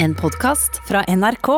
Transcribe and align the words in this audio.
En 0.00 0.14
podkast 0.14 0.80
fra 0.88 1.04
NRK. 1.08 1.48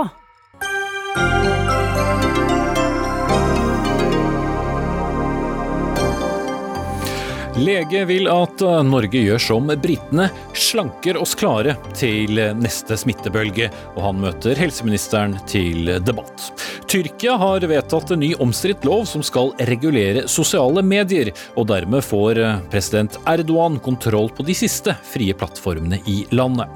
Lege 7.56 8.04
vil 8.04 8.30
at 8.32 8.62
eh, 8.64 8.78
Norge 8.88 9.20
gjør 9.20 9.42
som 9.44 9.68
britene, 9.82 10.30
slanker 10.56 11.20
oss 11.20 11.36
klare 11.36 11.76
til 11.92 12.40
neste 12.56 12.96
smittebølge, 12.96 13.68
og 13.92 14.02
han 14.06 14.24
møter 14.24 14.56
helseministeren 14.56 15.36
til 15.50 15.92
debatt. 16.00 16.48
Tyrkia 16.90 17.36
har 17.38 17.62
vedtatt 17.70 18.10
en 18.10 18.18
ny 18.18 18.32
omstridt 18.42 18.82
lov 18.82 19.04
som 19.06 19.22
skal 19.22 19.52
regulere 19.68 20.24
sosiale 20.26 20.82
medier, 20.82 21.28
og 21.54 21.68
dermed 21.70 22.02
får 22.02 22.40
eh, 22.42 22.56
president 22.72 23.14
Erdogan 23.30 23.76
kontroll 23.84 24.26
på 24.34 24.42
de 24.48 24.56
siste 24.58 24.96
frie 25.06 25.36
plattformene 25.38 26.00
i 26.10 26.24
landet. 26.34 26.66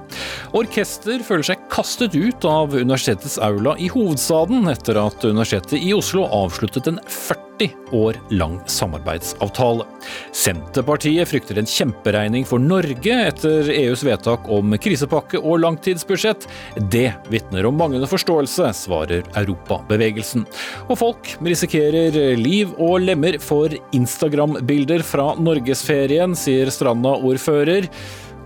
Orkester 0.54 1.18
føler 1.26 1.48
seg 1.50 1.66
kastet 1.72 2.14
ut 2.14 2.46
av 2.46 2.76
universitetets 2.78 3.40
aula 3.42 3.74
i 3.74 3.90
hovedstaden 3.90 4.70
etter 4.70 5.02
at 5.02 5.26
Universitetet 5.26 5.82
i 5.82 5.90
Oslo 5.98 6.28
avsluttet 6.30 6.92
en 6.92 7.02
40 7.10 7.53
år 7.94 8.16
lang 8.34 8.60
samarbeidsavtale. 8.66 9.86
Senterpartiet 10.32 11.28
frykter 11.28 11.58
en 11.60 11.68
kjemperegning 11.68 12.46
for 12.48 12.62
Norge 12.62 13.18
etter 13.28 13.70
EUs 13.72 14.04
vedtak 14.06 14.48
om 14.52 14.74
krisepakke 14.80 15.38
og 15.40 15.60
langtidsbudsjett. 15.62 16.48
Det 16.90 17.12
vitner 17.32 17.68
om 17.68 17.78
manglende 17.78 18.08
forståelse, 18.10 18.72
svarer 18.84 19.24
Europabevegelsen. 19.38 20.46
Og 20.88 20.98
folk 21.00 21.36
risikerer 21.44 22.36
liv 22.40 22.74
og 22.78 23.00
lemmer 23.06 23.38
for 23.42 23.72
Instagram-bilder 23.96 25.06
fra 25.06 25.32
norgesferien, 25.38 26.36
sier 26.38 26.72
Stranda-ordfører. 26.74 27.88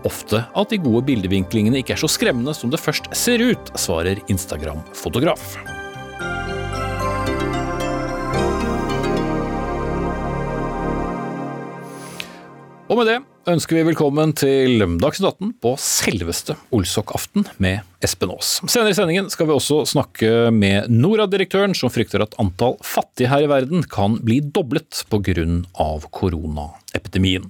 Ofte 0.07 0.45
at 0.55 0.71
de 0.71 0.79
gode 0.83 1.03
bildevinklingene 1.09 1.83
ikke 1.83 1.97
er 1.97 2.05
så 2.05 2.11
skremmende 2.11 2.55
som 2.55 2.71
det 2.71 2.83
først 2.83 3.11
ser 3.17 3.43
ut, 3.43 3.75
svarer 3.79 4.23
Instagram-fotograf. 4.31 5.78
Og 12.89 12.97
med 12.97 13.05
det 13.05 13.19
ønsker 13.53 13.77
vi 13.77 13.83
velkommen 13.91 14.31
til 14.37 14.81
Dagsnytt 15.01 15.27
18 15.43 15.51
på 15.61 15.75
selveste 15.81 16.55
Olsok-aften 16.73 17.45
med 17.61 17.85
Espen 18.05 18.33
Aas. 18.33 18.55
Senere 18.65 18.95
i 18.95 18.97
sendingen 18.97 19.29
skal 19.33 19.49
vi 19.49 19.53
også 19.53 19.83
snakke 19.89 20.49
med 20.55 20.89
Norad-direktøren, 20.93 21.75
som 21.77 21.93
frykter 21.93 22.25
at 22.25 22.37
antall 22.41 22.79
fattige 22.85 23.29
her 23.29 23.45
i 23.45 23.51
verden 23.51 23.85
kan 23.85 24.17
bli 24.25 24.39
doblet 24.41 25.03
pga. 25.13 25.45
koronaepidemien. 26.17 27.45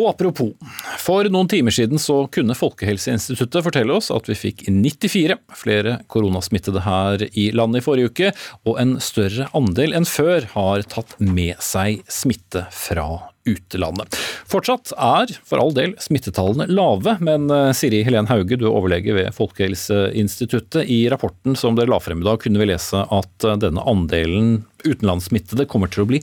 Og 0.00 0.08
apropos, 0.14 0.54
for 0.96 1.28
noen 1.28 1.48
timer 1.52 1.76
siden 1.76 2.00
så 2.00 2.22
kunne 2.32 2.56
Folkehelseinstituttet 2.56 3.66
fortelle 3.66 3.96
oss 3.96 4.08
at 4.14 4.28
vi 4.32 4.38
fikk 4.48 4.64
94 4.68 5.36
flere 5.60 5.98
koronasmittede 6.08 6.84
her 6.86 7.26
i 7.32 7.50
landet 7.52 7.82
i 7.82 7.84
forrige 7.84 8.12
uke, 8.12 8.32
og 8.64 8.80
en 8.80 8.96
større 9.00 9.50
andel 9.52 9.92
enn 10.00 10.08
før 10.08 10.48
har 10.54 10.88
tatt 10.88 11.18
med 11.20 11.60
seg 11.64 12.00
smitte 12.08 12.64
fra 12.72 13.10
utlandet. 13.50 14.18
Fortsatt 14.50 14.92
er 14.96 15.32
for 15.46 15.62
all 15.62 15.72
del 15.76 15.94
smittetallene 16.02 16.68
lave, 16.70 17.16
men 17.24 17.48
eh, 17.54 17.70
Siri 17.76 18.02
Helen 18.06 18.30
Hauge, 18.30 18.58
du 18.58 18.66
er 18.66 18.74
overlege 18.74 19.16
ved 19.16 19.32
Folkehelseinstituttet. 19.36 20.84
I 20.90 21.02
rapporten 21.12 21.58
som 21.58 21.78
dere 21.78 21.92
la 21.92 22.00
frem 22.02 22.22
i 22.22 22.28
dag, 22.28 22.40
kunne 22.42 22.62
vi 22.62 22.70
lese 22.72 23.04
at 23.06 23.46
eh, 23.48 23.58
denne 23.62 23.84
andelen 23.90 24.62
utenlandssmittede 24.84 25.68
kommer 25.70 25.92
til 25.92 26.04
å 26.04 26.10
bli 26.12 26.22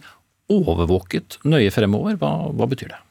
overvåket 0.54 1.42
nøye 1.48 1.74
fremover. 1.76 2.18
Hva, 2.22 2.34
hva 2.56 2.70
betyr 2.72 2.96
det? 2.96 3.04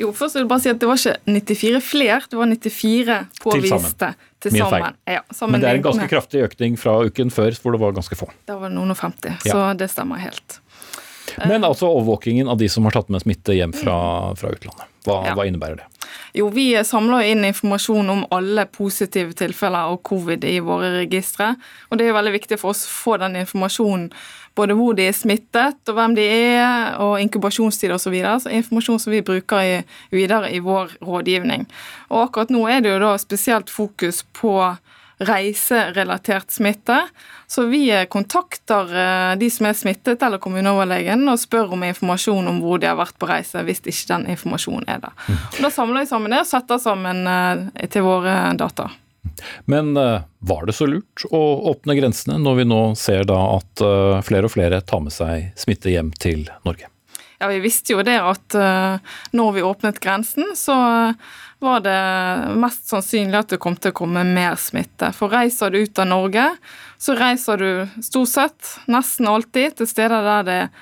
Jo, 0.00 0.10
først 0.16 0.36
vil 0.36 0.46
jeg 0.46 0.50
bare 0.50 0.62
si 0.64 0.70
at 0.72 0.80
Det 0.80 0.88
var 0.88 1.00
ikke 1.00 1.16
94 1.28 1.80
flere, 1.84 2.20
det 2.30 2.38
var 2.38 2.48
94 2.48 3.18
påviste 3.42 4.12
til 4.42 4.56
sammen. 4.56 4.96
Ja, 5.06 5.20
sammen 5.30 5.56
Men 5.56 5.62
det 5.62 5.70
er 5.70 5.78
en 5.78 5.84
ganske 5.84 6.08
kraftig 6.10 6.42
økning 6.46 6.78
fra 6.80 6.96
uken 7.06 7.30
før, 7.30 7.54
hvor 7.62 7.76
det 7.76 7.82
var 7.82 7.94
ganske 7.96 8.18
få. 8.18 8.30
Da 8.48 8.56
var 8.58 8.72
det 8.72 8.78
noen 8.78 8.94
og 8.94 8.98
50, 8.98 9.36
ja. 9.46 9.52
så 9.52 9.68
det 9.78 9.90
stemmer 9.92 10.22
helt. 10.22 10.58
Men 11.48 11.64
altså 11.64 11.88
overvåkingen 11.90 12.48
av 12.48 12.58
de 12.60 12.68
som 12.68 12.84
har 12.88 12.96
tatt 12.96 13.12
med 13.12 13.24
smitte 13.24 13.56
hjem 13.56 13.74
fra, 13.76 13.96
fra 14.38 14.52
utlandet. 14.54 14.88
Hva, 15.06 15.22
ja. 15.26 15.34
hva, 15.34 15.46
innebærer 15.48 15.80
det? 15.80 15.88
Jo, 16.36 16.48
Vi 16.54 16.66
samler 16.84 17.26
inn 17.32 17.44
informasjon 17.44 18.10
om 18.12 18.22
alle 18.32 18.64
positive 18.70 19.34
tilfeller 19.36 19.90
av 19.90 19.98
covid 20.06 20.44
i 20.46 20.58
våre 20.64 20.92
registre. 21.00 21.54
Og 21.90 21.98
Det 21.98 22.06
er 22.06 22.16
veldig 22.16 22.36
viktig 22.36 22.60
for 22.60 22.72
oss 22.72 22.84
å 22.86 22.92
få 22.92 23.16
den 23.22 23.36
informasjonen, 23.42 24.10
både 24.54 24.76
hvor 24.76 24.94
de 24.96 25.08
er 25.08 25.16
smittet, 25.16 25.80
og 25.88 25.96
hvem 25.96 26.14
de 26.16 26.24
er, 26.28 26.96
og 27.02 27.18
inkubasjonstid 27.22 27.92
osv. 27.92 28.04
Så 28.04 28.14
videre, 28.14 28.38
så 28.40 28.52
informasjon 28.52 29.00
som 29.00 29.14
vi 29.14 29.24
bruker 29.24 29.64
i, 29.64 29.76
videre 30.12 30.52
i 30.52 30.60
vår 30.62 30.96
rådgivning. 31.02 31.66
Og 32.12 32.26
Akkurat 32.26 32.52
nå 32.52 32.66
er 32.68 32.84
det 32.84 32.92
jo 32.92 33.02
da 33.02 33.14
spesielt 33.20 33.72
fokus 33.72 34.22
på 34.36 34.56
reiserelatert 35.28 36.50
smitte. 36.50 36.98
Så 37.46 37.66
vi 37.70 37.84
kontakter 38.10 38.92
eh, 38.96 39.32
de 39.38 39.50
som 39.52 39.68
er 39.68 39.76
smittet 39.76 40.22
eller 40.22 40.40
kommuneoverlegen 40.42 41.26
og 41.28 41.40
spør 41.40 41.74
om 41.76 41.84
informasjon 41.86 42.48
om 42.48 42.62
hvor 42.64 42.80
de 42.82 42.88
har 42.90 42.98
vært 43.00 43.18
på 43.20 43.28
reise, 43.30 43.64
hvis 43.66 43.82
ikke 43.84 44.10
den 44.14 44.28
informasjonen 44.34 44.88
er 44.88 45.02
der. 45.04 45.16
Mm. 45.28 45.38
Og 45.38 45.60
da 45.66 45.72
samler 45.74 46.04
vi 46.04 46.12
sammen 46.12 46.34
det 46.34 46.42
og 46.44 46.50
setter 46.52 46.82
sammen 46.82 47.24
eh, 47.28 47.88
til 47.92 48.06
våre 48.06 48.36
data. 48.60 48.90
Men 49.70 49.96
eh, 49.96 50.22
var 50.44 50.66
det 50.68 50.76
så 50.76 50.88
lurt 50.90 51.26
å 51.30 51.42
åpne 51.72 51.98
grensene, 51.98 52.38
når 52.42 52.62
vi 52.62 52.70
nå 52.72 52.80
ser 52.98 53.26
da 53.28 53.38
at 53.56 53.84
flere 54.26 54.48
og 54.48 54.54
flere 54.54 54.82
tar 54.84 55.04
med 55.04 55.14
seg 55.14 55.52
smitte 55.58 55.92
hjem 55.92 56.10
til 56.20 56.48
Norge? 56.66 56.91
Ja, 57.42 57.50
Vi 57.50 57.58
visste 57.64 57.96
jo 57.96 58.04
det 58.06 58.20
at 58.22 58.54
når 59.34 59.56
vi 59.56 59.64
åpnet 59.66 59.98
grensen, 59.98 60.52
så 60.54 60.76
var 61.62 61.82
det 61.82 61.98
mest 62.62 62.88
sannsynlig 62.90 63.38
at 63.38 63.52
det 63.54 63.60
kom 63.62 63.74
til 63.78 63.90
å 63.90 63.98
komme 64.02 64.24
mer 64.26 64.54
smitte. 64.58 65.12
For 65.14 65.30
reiser 65.30 65.74
du 65.74 65.82
ut 65.82 65.98
av 66.02 66.08
Norge, 66.10 66.46
så 67.02 67.14
reiser 67.18 67.58
du 67.58 68.02
stort 68.02 68.30
sett, 68.30 68.72
nesten 68.90 69.30
alltid, 69.30 69.76
til 69.78 69.90
steder 69.90 70.26
der 70.26 70.46
det 70.46 70.58
er 70.64 70.72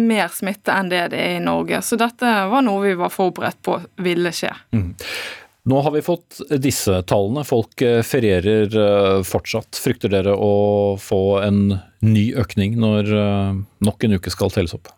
mer 0.00 0.30
smitte 0.32 0.72
enn 0.74 0.90
det 0.90 1.08
det 1.12 1.20
er 1.20 1.36
i 1.38 1.44
Norge. 1.44 1.82
Så 1.82 1.98
dette 2.00 2.32
var 2.50 2.64
noe 2.64 2.84
vi 2.84 2.96
var 2.98 3.12
forberedt 3.12 3.60
på 3.66 3.78
ville 4.04 4.32
skje. 4.34 4.52
Mm. 4.76 4.94
Nå 5.70 5.80
har 5.84 5.92
vi 5.92 6.02
fått 6.02 6.40
disse 6.62 7.02
tallene. 7.08 7.44
Folk 7.44 7.82
eh, 7.84 8.00
ferierer 8.06 8.76
eh, 8.80 9.16
fortsatt. 9.26 9.76
Frykter 9.76 10.12
dere 10.12 10.32
å 10.32 10.96
få 11.00 11.40
en 11.44 11.76
ny 12.00 12.30
økning 12.40 12.78
når 12.80 13.12
eh, 13.12 13.60
nok 13.84 14.06
en 14.06 14.16
uke 14.16 14.32
skal 14.32 14.54
telles 14.54 14.74
opp? 14.78 14.88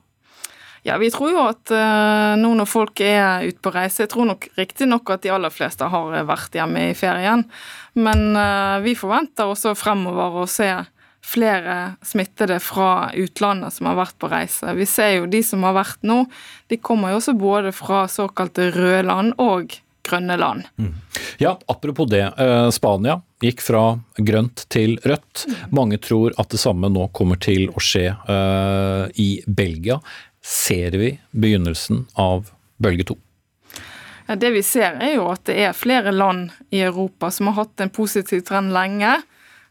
Ja, 0.82 0.97
vi 0.98 1.10
tror 1.15 1.31
jo 1.31 1.43
at 1.47 1.70
uh, 1.70 2.34
nå 2.38 2.54
når 2.59 2.66
folk 2.66 3.00
er 3.06 3.44
ute 3.47 3.60
på 3.62 3.70
reise 3.70 4.03
Jeg 4.03 4.10
tror 4.10 4.26
nok 4.32 4.48
riktignok 4.59 5.12
at 5.15 5.22
de 5.22 5.31
aller 5.31 5.53
fleste 5.54 5.87
har 5.87 6.16
vært 6.26 6.59
hjemme 6.59 6.88
i 6.91 6.97
ferien. 6.98 7.44
Men 7.94 8.32
uh, 8.34 8.82
vi 8.82 8.97
forventer 8.98 9.53
også 9.53 9.76
fremover 9.78 10.43
å 10.43 10.48
se 10.50 10.72
flere 11.22 11.94
smittede 12.03 12.59
fra 12.59 13.12
utlandet 13.15 13.76
som 13.76 13.87
har 13.93 14.00
vært 14.00 14.19
på 14.19 14.31
reise. 14.32 14.75
Vi 14.75 14.88
ser 14.91 15.20
jo 15.20 15.31
de 15.31 15.38
som 15.47 15.62
har 15.62 15.76
vært 15.76 16.03
nå, 16.03 16.25
de 16.66 16.81
kommer 16.82 17.12
jo 17.12 17.20
også 17.20 17.37
både 17.38 17.70
fra 17.76 18.09
såkalte 18.10 18.72
røde 18.75 19.04
land 19.06 19.37
og 19.38 19.76
grønne 20.03 20.34
land. 20.34 20.66
Mm. 20.82 20.97
Ja, 21.38 21.54
apropos 21.70 22.10
det. 22.10 22.25
Eh, 22.26 22.66
Spania 22.75 23.20
gikk 23.43 23.62
fra 23.62 23.84
grønt 24.19 24.64
til 24.75 24.97
rødt. 25.06 25.44
Mm. 25.47 25.54
Mange 25.78 26.00
tror 26.03 26.34
at 26.43 26.50
det 26.50 26.59
samme 26.59 26.91
nå 26.91 27.06
kommer 27.14 27.38
til 27.38 27.69
å 27.70 27.82
skje 27.82 28.09
i 29.22 29.31
Belgia 29.47 30.00
ser 30.44 30.91
vi 30.98 31.14
begynnelsen 31.30 32.06
av 32.19 32.50
bølge 32.82 33.06
to? 33.12 33.19
Ja, 34.26 34.36
det 34.36 34.53
vi 34.54 34.62
ser 34.62 34.98
er 35.03 35.16
jo 35.16 35.28
at 35.32 35.47
det 35.48 35.58
er 35.60 35.76
flere 35.76 36.12
land 36.14 36.53
i 36.70 36.82
Europa 36.82 37.30
som 37.34 37.50
har 37.50 37.64
hatt 37.64 37.82
en 37.82 37.92
positiv 37.94 38.44
trend 38.47 38.72
lenge. 38.75 39.16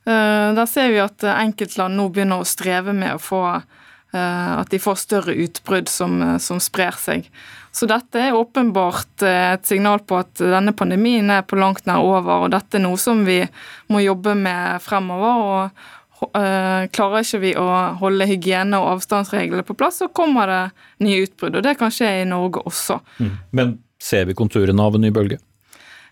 Eh, 0.06 0.48
der 0.58 0.68
ser 0.70 0.92
vi 0.92 1.00
at 1.04 1.24
enkeltland 1.24 1.98
nå 1.98 2.10
begynner 2.10 2.42
å 2.42 2.48
streve 2.48 2.94
med 2.96 3.16
å 3.16 3.22
få 3.22 3.42
eh, 3.56 4.52
at 4.58 4.72
de 4.74 4.80
får 4.81 5.00
større 5.04 5.36
utbrudd 5.46 5.92
som, 5.92 6.20
eh, 6.22 6.38
som 6.44 6.60
sprer 6.64 6.98
seg. 7.00 7.30
Så 7.72 7.88
dette 7.88 8.20
er 8.20 8.36
åpenbart 8.36 9.24
et 9.24 9.64
signal 9.64 10.02
på 10.04 10.18
at 10.20 10.42
denne 10.42 10.74
pandemien 10.76 11.30
er 11.31 11.46
på 11.48 11.56
langt 11.56 11.86
nær 11.88 12.04
over, 12.04 12.44
og 12.44 12.52
dette 12.52 12.76
er 12.76 12.84
noe 12.84 13.00
som 13.00 13.22
vi 13.24 13.40
må 13.88 14.02
jobbe 14.04 14.36
med 14.36 14.84
fremover. 14.84 15.45
og 15.48 15.88
klarer 16.29 17.23
ikke 17.25 17.39
vi 17.41 17.53
å 17.57 17.68
holde 18.01 18.27
hygiene 18.29 18.77
og 18.77 18.97
avstandsreglene 18.97 19.65
på 19.65 19.75
plass, 19.77 20.01
så 20.03 20.09
kommer 20.13 20.51
det 20.51 20.59
nye 21.06 21.23
utbrudd. 21.25 21.57
Og 21.57 21.65
det 21.65 21.77
kan 21.79 21.94
skje 21.94 22.12
i 22.21 22.27
Norge 22.29 22.62
også. 22.69 23.00
Mm. 23.18 23.31
Men 23.57 23.79
ser 24.01 24.27
vi 24.29 24.38
konturene 24.38 24.85
av 24.85 24.97
en 24.97 25.06
ny 25.06 25.12
bølge? 25.13 25.39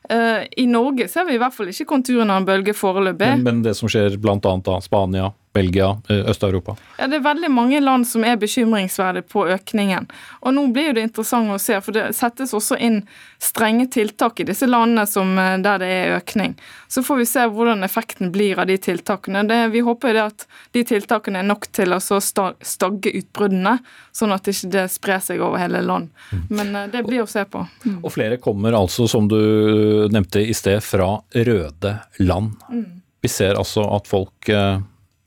Uh, 0.10 0.46
I 0.58 0.66
Norge 0.66 1.06
ser 1.12 1.28
vi 1.28 1.36
i 1.36 1.42
hvert 1.42 1.54
fall 1.54 1.70
ikke 1.70 1.86
konturene 1.92 2.34
av 2.34 2.42
en 2.42 2.48
bølge 2.48 2.74
foreløpig. 2.74 3.28
Men, 3.38 3.44
men 3.46 3.62
det 3.66 3.76
som 3.78 3.92
skjer 3.92 4.18
bl.a. 4.22 4.40
da 4.40 4.78
Spania, 4.82 5.30
Belgia, 5.54 6.02
eh, 6.10 6.26
Øst-Europa? 6.30 6.76
Ja, 6.98 7.08
Det 7.08 7.20
er 7.20 7.34
veldig 7.34 7.52
mange 7.52 7.80
land 7.80 8.08
som 8.08 8.24
er 8.24 8.38
bekymringsverdige 8.38 9.28
på 9.30 9.48
økningen. 9.48 10.10
Og 10.42 10.54
Nå 10.54 10.68
blir 10.74 10.94
det 10.94 11.04
interessant 11.04 11.50
å 11.50 11.60
se, 11.60 11.80
for 11.82 11.92
det 11.92 12.16
settes 12.16 12.54
også 12.54 12.80
inn 12.80 13.04
strenge 13.40 13.88
tiltak 13.90 14.40
i 14.40 14.44
disse 14.44 14.68
landene 14.68 15.08
som, 15.08 15.38
eh, 15.38 15.58
der 15.58 15.78
det 15.80 15.88
er 15.88 16.20
økning. 16.20 16.56
Så 16.88 17.04
får 17.06 17.18
vi 17.18 17.26
se 17.26 17.40
hvordan 17.40 17.84
effekten 17.84 18.32
blir 18.32 18.60
av 18.60 18.68
de 18.68 18.78
tiltakene. 18.78 19.48
Det, 19.48 19.72
vi 19.72 19.80
håper 19.80 20.14
det 20.14 20.24
at 20.24 20.48
de 20.74 20.84
tiltakene 20.84 21.40
er 21.40 21.44
nok 21.44 21.72
til 21.72 21.94
å 21.94 22.00
stagge 22.00 23.14
utbruddene, 23.14 23.80
sånn 24.12 24.34
at 24.34 24.44
ikke 24.44 24.70
det 24.70 24.80
ikke 24.80 24.94
sprer 24.94 25.20
seg 25.20 25.42
over 25.42 25.60
hele 25.60 25.82
land. 25.82 26.10
Mm. 26.32 26.46
Men 26.50 26.76
eh, 26.76 26.88
det 26.92 27.04
blir 27.08 27.24
å 27.24 27.30
se 27.30 27.44
på. 27.46 27.66
Mm. 27.86 28.00
Og 28.04 28.14
flere 28.14 28.38
kommer 28.38 28.74
altså, 28.74 29.08
som 29.08 29.28
du 29.28 30.08
nevnte 30.12 30.42
i 30.42 30.54
sted, 30.54 30.82
fra 30.84 31.20
røde 31.34 31.98
land. 32.20 32.56
Mm. 32.72 33.02
Vi 33.22 33.28
ser 33.28 33.60
altså 33.60 33.84
at 33.96 34.08
folk 34.08 34.50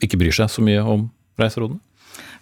ikke 0.02 0.18
bryr 0.20 0.34
seg 0.36 0.50
så 0.52 0.64
mye 0.64 0.82
om 0.82 1.06
reiserådene? 1.40 1.80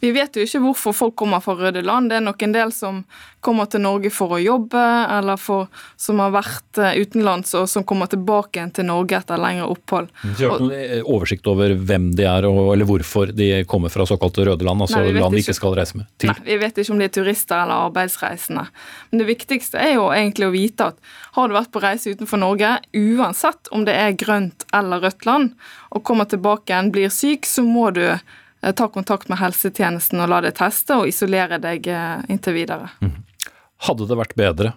Vi 0.01 0.11
vet 0.17 0.37
jo 0.37 0.45
ikke 0.47 0.63
hvorfor 0.65 0.97
folk 0.97 1.17
kommer 1.21 1.43
fra 1.45 1.55
røde 1.59 1.83
land. 1.85 2.11
Det 2.11 2.19
er 2.19 2.25
nok 2.25 2.43
en 2.43 2.55
del 2.55 2.73
som 2.73 3.03
kommer 3.45 3.69
til 3.73 3.83
Norge 3.85 4.11
for 4.13 4.37
å 4.37 4.41
jobbe, 4.41 4.81
eller 5.17 5.41
for, 5.41 5.69
som 6.01 6.21
har 6.21 6.33
vært 6.35 6.81
eh, 6.81 6.99
utenlands 7.01 7.55
og 7.57 7.69
som 7.73 7.85
kommer 7.89 8.11
tilbake 8.13 8.67
til 8.77 8.89
Norge 8.89 9.17
etter 9.17 9.41
lengre 9.41 9.69
opphold. 9.73 10.11
Så 10.37 10.51
har 10.53 10.65
noen 10.65 11.05
oversikt 11.09 11.49
over 11.49 11.73
hvem 11.77 12.11
de 12.17 12.27
er, 12.29 12.49
eller 12.49 12.89
hvorfor 12.89 13.33
de 13.37 13.51
kommer 13.69 13.93
fra 13.93 14.05
såkalte 14.09 14.45
røde 14.49 14.67
land, 14.67 14.85
altså 14.85 15.01
Nei, 15.01 15.15
land 15.17 15.37
de 15.37 15.45
ikke 15.45 15.57
skal 15.57 15.77
reise 15.79 16.01
med? 16.01 16.09
Til. 16.21 16.33
Nei, 16.33 16.49
Vi 16.49 16.59
vet 16.65 16.83
ikke 16.83 16.97
om 16.97 17.01
de 17.01 17.09
er 17.09 17.15
turister 17.17 17.63
eller 17.63 17.87
arbeidsreisende. 17.89 18.67
Men 19.11 19.23
det 19.23 19.31
viktigste 19.31 19.81
er 19.81 19.97
jo 19.97 20.11
egentlig 20.17 20.49
å 20.49 20.55
vite 20.55 20.91
at 20.93 21.01
har 21.37 21.49
du 21.49 21.57
vært 21.57 21.73
på 21.73 21.85
reise 21.85 22.13
utenfor 22.13 22.41
Norge, 22.41 22.77
uansett 22.97 23.73
om 23.73 23.89
det 23.89 23.97
er 23.97 24.19
grønt 24.21 24.69
eller 24.77 25.05
rødt 25.05 25.29
land, 25.29 25.57
og 25.91 26.05
kommer 26.07 26.29
tilbake 26.29 26.73
igjen, 26.73 26.93
blir 26.93 27.13
syk, 27.13 27.49
så 27.49 27.65
må 27.65 27.89
du 27.97 28.05
Eh, 28.05 28.19
ta 28.61 28.89
kontakt 28.93 29.31
med 29.31 29.41
helsetjenesten 29.41 30.21
og 30.21 30.31
la 30.33 30.43
deg 30.45 30.57
teste 30.59 30.99
og 31.01 31.09
isolere 31.09 31.61
deg 31.63 31.89
eh, 31.89 32.25
inntil 32.33 32.59
videre. 32.59 32.91
Mm. 33.01 33.17
Hadde 33.87 34.09
det 34.11 34.19
vært 34.21 34.37
bedre 34.39 34.75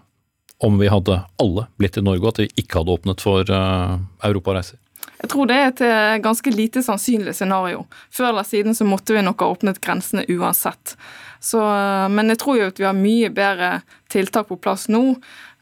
om 0.64 0.78
vi 0.80 0.88
hadde 0.88 1.20
alle 1.44 1.66
blitt 1.82 2.00
i 2.00 2.06
Norge, 2.06 2.24
og 2.24 2.32
at 2.32 2.44
vi 2.46 2.64
ikke 2.64 2.80
hadde 2.80 2.94
åpnet 2.94 3.24
for 3.24 3.50
uh, 3.52 3.98
europareiser? 4.24 4.78
Jeg 5.20 5.32
tror 5.34 5.50
det 5.50 5.58
er 5.60 5.66
et 5.74 6.24
ganske 6.24 6.52
lite 6.56 6.84
sannsynlig 6.86 7.34
scenario. 7.36 7.82
Før 8.12 8.30
eller 8.30 8.48
siden 8.48 8.76
så 8.76 8.88
måtte 8.88 9.16
vi 9.16 9.26
nok 9.26 9.44
ha 9.44 9.50
åpnet 9.52 9.82
grensene 9.84 10.24
uansett. 10.32 10.96
Så, 11.44 11.60
men 12.07 12.31
jeg 12.31 12.40
tror 12.40 12.56
jo 12.56 12.69
at 12.72 12.78
vi 12.80 12.86
har 12.88 12.95
mye 12.95 13.28
bedre 13.34 13.81
tiltak 14.13 14.48
på 14.48 14.56
plass 14.63 14.88
nå. 14.92 15.01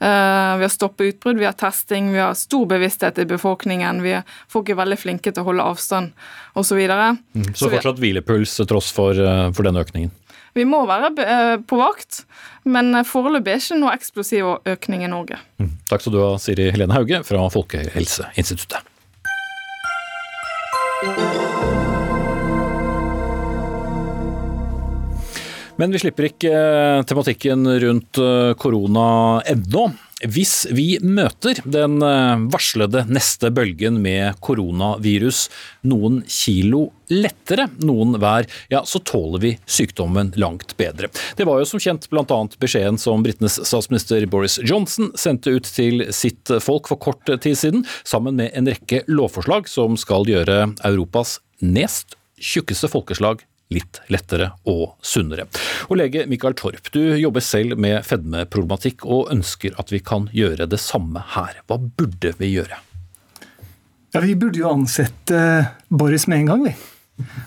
Uh, 0.02 0.58
vi 0.58 0.66
har 0.66 0.70
stoppet 0.70 1.16
utbrudd, 1.16 1.38
vi 1.42 1.46
har 1.46 1.54
testing, 1.58 2.12
vi 2.14 2.20
har 2.22 2.34
stor 2.38 2.66
bevissthet 2.70 3.18
i 3.22 3.26
befolkningen. 3.30 4.02
Vi 4.06 4.16
er, 4.18 4.24
folk 4.50 4.70
er 4.70 4.78
veldig 4.78 4.98
flinke 4.98 5.34
til 5.34 5.42
å 5.44 5.48
holde 5.50 5.66
avstand 5.74 6.14
osv. 6.54 6.72
Så, 6.72 6.78
videre. 6.78 7.12
mm, 7.34 7.52
så 7.58 7.70
fortsatt 7.70 8.02
vi, 8.02 8.12
hvilepuls 8.12 8.56
tross 8.70 8.90
for, 8.94 9.18
uh, 9.18 9.50
for 9.54 9.66
denne 9.66 9.82
økningen? 9.86 10.14
Vi 10.58 10.66
må 10.68 10.84
være 10.90 11.12
uh, 11.18 11.58
på 11.66 11.78
vakt, 11.82 12.24
men 12.70 13.04
foreløpig 13.08 13.54
er 13.54 13.62
ikke 13.62 13.82
noe 13.82 13.98
eksplosiv 13.98 14.54
økning 14.74 15.06
i 15.06 15.12
Norge. 15.12 15.38
Mm, 15.62 15.76
takk 15.90 16.06
skal 16.06 16.18
du 16.18 16.22
ha, 16.22 16.32
Siri 16.42 16.72
Helene 16.74 16.98
Hauge 16.98 17.22
fra 17.26 17.46
Folkehelseinstituttet. 17.54 18.90
Men 25.82 25.90
vi 25.96 25.98
slipper 26.04 26.28
ikke 26.28 26.50
eh, 26.54 27.04
tematikken 27.10 27.66
rundt 27.82 28.20
eh, 28.22 28.54
korona 28.62 29.42
ennå. 29.50 29.88
Hvis 30.30 30.68
vi 30.70 31.00
møter 31.02 31.58
den 31.66 31.96
eh, 32.06 32.44
varslede 32.54 33.02
neste 33.10 33.50
bølgen 33.50 33.98
med 34.04 34.38
koronavirus 34.46 35.48
noen 35.90 36.20
kilo 36.30 36.84
lettere, 37.10 37.66
noen 37.82 38.14
hver, 38.22 38.46
ja, 38.70 38.84
så 38.86 39.02
tåler 39.10 39.42
vi 39.42 39.54
sykdommen 39.66 40.30
langt 40.38 40.78
bedre. 40.78 41.10
Det 41.34 41.50
var 41.50 41.64
jo 41.64 41.72
som 41.72 41.82
kjent 41.82 42.06
bl.a. 42.14 42.40
beskjeden 42.62 43.02
som 43.02 43.26
britenes 43.26 43.58
statsminister 43.66 44.30
Boris 44.30 44.62
Johnson 44.62 45.10
sendte 45.18 45.58
ut 45.58 45.66
til 45.66 46.06
sitt 46.14 46.54
folk 46.62 46.94
for 46.94 47.02
kort 47.02 47.26
tid 47.26 47.58
siden, 47.58 47.88
sammen 48.06 48.38
med 48.38 48.54
en 48.54 48.70
rekke 48.70 49.02
lovforslag 49.10 49.66
som 49.66 49.98
skal 49.98 50.30
gjøre 50.30 50.68
Europas 50.86 51.40
nest 51.66 52.20
tjukkeste 52.38 52.90
folkeslag 52.94 53.42
litt 53.72 54.02
lettere 54.12 54.52
og 54.70 54.98
sunnere. 55.06 55.48
Og 55.90 56.00
lege 56.02 56.28
Mikael 56.30 56.56
Torp, 56.60 56.92
du 56.94 57.02
jobber 57.20 57.44
selv 57.46 57.80
med 57.82 58.04
fedmeproblematikk 58.08 59.06
og 59.08 59.32
ønsker 59.34 59.78
at 59.82 59.94
vi 59.94 60.02
kan 60.04 60.28
gjøre 60.36 60.70
det 60.70 60.82
samme 60.82 61.24
her. 61.36 61.62
Hva 61.68 61.80
burde 61.82 62.34
vi 62.40 62.54
gjøre? 62.56 62.80
Ja, 64.12 64.20
Vi 64.20 64.36
burde 64.36 64.60
jo 64.60 64.72
ansette 64.72 65.38
uh, 65.38 65.70
Boris 65.88 66.28
med 66.28 66.44
en 66.44 66.50
gang, 66.52 66.66
vi. 66.68 66.74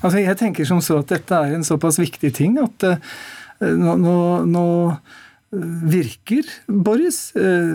Altså, 0.01 0.19
Jeg 0.23 0.39
tenker 0.41 0.65
som 0.65 0.81
så 0.81 1.03
at 1.03 1.13
dette 1.13 1.37
er 1.37 1.53
en 1.53 1.67
såpass 1.67 1.99
viktig 2.01 2.33
ting 2.37 2.57
at 2.63 2.87
uh, 2.89 2.97
nå, 3.61 3.99
nå, 4.01 4.17
nå 4.49 4.65
virker 5.55 6.49
Boris. 6.67 7.29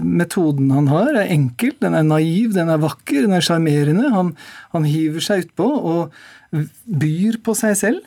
Metoden 0.04 0.72
han 0.74 0.90
har, 0.92 1.14
er 1.14 1.32
enkel, 1.32 1.72
den 1.80 1.96
er 1.96 2.04
naiv, 2.04 2.52
den 2.58 2.72
er 2.74 2.82
vakker, 2.82 3.24
den 3.24 3.38
er 3.38 3.46
sjarmerende. 3.46 4.10
Han, 4.12 4.34
han, 4.74 4.88
hiver 4.90 5.24
seg 5.24 5.46
utpå 5.46 5.68
og 5.70 6.18
byr 6.84 7.40
på 7.46 7.56
seg 7.56 7.78
selv. 7.80 8.02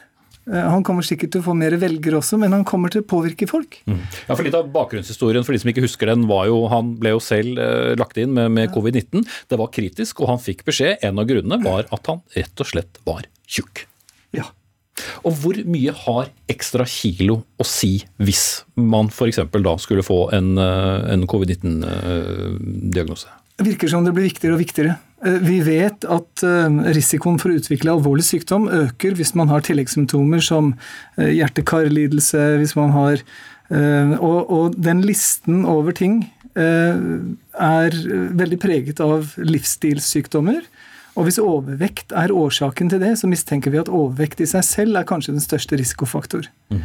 Eh, 0.50 0.58
han 0.58 0.82
kommer 0.86 1.06
sikkert 1.06 1.34
til 1.34 1.42
å 1.42 1.46
få 1.46 1.54
mer 1.58 1.76
velgere 1.80 2.18
også, 2.18 2.38
men 2.40 2.54
han 2.54 2.64
kommer 2.68 2.92
til 2.92 3.04
å 3.04 3.08
påvirke 3.08 3.46
folk. 3.50 3.78
Mm. 3.86 4.00
Ja, 4.26 4.34
for 4.34 4.46
Litt 4.46 4.58
av 4.58 4.72
bakgrunnshistorien 4.74 5.46
for 5.46 5.54
de 5.54 5.62
som 5.62 5.72
ikke 5.72 5.84
husker 5.84 6.10
den, 6.10 6.26
var 6.30 6.48
jo 6.50 6.64
han 6.72 6.96
ble 7.02 7.14
jo 7.14 7.22
selv 7.22 7.60
eh, 7.62 7.92
lagt 7.98 8.18
inn 8.20 8.34
med, 8.36 8.50
med 8.54 8.72
covid-19. 8.74 9.22
Det 9.52 9.60
var 9.60 9.72
kritisk, 9.74 10.22
og 10.22 10.34
han 10.34 10.42
fikk 10.42 10.66
beskjed. 10.68 10.98
En 11.06 11.22
av 11.22 11.28
grunnene 11.30 11.62
var 11.62 11.86
at 11.94 12.10
han 12.10 12.24
rett 12.34 12.64
og 12.64 12.72
slett 12.72 13.00
var 13.06 13.28
tjukk. 13.46 13.86
Ja. 14.34 14.48
Og 15.26 15.36
hvor 15.40 15.58
mye 15.66 15.92
har 16.04 16.30
ekstra 16.52 16.84
kilo 16.88 17.42
å 17.60 17.66
si 17.66 17.94
hvis 18.22 18.64
man 18.76 19.10
f.eks. 19.12 19.40
da 19.52 19.76
skulle 19.80 20.04
få 20.06 20.24
en, 20.36 20.56
eh, 20.58 21.12
en 21.14 21.26
covid-19-diagnose? 21.30 23.41
Virker 23.60 23.90
som 23.90 24.06
det 24.06 24.14
blir 24.16 24.30
viktigere 24.30 24.56
og 24.56 24.62
viktigere. 24.62 24.96
Eh, 25.24 25.38
vi 25.44 25.60
vet 25.64 26.06
at 26.10 26.44
eh, 26.46 26.82
risikoen 26.96 27.38
for 27.42 27.52
å 27.52 27.60
utvikle 27.60 27.94
alvorlig 27.94 28.26
sykdom 28.26 28.68
øker 28.72 29.16
hvis 29.18 29.34
man 29.38 29.50
har 29.52 29.64
tilleggssymptomer 29.66 30.42
som 30.44 30.72
eh, 31.16 31.32
hjerte-kar-lidelse, 31.38 32.44
hvis 32.62 32.78
man 32.78 32.94
har 32.96 33.26
og, 33.72 34.50
og, 34.52 34.74
den 34.84 34.98
listen 35.00 35.62
over 35.64 35.94
ting 35.96 36.18
er 36.52 37.94
veldig 38.36 38.58
preget 38.60 38.98
av 39.00 39.30
livsstilssykdommer. 39.40 40.66
Og 41.16 41.24
hvis 41.24 41.38
overvekt 41.40 42.12
er 42.12 42.34
årsaken 42.36 42.90
til 42.92 43.00
det, 43.00 43.14
så 43.16 43.30
mistenker 43.32 43.72
vi 43.72 43.80
at 43.80 43.88
overvekt 43.88 44.42
i 44.44 44.48
seg 44.50 44.66
selv 44.68 45.00
er 45.00 45.08
kanskje 45.08 45.38
den 45.38 45.44
største 45.46 45.78
risikofaktor. 45.80 46.50
Mm. 46.68 46.84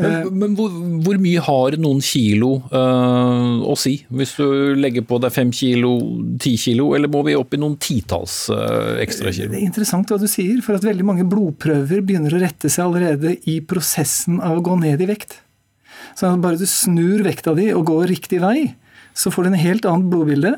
Men, 0.00 0.14
eh, 0.14 0.30
men 0.42 0.54
hvor, 0.58 0.72
hvor, 1.04 1.18
mye 1.20 1.42
har 1.44 1.76
noen 1.80 2.00
kilo 2.04 2.50
øh, 2.66 3.60
å 3.68 3.76
si? 3.78 3.96
Hvis 4.08 4.34
du 4.38 4.46
legger 4.78 5.04
på 5.06 5.20
deg 5.22 5.34
fem 5.34 5.52
kilo, 5.54 5.92
ti 6.40 6.54
kilo, 6.60 6.90
eller 6.96 7.10
må 7.12 7.22
vi 7.26 7.36
opp 7.38 7.54
i 7.56 7.60
noen 7.60 7.76
titalls 7.82 8.42
øh, 8.54 8.96
ekstra 9.04 9.32
kilo? 9.34 9.52
Det 9.52 9.60
er 9.60 9.68
interessant 9.68 10.10
hva 10.10 10.20
du 10.20 10.26
sier, 10.30 10.58
for 10.64 10.78
at 10.78 10.86
veldig 10.86 11.06
mange 11.06 11.28
blodprøver 11.28 12.04
begynner 12.06 12.36
å 12.36 12.42
rette 12.42 12.72
seg 12.72 12.86
allerede 12.86 13.36
i 13.50 13.60
prosessen 13.60 14.40
av 14.44 14.58
å 14.58 14.64
gå 14.64 14.78
ned 14.80 15.04
i 15.04 15.10
vekt. 15.10 15.38
Så 16.18 16.32
bare 16.40 16.58
du 16.60 16.66
snur 16.68 17.24
vekta 17.26 17.54
di 17.56 17.70
og 17.74 17.86
går 17.90 18.08
riktig 18.10 18.40
vei, 18.42 18.72
så 19.16 19.32
får 19.32 19.46
du 19.46 19.52
en 19.52 19.62
helt 19.62 19.86
annet 19.88 20.10
blodbilde. 20.10 20.56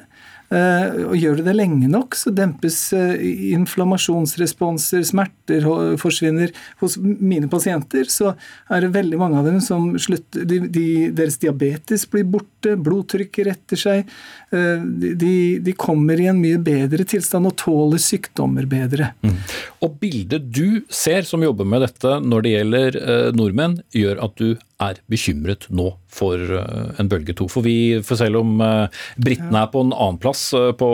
Eh, 0.53 0.97
og 1.07 1.15
gjør 1.17 1.39
du 1.39 1.47
det 1.47 1.55
lenge 1.57 1.89
nok, 1.89 2.17
så 2.19 2.33
dempes 2.35 2.77
eh, 2.97 3.23
inflammasjonsresponser, 3.55 5.05
smerter 5.09 5.65
forsvinner. 6.01 6.53
Hos 6.83 6.99
mine 7.01 7.49
pasienter 7.53 8.11
så 8.13 8.35
er 8.69 8.85
det 8.85 8.93
veldig 8.97 9.21
mange 9.21 9.41
av 9.41 9.49
dem 9.49 9.63
som 9.65 9.93
slutter 9.97 10.45
de, 10.49 10.61
de, 10.69 10.87
Deres 11.17 11.39
diabetes 11.41 12.05
blir 12.11 12.27
borte, 12.29 12.77
blodtrykket 12.77 13.49
retter 13.49 13.81
seg. 13.81 14.13
Eh, 14.53 14.83
de, 15.17 15.35
de, 15.65 15.75
kommer 15.79 16.21
i 16.21 16.29
en 16.31 16.41
mye 16.41 16.61
bedre 16.63 17.07
tilstand 17.09 17.49
og 17.49 17.57
tåler 17.61 18.03
sykdommer 18.03 18.69
bedre. 18.71 19.13
Mm. 19.25 19.39
Og 19.85 19.97
bildet 20.03 20.51
du 20.53 20.83
ser 20.93 21.27
som 21.29 21.43
jobber 21.45 21.69
med 21.69 21.87
dette 21.87 22.19
når 22.23 22.45
det 22.45 22.57
gjelder 22.57 23.01
nordmenn, 23.37 23.81
gjør 23.97 24.21
at 24.29 24.37
du 24.39 24.53
er 24.83 24.99
bekymret 25.11 25.67
nå 25.73 25.93
for 26.13 26.39
eh, 26.39 27.01
en 27.01 27.11
bølge 27.11 27.35
to. 27.39 27.49
For 27.51 27.65
vi, 27.65 28.03
for 28.07 28.21
selv 28.21 28.43
om 28.43 28.61
eh, 28.65 29.03
britene 29.23 29.65
er 29.65 29.73
på 29.73 29.85
en 29.85 29.95
annen 29.95 30.21
plass, 30.23 30.49
eh, 30.57 30.71
på 30.79 30.91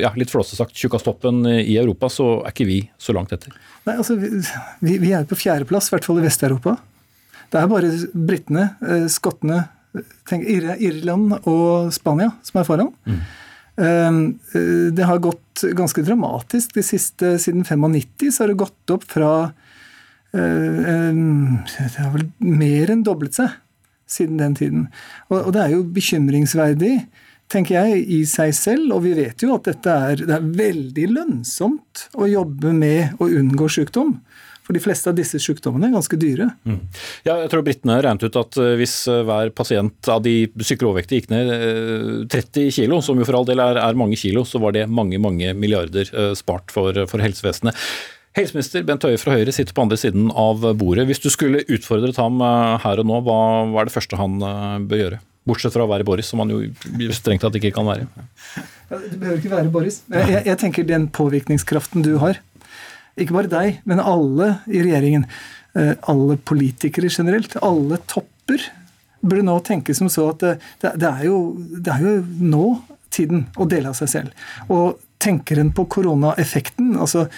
ja, 0.00 0.12
litt 0.18 0.32
flåsete 0.32 0.60
sagt 0.60 0.80
tjukkastoppen 0.80 1.44
i 1.52 1.76
Europa, 1.80 2.10
så 2.12 2.30
er 2.42 2.54
ikke 2.54 2.68
vi 2.68 2.80
så 3.00 3.16
langt 3.16 3.34
etter. 3.36 3.54
Nei, 3.84 3.98
altså 3.98 4.16
Vi, 4.16 4.98
vi 5.00 5.12
er 5.12 5.28
på 5.28 5.38
fjerdeplass, 5.38 5.90
i 5.90 5.96
hvert 5.96 6.08
fall 6.08 6.20
i 6.22 6.26
Vest-Europa. 6.26 6.78
Det 7.52 7.60
er 7.60 7.70
bare 7.70 7.90
britene, 8.14 8.68
skottene, 9.12 9.66
Irland 10.34 11.38
og 11.44 11.92
Spania 11.94 12.32
som 12.42 12.60
er 12.60 12.68
foran. 12.68 12.92
Mm. 13.06 13.24
Det 14.94 15.06
har 15.06 15.18
gått 15.18 15.64
ganske 15.74 16.02
dramatisk. 16.06 16.76
De 16.76 16.82
siste, 16.86 17.32
siden 17.42 17.64
95 17.66 18.30
så 18.30 18.44
har 18.44 18.52
det 18.52 18.60
gått 18.60 18.92
opp 18.94 19.06
fra 19.10 19.32
Eh, 20.34 21.14
det 21.78 22.00
har 22.00 22.14
vel 22.14 22.26
mer 22.42 22.90
enn 22.90 23.04
doblet 23.06 23.36
seg 23.38 23.52
siden 24.10 24.40
den 24.40 24.56
tiden. 24.58 24.88
Og, 25.30 25.52
det 25.54 25.62
er 25.62 25.74
jo 25.76 25.84
bekymringsverdig, 25.94 26.94
tenker 27.52 27.78
jeg, 27.78 28.02
i 28.04 28.20
seg 28.28 28.54
selv. 28.56 28.90
Og 28.96 29.04
vi 29.06 29.14
vet 29.16 29.44
jo 29.44 29.54
at 29.56 29.68
dette 29.70 29.94
er, 30.08 30.24
det 30.24 30.34
er 30.36 30.50
veldig 30.58 31.06
lønnsomt 31.12 32.08
å 32.18 32.28
jobbe 32.30 32.74
med 32.76 33.22
å 33.22 33.30
unngå 33.30 33.70
sykdom. 33.70 34.18
For 34.64 34.76
de 34.76 34.80
fleste 34.80 35.12
av 35.12 35.18
disse 35.18 35.38
sykdommene 35.42 35.90
er 35.90 35.94
ganske 35.96 36.18
dyre. 36.20 36.48
Mm. 36.64 36.80
Ja, 37.26 37.36
jeg 37.42 37.52
tror 37.52 37.64
Britene 37.66 37.98
regnet 38.00 38.24
ut 38.24 38.40
at 38.40 38.58
eh, 38.62 38.74
hvis 38.80 38.96
eh, 39.12 39.22
hver 39.28 39.52
pasient 39.56 40.10
av 40.10 40.24
de 40.24 40.48
psykologvektige 40.56 41.22
gikk 41.22 41.30
ned 41.34 41.52
30 42.32 42.72
kilo, 42.78 43.02
som 43.04 43.20
jo 43.20 43.28
for 43.28 43.38
all 43.38 43.48
del 43.48 43.62
er, 43.62 43.80
er, 43.82 43.98
mange 43.98 44.16
kilo, 44.20 44.46
så 44.48 44.60
var 44.62 44.74
det 44.76 44.88
mange 44.90 45.20
mange 45.22 45.52
milliarder 45.58 46.08
spart 46.38 46.72
for, 46.74 47.04
for 47.10 47.22
helsevesenet. 47.22 47.76
Helseminister 48.34 48.82
Bent 48.82 49.04
Høie 49.06 49.18
fra 49.20 49.36
Høyre 49.36 49.52
sitter 49.54 49.74
på 49.76 49.84
andre 49.84 49.98
siden 49.98 50.26
av 50.34 50.64
bordet. 50.78 51.06
Hvis 51.06 51.22
du 51.22 51.28
skulle 51.30 51.62
utfordret 51.70 52.18
ham 52.18 52.40
eh, 52.42 52.72
her 52.82 53.02
og 53.02 53.06
nå, 53.06 53.20
hva, 53.26 53.36
hva 53.70 53.84
er 53.84 53.90
det 53.90 53.94
første 53.94 54.18
han 54.18 54.40
eh, 54.42 54.80
bør 54.90 55.02
gjøre? 55.02 55.20
Bortsett 55.44 55.74
fra 55.76 55.84
å 55.84 55.90
være 55.90 56.06
Boris, 56.08 56.30
som 56.32 56.40
han 56.40 56.50
jo 56.50 56.64
strengt 57.14 57.44
tatt 57.44 57.54
ikke 57.60 57.70
kan 57.76 57.86
være. 57.86 58.08
Det 58.88 59.18
behøver 59.20 59.38
ikke 59.38 59.52
være 59.52 59.70
Boris. 59.70 60.00
Jeg, 60.08 60.40
jeg, 60.48 60.56
tenker 60.62 60.86
den 60.88 61.04
påvirkningskraften 61.14 62.02
du 62.06 62.14
har. 62.22 62.40
Ikke 63.20 63.36
bare 63.36 63.50
deg, 63.50 63.82
men 63.88 64.02
alle 64.02 64.56
i 64.66 64.82
regjeringen. 64.82 65.26
Eh, 65.78 65.94
alle 66.10 66.38
politikere 66.38 67.10
generelt. 67.10 67.56
Alle 67.62 68.00
topper 68.10 68.70
burde 69.24 69.46
nå 69.46 69.56
tenke 69.64 69.94
som 69.96 70.10
så 70.12 70.28
at 70.34 70.42
det, 70.44 70.54
det, 70.82 71.08
er, 71.08 71.26
jo, 71.28 71.38
det 71.56 71.94
er 71.94 72.02
jo 72.04 72.14
nå 72.44 72.64
tiden 73.14 73.46
å 73.56 73.66
dele 73.70 73.92
av 73.92 73.98
seg 73.98 74.10
selv. 74.10 74.48
Og 74.68 74.98
tenker 75.22 75.60
en 75.60 75.72
på 75.72 75.86
koronaeffekten 75.94 76.96
altså 77.00 77.28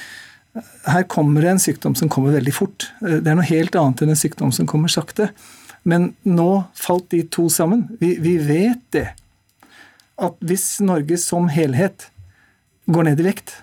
her 0.87 1.05
kommer 1.11 1.45
det 1.45 1.51
en 1.53 1.61
sykdom 1.61 1.95
som 1.99 2.09
kommer 2.13 2.33
veldig 2.37 2.55
fort. 2.55 2.89
Eh, 3.05 3.21
det 3.21 3.31
er 3.31 3.39
noe 3.39 3.49
helt 3.49 3.77
annet 3.79 4.03
enn 4.03 4.15
en 4.15 4.19
sykdom 4.19 4.53
som 4.55 4.69
kommer 4.69 4.93
sakte. 4.93 5.31
Men 5.87 6.15
nå 6.27 6.51
falt 6.75 7.11
de 7.13 7.23
to 7.31 7.47
sammen. 7.53 7.87
Vi, 8.01 8.17
vi 8.23 8.37
vet 8.43 8.83
det. 8.97 9.09
At 10.17 10.39
hvis 10.41 10.79
Norge 10.81 11.19
som 11.21 11.51
helhet 11.53 12.09
går 12.89 13.11
ned 13.11 13.21
i 13.21 13.27
vekt, 13.29 13.59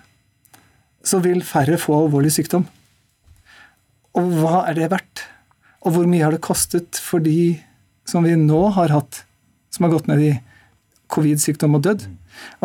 så 1.04 1.20
vil 1.24 1.44
færre 1.46 1.78
få 1.80 1.98
alvorlig 2.06 2.32
sykdom. 2.36 2.66
Og 4.18 4.34
hva 4.40 4.64
er 4.70 4.78
det 4.78 4.90
verdt? 4.94 5.26
Og 5.84 5.96
hvor 5.96 6.10
mye 6.10 6.24
har 6.24 6.36
det 6.36 6.44
kostet 6.46 7.00
for 7.02 7.24
de 7.24 7.60
som 8.08 8.26
vi 8.26 8.36
nå 8.40 8.62
har 8.76 8.94
hatt, 8.94 9.24
som 9.74 9.88
har 9.88 9.96
gått 9.96 10.10
ned 10.12 10.22
i 10.24 10.34
covid-sykdom 11.14 11.78
og 11.78 11.84
dødd? 11.88 12.06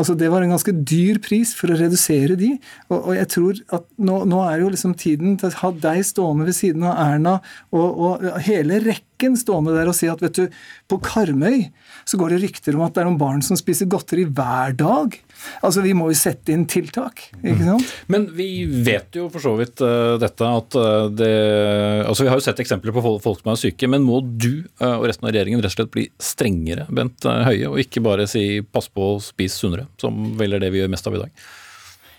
Altså 0.01 0.15
Det 0.17 0.31
var 0.33 0.43
en 0.43 0.55
ganske 0.55 0.73
dyr 0.73 1.19
pris 1.25 1.53
for 1.57 1.73
å 1.73 1.79
redusere 1.79 2.39
de. 2.41 2.55
Og, 2.89 3.11
og 3.11 3.13
jeg 3.17 3.31
tror 3.35 3.61
at 3.75 3.85
nå, 3.99 4.23
nå, 4.31 4.41
er 4.47 4.63
jo 4.63 4.71
liksom 4.73 4.95
tiden 4.99 5.37
til 5.41 5.51
å 5.51 5.59
ha 5.63 5.73
deg 5.89 6.07
stående 6.07 6.49
ved 6.49 6.57
siden 6.57 6.87
av 6.89 6.97
Erna 7.05 7.35
og, 7.75 7.89
og 7.89 8.29
hele 8.47 8.81
rekken 8.87 9.08
stående 9.39 9.75
der 9.75 9.91
og 9.91 9.97
si 9.97 10.09
at 10.11 10.21
vet 10.23 10.37
du, 10.39 10.59
på 10.89 10.99
Karmøy 11.03 11.69
så 12.09 12.19
går 12.21 12.35
det 12.35 12.41
rykter 12.45 12.77
om 12.77 12.85
at 12.87 12.95
det 12.95 13.03
er 13.03 13.09
noen 13.09 13.21
barn 13.21 13.43
som 13.45 13.59
spiser 13.59 13.89
godteri 13.91 14.25
hver 14.25 14.77
dag. 14.79 15.17
Altså, 15.63 15.83
Vi 15.83 15.95
må 15.97 16.09
jo 16.11 16.19
sette 16.19 16.53
inn 16.55 16.67
tiltak. 16.71 17.29
ikke 17.43 17.65
sant? 17.65 17.83
Mm. 17.83 18.07
Men 18.15 18.27
vi 18.39 18.49
vet 18.65 19.19
jo 19.19 19.29
for 19.33 19.45
så 19.45 19.55
vidt 19.59 19.83
uh, 19.85 20.17
dette 20.21 20.49
at 20.49 20.79
uh, 20.79 21.09
det 21.11 21.35
Altså, 22.07 22.25
Vi 22.25 22.31
har 22.31 22.39
jo 22.39 22.47
sett 22.47 22.61
eksempler 22.63 22.95
på 22.95 23.03
folk 23.03 23.43
som 23.43 23.53
er 23.53 23.61
syke, 23.61 23.91
men 23.91 24.07
må 24.07 24.21
du 24.23 24.65
uh, 24.81 24.99
og 24.99 25.09
resten 25.11 25.29
av 25.29 25.35
regjeringen 25.35 25.63
rett 25.63 25.75
og 25.75 25.79
slett 25.79 25.95
bli 25.95 26.09
strengere, 26.23 26.89
Bent 26.95 27.27
Høie, 27.27 27.69
og 27.69 27.81
ikke 27.83 28.03
bare 28.05 28.27
si 28.31 28.61
'pass 28.63 28.89
på 28.89 29.15
å 29.15 29.23
spise 29.23 29.59
sunnere', 29.59 29.89
som 30.01 30.37
vel 30.39 30.55
er 30.55 30.63
det 30.63 30.73
vi 30.73 30.81
gjør 30.83 30.93
mest 30.93 31.07
av 31.07 31.17
i 31.17 31.25
dag? 31.25 31.33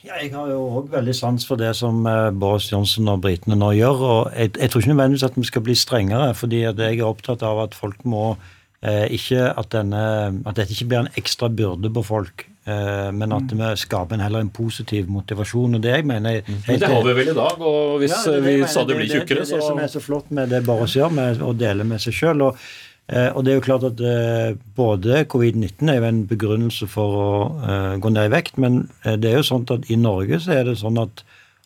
Ja, 0.06 0.15
jeg 0.22 0.32
har 0.32 0.48
jo 0.48 0.62
òg 0.79 0.94
veldig 0.94 1.13
sans 1.18 1.44
for 1.44 1.60
det 1.60 1.74
som 1.75 2.06
Boris 2.39 2.70
Johnson 2.72 3.10
og 3.12 3.24
britene 3.25 3.58
nå 3.60 3.74
gjør. 3.75 4.06
og 4.12 4.22
jeg, 4.32 4.53
jeg, 4.56 4.70
tror 4.70 4.82
ikke 4.82 4.94
nødvendigvis 4.94 5.27
at 5.27 5.36
vi 5.36 5.50
skal 5.50 5.65
bli 5.65 5.75
strengere, 5.75 6.29
fordi 6.34 6.62
jeg 6.63 6.79
er 6.79 7.03
opptatt 7.03 7.44
av 7.44 7.60
at 7.65 7.75
folk 7.75 8.06
må 8.08 8.38
Eh, 8.79 9.10
ikke 9.12 9.41
at, 9.60 9.68
denne, 9.74 10.01
at, 10.48 10.56
dette 10.56 10.72
ikke 10.72 10.86
blir 10.88 11.01
en 11.01 11.10
ekstra 11.20 11.50
byrde 11.51 11.89
på 11.91 12.03
folk, 12.08 12.46
eh, 12.63 13.10
men 13.12 13.34
at 13.36 13.51
mm. 13.51 13.60
vi 13.60 13.72
skaper 13.82 14.15
en, 14.15 14.22
heller 14.24 14.46
en 14.46 14.51
positiv 14.56 15.10
motivasjon. 15.12 15.75
og 15.75 15.84
Det 15.84 15.91
jeg 15.98 16.06
mener... 16.08 16.39
Mm. 16.48 16.62
Men 16.68 16.79
det 16.79 16.91
har 16.94 17.03
vi 17.03 17.15
vel 17.18 17.32
i 17.34 17.36
dag, 17.36 17.60
og 17.60 17.98
hvis 18.00 18.13
ja, 18.13 18.22
det, 18.24 18.38
det 18.38 18.53
vi 18.62 18.70
stadig 18.72 18.96
blir 19.01 19.12
tjukkere, 19.12 19.44
så 19.44 19.58
Det 19.58 19.58
er 19.58 19.65
det 19.65 19.68
som 19.68 19.82
er 19.84 19.91
så 19.91 20.03
flott 20.03 20.32
med 20.32 20.56
det 20.56 20.63
Boris 20.68 20.96
gjør, 20.96 21.12
med 21.12 21.44
å 21.44 21.51
dele 21.60 21.88
med 21.89 22.00
seg 22.06 22.15
sjøl. 22.15 22.46
Og, 23.10 23.39
eh, 23.39 23.44
det 23.46 23.51
er 23.51 23.58
jo 23.58 23.66
klart 23.66 23.88
at 23.88 24.01
både 24.78 25.25
covid-19 25.25 25.89
er 25.89 26.00
jo 26.00 26.08
en 26.10 26.24
begrunnelse 26.30 26.88
for 26.88 27.20
å 27.20 27.30
gå 28.00 28.13
ned 28.13 28.30
i 28.30 28.34
vekt, 28.36 28.58
men 28.58 28.84
det 29.04 29.32
er 29.32 29.39
jo 29.39 29.48
sånn 29.48 29.66
at 29.74 29.89
i 29.89 29.98
Norge 29.98 30.39
så 30.44 30.60
er 30.60 30.68
det 30.70 30.78
sånn 30.82 31.00
at 31.01 31.24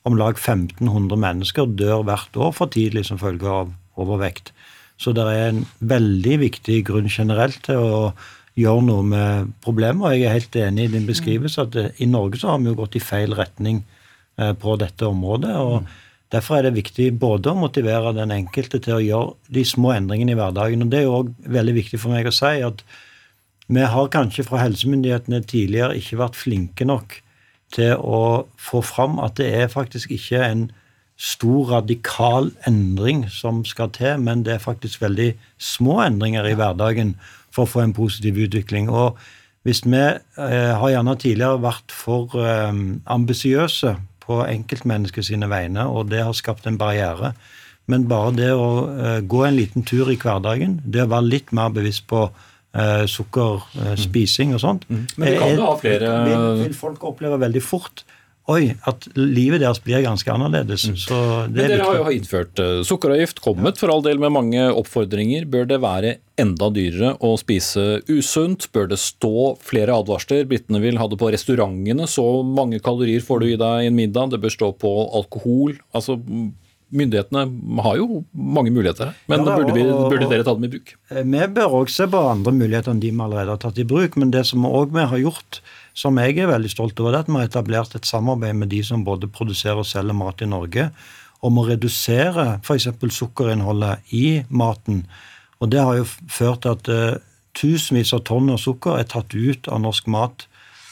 om 0.07 0.15
lag 0.19 0.35
1500 0.35 1.19
mennesker 1.19 1.67
dør 1.79 2.03
hvert 2.07 2.35
år 2.35 2.53
for 2.55 2.71
tidlig 2.71 3.05
som 3.07 3.19
følge 3.19 3.47
av 3.47 3.73
overvekt. 3.99 4.51
Så 4.99 5.13
det 5.15 5.25
er 5.27 5.49
en 5.49 5.65
veldig 5.79 6.37
viktig 6.43 6.83
grunn 6.87 7.09
generelt 7.11 7.59
til 7.65 7.81
å 7.81 7.99
gjøre 8.59 8.85
noe 8.87 9.03
med 9.07 9.53
problemet. 9.65 10.03
Og 10.05 10.13
jeg 10.15 10.27
er 10.27 10.37
helt 10.37 10.57
enig 10.59 10.87
i 10.87 10.93
din 10.95 11.09
beskrivelse 11.09 11.65
at 11.65 11.77
i 12.03 12.09
Norge 12.09 12.39
så 12.41 12.53
har 12.53 12.61
vi 12.61 12.71
jo 12.71 12.79
gått 12.83 12.97
i 12.99 13.03
feil 13.03 13.35
retning 13.37 13.81
eh, 14.37 14.53
på 14.53 14.77
dette 14.81 15.07
området. 15.09 15.55
og 15.57 15.87
Derfor 16.33 16.57
er 16.57 16.65
det 16.65 16.77
viktig 16.79 17.11
både 17.21 17.51
å 17.51 17.59
motivere 17.59 18.13
den 18.17 18.33
enkelte 18.33 18.79
til 18.81 18.97
å 18.97 19.03
gjøre 19.03 19.53
de 19.53 19.63
små 19.69 19.93
endringene 19.93 20.33
i 20.33 20.37
hverdagen. 20.39 20.81
og 20.81 20.89
Det 20.89 20.99
er 20.99 21.05
jo 21.05 21.17
òg 21.19 21.33
veldig 21.45 21.75
viktig 21.77 21.99
for 22.01 22.15
meg 22.15 22.29
å 22.29 22.33
si 22.33 22.55
at 22.65 22.81
vi 23.73 23.83
har 23.87 24.09
kanskje 24.11 24.45
fra 24.47 24.63
helsemyndighetene 24.63 25.43
tidligere 25.47 25.97
ikke 25.99 26.19
vært 26.19 26.39
flinke 26.39 26.87
nok 26.89 27.19
til 27.73 27.93
å 27.97 28.45
få 28.59 28.81
fram 28.85 29.19
at 29.23 29.37
det 29.39 29.51
er 29.61 29.71
faktisk 29.71 30.11
ikke 30.13 30.41
en 30.45 30.65
stor, 31.17 31.69
radikal 31.69 32.49
endring 32.67 33.27
som 33.31 33.61
skal 33.65 33.91
til, 33.93 34.17
men 34.19 34.43
det 34.43 34.57
er 34.57 34.65
faktisk 34.65 35.01
veldig 35.03 35.33
små 35.61 36.01
endringer 36.03 36.49
i 36.49 36.55
hverdagen 36.57 37.13
for 37.53 37.63
å 37.63 37.69
få 37.69 37.83
en 37.83 37.95
positiv 37.95 38.41
utvikling. 38.47 38.89
Og 38.89 39.17
hvis 39.63 39.83
vi 39.85 40.01
eh, 40.01 40.73
har 40.75 40.89
gjerne 40.89 41.15
tidligere 41.21 41.61
vært 41.63 41.93
for 41.93 42.33
eh, 42.41 42.73
ambisiøse 43.05 43.95
på 44.23 44.39
enkeltmennesket 44.45 45.27
sine 45.27 45.49
vegne, 45.51 45.85
og 45.87 46.09
det 46.11 46.23
har 46.23 46.33
skapt 46.37 46.67
en 46.69 46.79
barriere, 46.79 47.33
men 47.91 48.07
bare 48.07 48.31
det 48.37 48.49
å 48.55 48.67
uh, 48.87 49.19
gå 49.19 49.43
en 49.43 49.57
liten 49.57 49.83
tur 49.87 50.11
i 50.11 50.17
hverdagen, 50.19 50.79
det 50.85 51.03
å 51.03 51.11
være 51.11 51.29
litt 51.29 51.51
mer 51.55 51.73
bevisst 51.75 52.05
på 52.07 52.25
uh, 52.29 53.03
sukkerspising 53.11 54.53
uh, 54.53 54.57
og 54.57 54.63
sånt 54.63 54.87
mm. 54.87 55.01
Men 55.17 55.27
det 55.27 55.33
kan 55.41 55.57
du 55.59 55.65
ha 55.65 55.73
flere 55.81 56.13
vil, 56.29 56.45
vil 56.63 56.77
folk 56.77 57.03
oppleve 57.11 57.41
veldig 57.43 57.63
fort. 57.63 58.05
Oi, 58.51 58.73
at 58.83 59.05
livet 59.15 59.61
deres 59.63 59.79
blir 59.79 60.01
ganske 60.03 60.27
annerledes. 60.27 60.83
Mm. 60.91 60.97
Men 61.53 61.53
dere 61.55 61.85
har 61.85 61.99
jo 62.01 62.11
innført 62.11 62.59
uh, 62.59 62.81
sukkeravgift, 62.83 63.39
kommet 63.43 63.79
for 63.79 63.93
all 63.93 64.03
del 64.03 64.19
med 64.19 64.33
mange 64.35 64.65
oppfordringer. 64.67 65.45
Bør 65.47 65.69
det 65.69 65.77
være 65.83 66.17
enda 66.41 66.67
dyrere 66.75 67.13
å 67.23 67.37
spise 67.39 68.01
usunt? 68.09 68.67
Bør 68.75 68.89
det 68.91 68.99
stå 68.99 69.53
flere 69.63 69.95
advarsler? 69.95 70.43
Britene 70.49 70.83
vil 70.83 70.99
ha 70.99 71.07
det 71.07 71.21
på 71.21 71.31
restaurantene, 71.31 72.09
så 72.11 72.25
mange 72.43 72.81
kalorier 72.83 73.23
får 73.23 73.45
du 73.45 73.47
i 73.53 73.61
deg 73.61 73.85
i 73.85 73.93
en 73.93 73.95
middag. 74.01 74.33
Det 74.35 74.41
bør 74.43 74.55
stå 74.57 74.73
på 74.75 74.91
alkohol. 75.21 75.77
Altså, 75.95 76.19
Myndighetene 76.93 77.43
har 77.83 77.95
jo 77.97 78.21
mange 78.31 78.71
muligheter 78.73 79.09
her, 79.09 79.21
men 79.31 79.41
ja, 79.41 79.55
burde, 79.57 79.73
vi, 79.73 79.85
burde, 79.89 80.27
dere 80.29 80.45
ta 80.45 80.53
dem 80.53 80.67
i 80.67 80.71
bruk? 80.75 80.93
Eh, 81.09 81.23
vi 81.25 81.47
bør 81.55 81.79
også 81.79 82.03
se 82.03 82.07
på 82.13 82.21
andre 82.29 82.53
muligheter 82.53 82.93
enn 82.93 83.01
de 83.01 83.09
vi 83.09 83.23
allerede 83.25 83.55
har 83.55 83.61
tatt 83.63 83.81
i 83.81 83.87
bruk. 83.89 84.17
Men 84.21 84.33
det 84.33 84.45
som 84.49 84.63
vi 84.63 85.07
har 85.09 85.23
gjort, 85.23 85.59
som 85.97 86.17
jeg 86.21 86.37
er 86.37 86.51
veldig 86.51 86.71
stolt 86.71 87.01
over, 87.01 87.15
det 87.15 87.23
er 87.23 87.25
at 87.25 87.33
vi 87.33 87.39
har 87.39 87.49
etablert 87.49 87.97
et 87.97 88.09
samarbeid 88.09 88.61
med 88.61 88.71
de 88.73 88.83
som 88.85 89.05
både 89.07 89.29
produserer 89.31 89.81
og 89.81 89.89
selger 89.89 90.17
mat 90.17 90.41
i 90.45 90.49
Norge, 90.49 90.89
om 91.43 91.59
å 91.59 91.67
redusere 91.67 92.47
f.eks. 92.61 92.87
sukkerinnholdet 93.11 94.13
i 94.15 94.43
maten. 94.49 95.03
Og 95.59 95.71
Det 95.71 95.81
har 95.81 95.97
jo 95.99 96.07
ført 96.07 96.63
til 96.63 96.75
at 96.77 96.89
uh, 96.91 97.21
tusenvis 97.57 98.13
av 98.15 98.23
tonn 98.27 98.51
av 98.53 98.61
sukker 98.61 98.99
er 98.99 99.09
tatt 99.09 99.33
ut 99.33 99.67
av 99.67 99.81
norsk 99.83 100.07
mat 100.11 100.45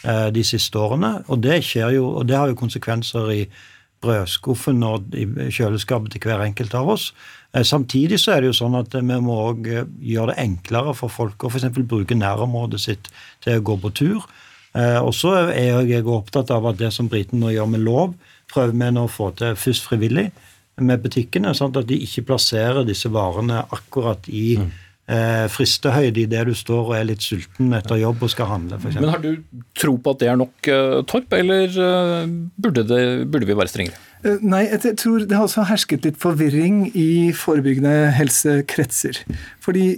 uh, 0.05 0.29
de 0.33 0.43
siste 0.43 0.79
årene. 0.79 1.21
Og 1.31 1.41
det, 1.43 1.61
skjer 1.67 1.95
jo, 1.97 2.09
og 2.19 2.27
det 2.27 2.37
har 2.39 2.51
jo 2.51 2.59
konsekvenser 2.59 3.31
i 3.35 3.41
brødskuffen 4.01 4.83
og 4.87 5.15
i 5.15 5.25
kjøleskapet 5.53 6.15
til 6.15 6.27
hver 6.27 6.45
enkelt 6.45 6.75
av 6.77 6.89
oss. 6.95 7.11
Uh, 7.55 7.63
samtidig 7.67 8.19
så 8.21 8.35
er 8.35 8.41
det 8.41 8.51
jo 8.51 8.59
sånn 8.61 8.77
at 8.79 8.95
vi 8.97 9.19
må 9.23 9.39
òg 9.49 9.67
gjøre 9.69 10.33
det 10.33 10.39
enklere 10.45 10.95
for 10.97 11.13
folk 11.13 11.43
å 11.45 11.51
f.eks. 11.51 11.69
bruke 11.81 12.17
nærområdet 12.17 12.81
sitt 12.81 13.11
til 13.43 13.59
å 13.59 13.67
gå 13.71 13.77
på 13.83 13.93
tur. 14.03 14.31
Eh, 14.71 14.99
og 15.03 15.11
så 15.15 15.33
er 15.51 15.81
jeg 15.89 16.07
opptatt 16.07 16.51
av 16.55 16.69
at 16.69 16.79
det 16.79 16.93
som 16.95 17.09
britene 17.11 17.43
nå 17.43 17.51
gjør 17.51 17.73
med 17.73 17.83
lov, 17.83 18.13
prøver 18.51 18.75
vi 18.75 18.91
nå 18.95 19.05
å 19.07 19.11
få 19.11 19.31
til 19.39 19.57
først 19.59 19.87
frivillig 19.89 20.29
med 20.81 21.03
butikkene, 21.03 21.51
sånn 21.55 21.75
at 21.75 21.89
de 21.89 21.97
ikke 22.05 22.25
plasserer 22.29 22.87
disse 22.87 23.11
varene 23.11 23.65
akkurat 23.75 24.27
i 24.31 24.55
mm. 24.61 24.69
Eh, 25.11 25.45
fristehøyde 25.51 26.23
idet 26.23 26.45
du 26.47 26.53
står 26.57 26.91
og 26.91 26.95
er 26.97 27.07
litt 27.09 27.25
sulten 27.25 27.73
etter 27.77 27.99
jobb 28.01 28.23
og 28.25 28.31
skal 28.33 28.49
handle. 28.51 28.79
For 28.81 28.97
Men 28.99 29.13
har 29.13 29.23
du 29.23 29.31
tro 29.77 29.95
på 29.97 30.13
at 30.15 30.21
det 30.23 30.29
er 30.31 30.39
nok, 30.39 30.53
uh, 30.67 31.01
Torp, 31.09 31.33
eller 31.37 31.67
uh, 31.75 32.29
burde, 32.61 32.85
det, 32.87 33.01
burde, 33.31 33.49
vi 33.49 33.57
være 33.57 33.71
strengere? 33.71 33.99
Uh, 34.25 34.37
nei, 34.41 34.63
jeg 34.69 34.95
tror 35.01 35.25
det 35.25 35.37
har 35.37 35.47
også 35.47 35.67
hersket 35.69 36.07
litt 36.07 36.21
forvirring 36.21 36.85
i 36.95 37.31
forebyggende 37.35 38.11
helsekretser. 38.17 39.23
Fordi, 39.63 39.95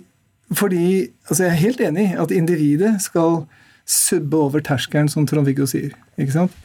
fordi 0.51 1.10
altså 1.29 1.43
Jeg 1.43 1.51
er 1.51 1.62
helt 1.65 1.84
enig 1.84 2.08
i 2.12 2.17
at 2.25 2.32
individet 2.32 2.96
skal 3.03 3.43
subbe 3.89 4.38
over 4.38 4.63
terskelen, 4.63 5.10
som 5.12 5.27
Trond-Viggo 5.27 5.67
sier. 5.67 5.91
ikke 6.17 6.38
sant? 6.39 6.58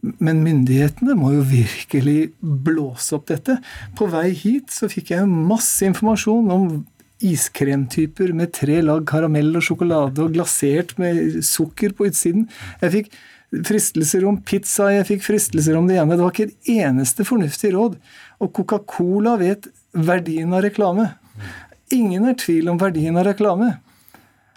Men 0.00 0.40
myndighetene 0.42 1.14
må 1.18 1.34
jo 1.34 1.42
virkelig 1.44 2.30
blåse 2.40 3.12
opp 3.16 3.28
dette. 3.28 3.58
På 3.98 4.08
vei 4.10 4.30
hit 4.32 4.72
så 4.72 4.88
fikk 4.88 5.12
jeg 5.12 5.28
masse 5.28 5.84
informasjon 5.84 6.48
om 6.54 6.64
iskremtyper 7.24 8.32
med 8.36 8.54
tre 8.56 8.80
lag 8.84 9.04
karamell 9.08 9.52
og 9.58 9.64
sjokolade 9.66 10.24
og 10.24 10.34
glasert 10.36 10.96
med 11.00 11.40
sukker 11.46 11.94
på 11.96 12.08
utsiden. 12.08 12.46
Jeg 12.80 12.94
fikk 12.96 13.12
fristelser 13.66 14.24
om 14.28 14.38
pizza, 14.46 14.88
jeg 14.94 15.08
fikk 15.08 15.26
fristelser 15.26 15.78
om 15.78 15.88
det 15.90 15.98
ene. 15.98 16.16
Det 16.16 16.24
var 16.24 16.34
ikke 16.34 16.50
et 16.50 16.72
eneste 16.86 17.26
fornuftig 17.26 17.74
råd. 17.74 17.98
Og 18.40 18.52
Coca-Cola 18.56 19.36
vet 19.40 19.68
verdien 19.92 20.52
av 20.54 20.64
reklame. 20.66 21.10
Ingen 21.94 22.28
er 22.30 22.38
tvil 22.38 22.70
om 22.70 22.78
verdien 22.80 23.18
av 23.18 23.26
reklame. 23.26 23.74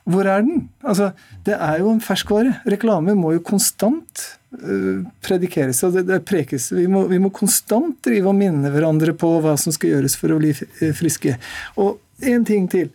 Hvor 0.03 0.27
er 0.27 0.43
den? 0.43 0.67
Altså, 0.83 1.11
det 1.47 1.55
er 1.55 1.79
jo 1.79 1.89
en 1.93 2.03
ferskvare. 2.03 2.57
Reklame 2.69 3.15
må 3.15 3.31
jo 3.37 3.43
konstant 3.47 4.25
uh, 4.59 4.99
predikeres 5.23 5.79
og 5.87 5.95
det, 5.95 6.05
det 6.09 6.19
prekes. 6.27 6.69
Vi 6.75 6.85
må, 6.91 7.05
vi 7.09 7.21
må, 7.23 7.31
konstant 7.33 7.95
drive 8.03 8.29
og 8.29 8.37
minne 8.37 8.71
hverandre 8.73 9.15
på 9.17 9.31
hva 9.43 9.55
som 9.59 9.73
skal 9.75 9.95
gjøres 9.95 10.17
for 10.19 10.35
å 10.35 10.41
bli 10.43 10.51
friske. 10.93 11.37
Og 11.79 12.02
én 12.21 12.45
ting 12.45 12.69
til. 12.71 12.91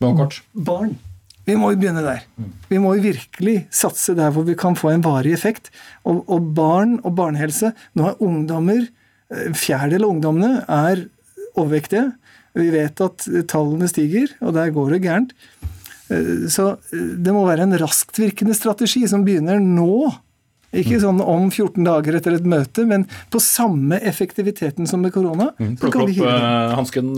Barn. 0.00 0.30
Barn. 0.54 0.94
Vi 1.44 1.56
må 1.60 1.70
jo 1.74 1.80
begynne 1.80 2.04
der. 2.04 2.22
Vi 2.70 2.80
må 2.80 2.94
jo 2.96 3.04
virkelig 3.04 3.56
satse 3.74 4.14
der 4.16 4.32
hvor 4.32 4.46
vi 4.46 4.56
kan 4.56 4.76
få 4.78 4.94
en 4.94 5.04
varig 5.04 5.34
effekt. 5.36 5.70
Og, 6.08 6.22
og 6.24 6.54
barn 6.56 6.98
og 7.02 7.16
barnehelse 7.18 7.74
Nå 7.98 8.08
er 8.08 8.22
ungdommer 8.24 8.86
En 9.34 9.56
fjerdedel 9.56 10.04
av 10.04 10.14
ungdommene 10.14 10.64
er 10.70 11.06
overvektige. 11.58 12.12
Vi 12.54 12.68
vet 12.70 13.00
at 13.02 13.24
tallene 13.50 13.88
stiger, 13.90 14.30
og 14.44 14.52
der 14.54 14.70
går 14.74 14.92
det 14.94 15.00
gærent. 15.02 15.32
Eh, 16.12 16.44
så 16.52 16.74
eh, 16.92 17.14
det 17.24 17.32
må 17.34 17.42
være 17.48 17.64
en 17.66 17.74
rasktvirkende 17.80 18.54
strategi 18.54 19.02
som 19.10 19.24
begynner 19.26 19.58
nå. 19.62 20.12
Ikke 20.74 21.00
sånn 21.02 21.22
om 21.22 21.48
14 21.48 21.80
dager 21.86 22.18
etter 22.18 22.36
et 22.36 22.46
møte, 22.46 22.84
men 22.90 23.08
på 23.32 23.40
samme 23.42 23.98
effektiviteten 24.06 24.86
som 24.90 25.02
med 25.02 25.14
korona. 25.14 25.52
Mm, 25.58 25.76
Plukk 25.82 25.98
opp 26.04 26.14
hansken 26.76 27.12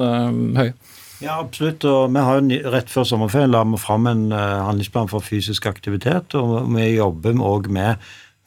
Høie. 0.57 0.73
Ja, 1.21 1.39
absolutt. 1.41 1.85
og 1.85 2.13
vi 2.13 2.21
har 2.21 2.41
jo 2.41 2.71
Rett 2.73 2.93
før 2.93 3.07
sommerferien 3.09 3.51
la 3.51 3.63
vi 3.65 3.81
fram 3.81 4.07
en 4.11 4.29
uh, 4.33 4.67
handlingsplan 4.67 5.09
for 5.09 5.25
fysisk 5.25 5.67
aktivitet. 5.67 6.35
og 6.35 6.69
Vi 6.75 6.97
jobber 6.97 7.41
òg 7.41 7.71
med, 7.73 7.97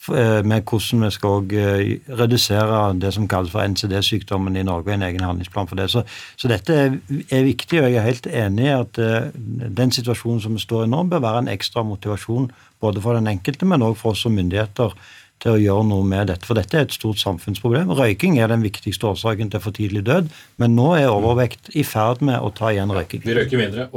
uh, 0.09 0.45
med, 0.45 0.61
hvordan 0.61 1.05
vi 1.05 1.09
skal 1.11 1.49
uh, 1.49 2.17
redusere 2.21 2.93
det 3.01 3.13
som 3.13 3.27
kalles 3.27 3.51
for 3.51 3.65
NCD-sykdommen 3.65 4.55
i 4.55 4.63
Norge. 4.63 4.93
En 4.93 5.01
egen 5.01 5.25
handlingsplan 5.25 5.67
for 5.67 5.75
det. 5.75 5.89
Så, 5.89 6.03
så 6.37 6.47
dette 6.47 6.73
er, 6.73 7.43
viktig, 7.43 7.81
og 7.81 7.89
jeg 7.89 7.97
er 7.97 8.05
helt 8.11 8.27
enig 8.27 8.65
i 8.67 8.75
at 8.75 9.01
den 9.77 9.91
situasjonen 9.91 10.41
som 10.41 10.53
vi 10.53 10.61
står 10.61 10.85
i 10.85 10.91
nå, 10.93 11.03
bør 11.09 11.25
være 11.25 11.45
en 11.45 11.53
ekstra 11.55 11.83
motivasjon 11.83 12.51
både 12.79 13.01
for 13.01 13.17
den 13.17 13.27
enkelte, 13.27 13.65
men 13.65 13.81
òg 13.81 13.97
for 13.97 14.13
oss 14.13 14.21
som 14.27 14.37
myndigheter 14.37 14.93
til 15.43 15.55
å 15.55 15.59
gjøre 15.59 15.87
noe 15.89 16.05
med 16.07 16.29
dette. 16.31 16.47
For 16.47 16.59
dette 16.59 16.77
er 16.77 16.87
et 16.87 16.95
stort 16.95 17.21
samfunnsproblem. 17.21 17.91
Røyking 17.95 18.39
er 18.41 18.51
den 18.51 18.63
viktigste 18.65 19.09
årsaken 19.11 19.51
til 19.53 19.63
for 19.63 19.75
tidlig 19.75 20.03
død, 20.09 20.29
men 20.61 20.75
nå 20.77 20.89
er 20.97 21.09
overvekt 21.11 21.71
i 21.79 21.85
ferd 21.87 22.23
med 22.25 22.39
å 22.43 22.51
ta 22.55 22.73
igjen 22.73 22.91
røyking. 22.95 23.23
Vi 23.25 23.37
røyker 23.37 23.61
mindre, 23.61 23.87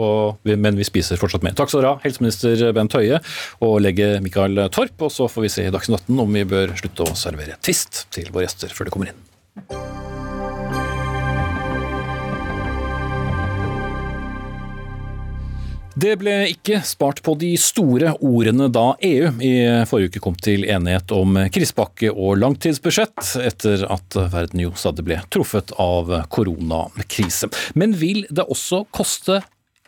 vi, 0.47 0.57
men 0.57 0.79
vi 0.79 0.87
spiser 0.89 1.21
fortsatt 1.21 1.47
mer. 1.47 1.57
Takk 1.59 1.73
skal 1.73 1.83
dere 1.83 1.97
ha, 1.97 2.03
helseminister 2.07 2.65
Bent 2.77 2.97
Høie 2.99 3.21
og 3.65 3.77
lege 3.83 4.15
Mikael 4.25 4.67
Torp. 4.75 4.97
Og 5.03 5.13
så 5.15 5.29
får 5.31 5.49
vi 5.49 5.53
se 5.57 5.67
i 5.67 5.75
Dagsnytt 5.75 6.07
18 6.07 6.25
om 6.27 6.41
vi 6.41 6.47
bør 6.49 6.77
slutte 6.79 7.09
å 7.09 7.19
servere 7.19 7.59
twist 7.63 8.07
til 8.15 8.31
våre 8.33 8.47
gjester 8.47 8.73
før 8.75 8.89
de 8.89 8.97
kommer 8.97 9.13
inn. 9.13 10.12
Det 15.95 16.15
ble 16.23 16.33
ikke 16.49 16.79
spart 16.89 17.21
på 17.25 17.35
de 17.37 17.51
store 17.61 18.15
ordene 18.25 18.71
da 18.73 18.95
EU 19.05 19.29
i 19.45 19.53
forrige 19.89 20.15
uke 20.15 20.23
kom 20.25 20.37
til 20.41 20.65
enighet 20.65 21.13
om 21.13 21.37
krisepakke 21.53 22.09
og 22.13 22.39
langtidsbudsjett, 22.41 23.35
etter 23.45 23.85
at 23.93 24.17
verden 24.33 24.63
jo 24.65 24.73
stadig 24.79 25.05
ble 25.05 25.19
truffet 25.33 25.75
av 25.83 26.09
koronakrise. 26.33 27.51
Men 27.77 27.93
vil 28.01 28.25
det 28.33 28.49
også 28.49 28.87
koste 28.95 29.43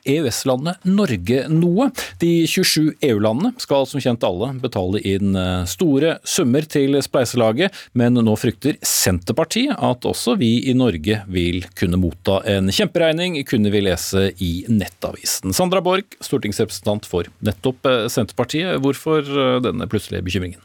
EØS-landet 0.04 0.84
Norge 0.88 1.44
noe. 1.52 1.88
De 2.20 2.32
27 2.48 2.94
EU-landene 3.08 3.54
skal 3.62 3.86
som 3.88 4.02
kjent 4.02 4.24
alle 4.26 4.50
betale 4.62 5.00
inn 5.04 5.36
eh, 5.38 5.64
store 5.70 6.18
summer 6.28 6.66
til 6.70 6.98
spleiselaget, 7.04 7.74
men 7.98 8.18
nå 8.20 8.36
frykter 8.40 8.78
Senterpartiet 8.84 9.78
at 9.78 10.06
også 10.08 10.36
vi 10.40 10.52
i 10.70 10.76
Norge 10.76 11.22
vil 11.30 11.64
kunne 11.78 12.00
motta 12.00 12.40
en 12.50 12.70
kjemperegning, 12.72 13.40
kunne 13.48 13.72
vi 13.74 13.84
lese 13.84 14.28
i 14.44 14.52
Nettavisen. 14.68 15.54
Sandra 15.56 15.82
Borch, 15.84 16.18
stortingsrepresentant 16.24 17.08
for 17.08 17.30
nettopp 17.44 17.90
eh, 17.90 18.04
Senterpartiet. 18.12 18.78
Hvorfor 18.84 19.24
eh, 19.24 19.58
denne 19.64 19.88
plutselige 19.90 20.26
bekymringen? 20.26 20.62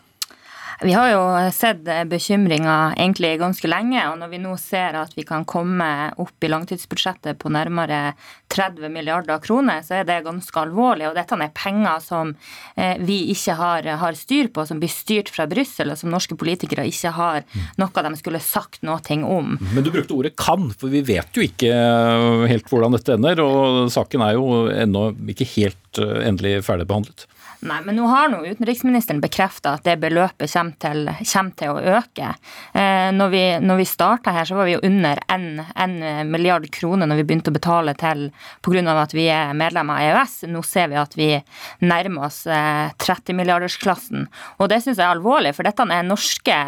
Vi 0.82 0.94
har 0.94 1.10
jo 1.12 1.52
sett 1.52 1.82
bekymringer 2.08 2.94
egentlig 2.96 3.34
ganske 3.42 3.68
lenge, 3.68 4.00
og 4.08 4.16
når 4.22 4.30
vi 4.32 4.38
nå 4.40 4.54
ser 4.56 4.96
at 4.96 5.12
vi 5.18 5.26
kan 5.28 5.44
komme 5.44 5.88
opp 6.16 6.46
i 6.46 6.48
langtidsbudsjettet 6.48 7.36
på 7.42 7.52
nærmere 7.52 8.14
30 8.48 8.88
milliarder 8.94 9.42
kroner, 9.44 9.82
så 9.84 9.98
er 10.00 10.06
det 10.08 10.22
ganske 10.24 10.62
alvorlig. 10.62 11.10
Og 11.10 11.18
dette 11.18 11.36
er 11.36 11.52
penger 11.52 12.00
som 12.04 12.32
eh, 12.80 12.96
vi 13.04 13.18
ikke 13.34 13.58
har, 13.60 13.90
har 14.00 14.16
styr 14.16 14.48
på, 14.56 14.64
som 14.70 14.80
blir 14.80 14.92
styrt 14.94 15.32
fra 15.36 15.50
Brussel, 15.52 15.92
og 15.92 16.00
som 16.00 16.14
norske 16.14 16.38
politikere 16.40 16.88
ikke 16.88 17.12
har 17.18 17.44
noe 17.82 18.06
de 18.06 18.14
skulle 18.22 18.40
sagt 18.40 18.80
noe 18.88 19.20
om. 19.28 19.58
Men 19.74 19.84
du 19.84 19.92
brukte 19.92 20.16
ordet 20.16 20.38
'kan', 20.40 20.72
for 20.80 20.88
vi 20.88 21.02
vet 21.04 21.36
jo 21.36 21.44
ikke 21.44 21.76
helt 22.48 22.72
hvordan 22.72 22.96
dette 22.96 23.20
ender. 23.20 23.44
Og 23.44 23.92
saken 23.92 24.24
er 24.24 24.40
jo 24.40 24.70
ennå 24.72 25.12
ikke 25.28 25.50
helt 25.58 26.00
eh, 26.00 26.24
endelig 26.24 26.64
ferdigbehandlet. 26.64 27.28
Nei, 27.60 27.82
men 27.84 27.98
nå 28.00 28.06
har 28.08 28.30
nå 28.32 28.40
utenriksministeren 28.46 29.20
bekrefta 29.20 29.74
at 29.76 29.84
det 29.84 29.98
beløpet 30.00 30.48
kommer 30.54 30.78
til, 30.80 31.10
kommer 31.28 31.56
til 31.60 31.74
å 31.74 31.98
øke. 31.98 32.30
Eh, 32.72 33.10
når 33.12 33.34
vi, 33.34 33.42
når 33.60 33.82
vi 33.82 33.88
starta 33.90 34.32
her, 34.32 34.48
så 34.48 34.56
var 34.56 34.70
vi 34.70 34.78
jo 34.78 34.84
under 34.88 35.20
1 35.28 36.30
milliard 36.32 36.70
kroner 36.72 37.10
når 37.10 37.20
vi 37.20 37.26
begynte 37.28 37.52
å 37.52 37.58
betale 37.58 37.96
til 38.00 38.30
pga. 38.64 38.96
at 38.96 39.14
vi 39.14 39.28
er 39.28 39.52
medlem 39.54 39.92
av 39.92 40.00
EØS. 40.06 40.38
Nå 40.48 40.64
ser 40.64 40.88
vi 40.88 41.02
at 41.02 41.18
vi 41.20 41.30
nærmer 41.84 42.30
oss 42.30 42.46
eh, 42.48 42.96
30-milliardersklassen. 42.96 44.30
Og 44.60 44.72
det 44.72 44.80
syns 44.84 44.96
jeg 44.96 45.04
er 45.04 45.18
alvorlig, 45.18 45.52
for 45.58 45.68
dette 45.68 45.84
er 45.84 46.08
norske 46.08 46.60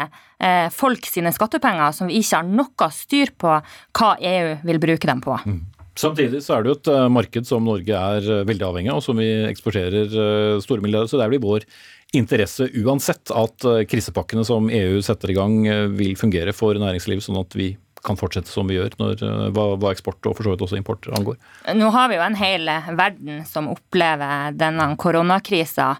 eh, 0.42 0.68
folk 0.68 1.08
sine 1.08 1.32
skattepenger 1.32 1.96
som 1.96 2.10
vi 2.10 2.20
ikke 2.20 2.42
har 2.42 2.52
noe 2.52 2.92
styr 2.92 3.32
på 3.32 3.56
hva 3.96 4.14
EU 4.20 4.58
vil 4.60 4.82
bruke 4.82 5.08
dem 5.08 5.24
på. 5.24 5.40
Mm. 5.46 5.62
Samtidig 5.98 6.40
så 6.40 6.56
er 6.56 6.64
det 6.64 6.70
jo 6.70 6.76
et 6.78 6.88
eh, 6.88 7.08
marked 7.12 7.48
som 7.48 7.66
Norge 7.68 7.96
er 7.98 8.24
eh, 8.24 8.44
veldig 8.48 8.64
avhengig 8.64 8.92
av, 8.92 9.02
og 9.02 9.04
som 9.04 9.18
vi 9.20 9.28
eksporterer 9.44 10.08
eh, 10.08 10.60
store 10.64 10.84
milliarder. 10.84 11.10
Så 11.10 11.20
det 11.20 11.26
er 11.26 11.32
vel 11.32 11.40
i 11.40 11.44
vår 11.44 11.66
interesse 12.16 12.68
uansett 12.80 13.32
at 13.32 13.64
krisepakkene 13.88 14.44
som 14.44 14.66
EU 14.68 14.98
setter 15.04 15.32
i 15.32 15.36
gang 15.36 15.54
vil 15.96 16.12
fungere 16.20 16.52
for 16.52 16.76
næringslivet, 16.76 17.24
sånn 17.24 17.40
at 17.40 17.56
vi 17.56 17.70
kan 18.04 18.18
fortsette 18.18 18.50
som 18.50 18.68
vi 18.68 18.76
gjør 18.76 18.96
når, 19.00 19.22
eh, 19.22 19.44
hva, 19.54 19.66
hva, 19.78 19.92
eksport 19.94 20.26
og 20.26 20.36
for 20.36 20.46
så 20.46 20.54
vidt 20.54 20.64
også 20.66 20.78
import 20.78 21.06
angår. 21.14 21.38
Nå 21.78 21.90
har 21.94 22.10
vi 22.10 22.18
jo 22.18 22.24
en 22.24 22.38
hel 22.38 22.70
verden 22.98 23.44
som 23.48 23.70
opplever 23.70 24.56
denne 24.58 24.88
koronakrisa, 25.00 25.94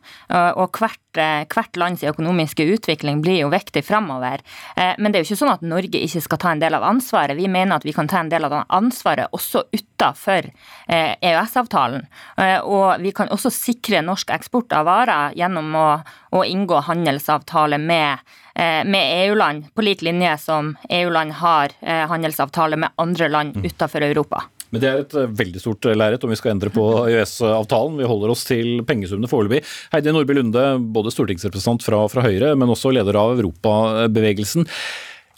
og 0.58 0.78
hvert, 0.78 0.98
eh, 1.20 1.44
hvert 1.46 1.78
lands 1.78 2.02
økonomiske 2.02 2.66
utvikling 2.74 3.22
blir 3.22 3.42
jo 3.42 3.52
viktig 3.52 3.84
framover. 3.86 4.42
Eh, 4.76 4.94
men 4.98 5.12
det 5.12 5.20
er 5.20 5.24
jo 5.24 5.30
ikke 5.30 5.42
sånn 5.44 5.54
at 5.54 5.62
Norge 5.62 6.02
ikke 6.02 6.24
skal 6.24 6.42
ta 6.42 6.52
en 6.52 6.62
del 6.62 6.74
av 6.74 6.86
ansvaret. 6.88 7.36
Vi 7.36 7.48
mener 7.48 7.76
at 7.76 7.86
vi 7.86 7.94
kan 7.94 8.08
ta 8.08 8.20
en 8.20 8.32
del 8.32 8.44
av 8.44 8.64
ansvaret 8.68 9.30
også 9.32 9.64
utafor 9.72 10.50
EØS-avtalen. 10.88 12.06
E 12.38 12.52
og 12.62 13.00
vi 13.00 13.12
kan 13.12 13.28
også 13.28 13.50
sikre 13.52 14.02
norsk 14.02 14.30
eksport 14.34 14.72
av 14.72 14.86
varer 14.86 15.34
gjennom 15.38 15.74
å, 15.74 15.88
å 16.32 16.42
inngå 16.44 16.82
handelsavtale 16.88 17.78
med 17.78 18.18
Eh, 18.18 18.41
med 18.54 19.28
EU-land, 19.28 19.70
på 19.74 19.84
lik 19.84 20.02
linje 20.04 20.34
som 20.38 20.74
EU-land 20.90 21.32
har 21.40 21.72
handelsavtaler 21.80 22.32
handelsavtale 22.32 22.76
med 22.76 22.90
andre 22.96 23.28
land 23.28 23.56
mm. 23.56 23.64
utenfor 23.64 24.02
Europa. 24.02 24.42
Men 24.72 24.80
det 24.80 24.88
er 24.88 25.00
et 25.02 25.14
eh, 25.14 25.28
veldig 25.28 25.60
stort 25.60 25.84
lerret 25.84 26.24
om 26.24 26.32
vi 26.32 26.38
skal 26.40 26.54
endre 26.54 26.72
på 26.72 26.84
EØS-avtalen. 27.12 27.98
Vi 28.00 28.08
holder 28.08 28.32
oss 28.32 28.44
til 28.48 28.82
pengesummene 28.88 29.28
foreløpig. 29.30 29.62
Heidi 29.92 30.12
Nordby 30.12 30.36
Lunde, 30.38 30.66
både 30.94 31.12
stortingsrepresentant 31.12 31.84
fra, 31.84 32.06
fra 32.08 32.24
Høyre, 32.24 32.54
men 32.56 32.72
også 32.72 32.92
leder 32.94 33.18
av 33.20 33.36
Europabevegelsen. 33.36 34.66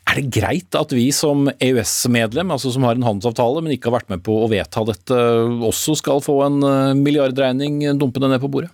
Er 0.04 0.20
det 0.20 0.28
greit 0.36 0.76
at 0.76 0.92
vi 0.92 1.08
som 1.16 1.48
EØS-medlem, 1.48 2.52
altså 2.52 2.70
som 2.70 2.84
har 2.84 2.94
en 2.94 3.06
handelsavtale, 3.06 3.64
men 3.64 3.74
ikke 3.74 3.88
har 3.88 3.98
vært 3.98 4.12
med 4.12 4.22
på 4.26 4.36
å 4.44 4.50
vedta 4.52 4.84
dette, 4.86 5.18
også 5.64 5.96
skal 5.98 6.20
få 6.22 6.42
en 6.44 6.60
milliardregning 7.00 7.80
dumpende 7.98 8.28
ned 8.30 8.42
på 8.44 8.52
bordet? 8.52 8.70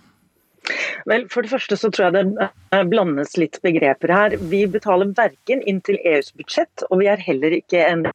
Vel, 1.09 1.27
For 1.33 1.45
det 1.45 1.51
første 1.53 1.77
så 1.79 1.91
tror 1.91 2.09
jeg 2.09 2.31
det 2.35 2.81
blandes 2.91 3.37
litt 3.39 3.59
begreper 3.65 4.13
her. 4.13 4.37
Vi 4.51 4.63
betaler 4.71 5.13
verken 5.17 5.63
inn 5.67 5.81
til 5.85 5.99
EUs 6.03 6.31
budsjett, 6.37 6.85
og 6.89 7.01
vi 7.01 7.09
er 7.11 7.23
heller 7.23 7.57
ikke 7.57 7.83
en 7.87 8.05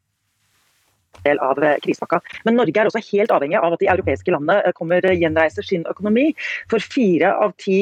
del 1.26 1.40
av 1.44 1.60
eh, 1.62 1.76
krisepakka. 1.84 2.20
Men 2.46 2.58
Norge 2.60 2.80
er 2.80 2.90
også 2.90 3.02
helt 3.10 3.34
avhengig 3.34 3.58
av 3.60 3.76
at 3.76 3.82
de 3.82 3.90
europeiske 3.92 4.32
landene 4.34 4.60
eh, 4.62 4.74
kommer 4.76 5.04
eh, 5.06 5.16
gjenreiser 5.18 5.66
sin 5.66 5.86
økonomi. 5.90 6.28
For 6.72 6.82
fire 6.82 7.32
av 7.42 7.54
ti 7.62 7.78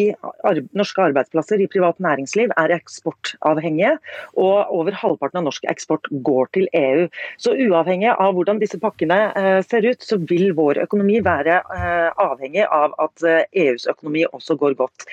norske 0.76 1.02
arbeidsplasser 1.04 1.62
i 1.62 1.68
privat 1.70 2.00
næringsliv 2.02 2.52
er 2.60 2.74
eksportavhengige, 2.74 3.96
og 4.40 4.72
over 4.74 4.96
halvparten 4.98 5.40
av 5.40 5.46
norsk 5.48 5.66
eksport 5.70 6.08
går 6.26 6.50
til 6.56 6.68
EU. 6.78 7.06
Så 7.40 7.54
uavhengig 7.54 8.12
av 8.12 8.34
hvordan 8.36 8.60
disse 8.62 8.78
pakkene 8.82 9.18
ser 9.66 9.86
ut, 9.86 10.02
så 10.04 10.18
vil 10.30 10.52
vår 10.56 10.82
økonomi 10.84 11.20
være 11.24 11.60
avhengig 12.20 12.64
av 12.66 12.94
at 13.02 13.24
EUs 13.24 13.86
økonomi 13.90 14.24
også 14.30 14.56
går 14.60 14.76
godt. 14.78 15.06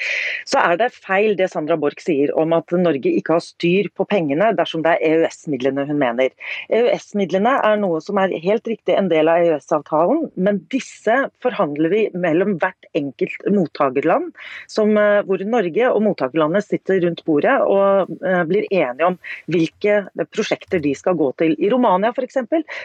Så 0.50 0.62
er 0.62 0.78
det 0.82 0.92
feil 0.96 1.36
det 1.40 1.52
Sandra 1.54 1.78
Borch 1.80 2.04
sier 2.04 2.34
om 2.38 2.54
at 2.58 2.72
Norge 2.76 3.12
ikke 3.12 3.38
har 3.38 3.46
styr 3.46 3.90
på 3.98 4.08
pengene 4.10 4.52
dersom 4.58 4.86
det 4.86 4.98
er 4.98 5.22
EØS-midlene 5.22 5.86
hun 5.90 6.00
mener. 6.02 6.32
EØS-midlene 6.72 7.58
er 7.66 7.80
noe 7.82 8.02
som 8.04 8.21
er 8.22 8.36
helt 8.44 8.68
riktig 8.70 8.96
en 8.98 9.10
del 9.12 9.30
av 9.32 9.42
EØS-avtalen, 9.46 10.28
men 10.36 10.62
disse 10.74 11.18
forhandler 11.44 11.92
vi 11.94 12.02
mellom 12.18 12.58
hvert 12.62 12.88
enkelt 12.98 13.46
mottakerland, 13.52 14.32
eh, 14.32 15.20
hvor 15.28 15.44
Norge 15.48 15.90
og 15.92 16.04
mottakerlandet 16.06 16.68
sitter 16.68 17.02
rundt 17.06 17.24
bordet 17.28 17.58
og 17.66 18.12
eh, 18.26 18.44
blir 18.50 18.68
enige 18.70 19.10
om 19.12 19.18
hvilke 19.52 19.98
prosjekter 20.34 20.82
de 20.84 20.94
skal 20.98 21.18
gå 21.20 21.32
til. 21.42 21.56
I 21.58 21.72
Romania 21.74 22.12
f.eks. 22.16 22.40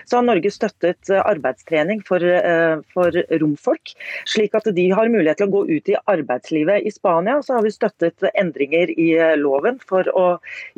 så 0.06 0.18
har 0.18 0.26
Norge 0.26 0.52
støttet 0.54 1.10
eh, 1.12 1.22
arbeidstrening 1.22 2.02
for, 2.06 2.22
for 2.92 3.14
romfolk, 3.40 3.92
slik 4.28 4.54
at 4.56 4.68
de 4.76 4.86
har 4.92 5.10
mulighet 5.12 5.40
til 5.40 5.48
å 5.48 5.54
gå 5.56 5.62
ut 5.70 5.90
i 5.90 5.96
arbeidslivet. 6.12 6.86
I 6.86 6.92
Spania 6.94 7.38
så 7.44 7.58
har 7.58 7.66
vi 7.66 7.74
støttet 7.74 8.26
endringer 8.34 8.92
i 8.92 9.08
loven 9.40 9.80
for 9.86 10.08
å 10.14 10.26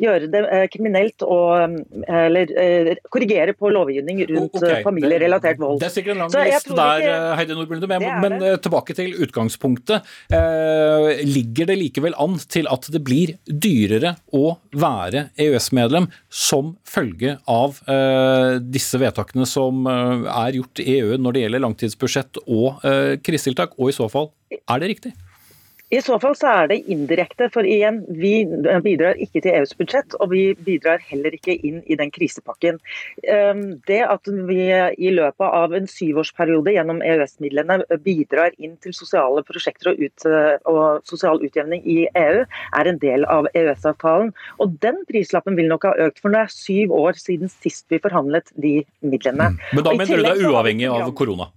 gjøre 0.01 0.29
det 0.31 0.43
kriminelt 0.73 1.23
og 1.25 1.79
eller 2.09 2.99
korrigere 3.13 3.53
på 3.57 3.71
lovgivning 3.73 4.21
rundt 4.29 4.48
rundt 4.55 4.65
okay. 4.65 4.83
familierelatert 4.85 5.61
vold. 5.61 5.79
Det 5.81 5.89
er 5.89 5.93
sikkert 5.93 6.15
en 6.15 6.23
lang 6.25 6.33
liste 6.33 6.77
der, 6.77 7.03
ikke... 7.03 7.17
Heidi 7.39 7.57
Nordblunde, 7.57 7.89
men, 7.91 8.07
men 8.23 8.47
tilbake 8.63 8.95
til 8.97 9.15
utgangspunktet. 9.25 10.09
Eh, 10.33 11.23
ligger 11.27 11.69
det 11.69 11.79
likevel 11.79 12.17
an 12.19 12.37
til 12.49 12.69
at 12.71 12.89
det 12.93 13.03
blir 13.05 13.35
dyrere 13.45 14.15
å 14.35 14.57
være 14.75 15.27
EØS-medlem 15.39 16.09
som 16.29 16.75
følge 16.87 17.37
av 17.49 17.79
eh, 17.89 18.57
disse 18.61 18.99
vedtakene 19.01 19.47
som 19.49 19.87
eh, 19.89 20.27
er 20.33 20.59
gjort 20.59 20.83
i 20.83 20.99
EU 20.99 21.17
når 21.19 21.35
det 21.35 21.45
gjelder 21.45 21.65
langtidsbudsjett 21.65 22.43
og 22.45 22.85
eh, 22.87 23.15
krisetiltak, 23.23 23.75
og 23.79 23.91
i 23.91 23.97
så 23.97 24.09
fall, 24.11 24.31
er 24.59 24.81
det 24.81 24.93
riktig? 24.95 25.15
I 25.89 26.01
så 26.05 26.19
fall 26.21 26.35
så 26.37 26.49
er 26.51 26.67
det 26.69 26.83
indirekte, 26.93 27.47
for 27.49 27.65
igjen, 27.65 28.03
vi 28.13 28.43
bidrar 28.85 29.17
ikke 29.17 29.41
til 29.41 29.55
EUs 29.57 29.73
budsjett, 29.77 30.13
og 30.21 30.29
vi 30.35 30.43
bidrar 30.53 31.01
heller 31.01 31.33
ikke 31.33 31.55
inn 31.65 31.79
i 31.89 31.97
den 31.97 32.11
krisepakken. 32.13 32.77
Ehm, 33.25 33.63
det 33.89 34.03
at 34.05 34.29
vi 34.29 34.67
i 34.69 35.13
løpet 35.15 35.57
av 35.61 35.73
en 35.73 35.89
syvårsperiode 35.89 36.75
gjennom 36.77 37.01
EØS-midlene 37.01 37.81
bidrar 38.05 38.53
inn 38.61 38.77
til 38.85 38.93
sosiale 38.93 39.41
prosjekter 39.47 39.95
og, 39.95 40.05
ut, 40.05 40.29
og, 40.69 40.81
sosial 41.09 41.41
utjevning 41.41 41.81
i 41.81 41.99
EU, 42.13 42.45
er 42.77 42.93
en 42.93 43.01
del 43.01 43.25
av 43.25 43.49
EØS-avtalen. 43.55 44.29
Og 44.61 44.77
den 44.85 45.01
prislappen 45.09 45.57
vil 45.57 45.73
nok 45.73 45.89
ha 45.89 45.97
økt, 46.05 46.21
for 46.21 46.29
det 46.29 46.45
er 46.45 46.53
syv 46.53 46.93
år 46.93 47.17
siden 47.17 47.49
sist 47.49 47.87
vi 47.89 47.97
forhandlet 48.03 48.53
de 48.61 48.83
midlene. 49.01 49.55
Mm. 49.55 49.61
Men 49.73 49.89
da 49.89 49.97
mener 49.97 50.21
du 50.21 50.27
det 50.27 50.35
er 50.37 50.49
uavhengig 50.53 50.91
av 50.93 51.15
korona? 51.17 51.49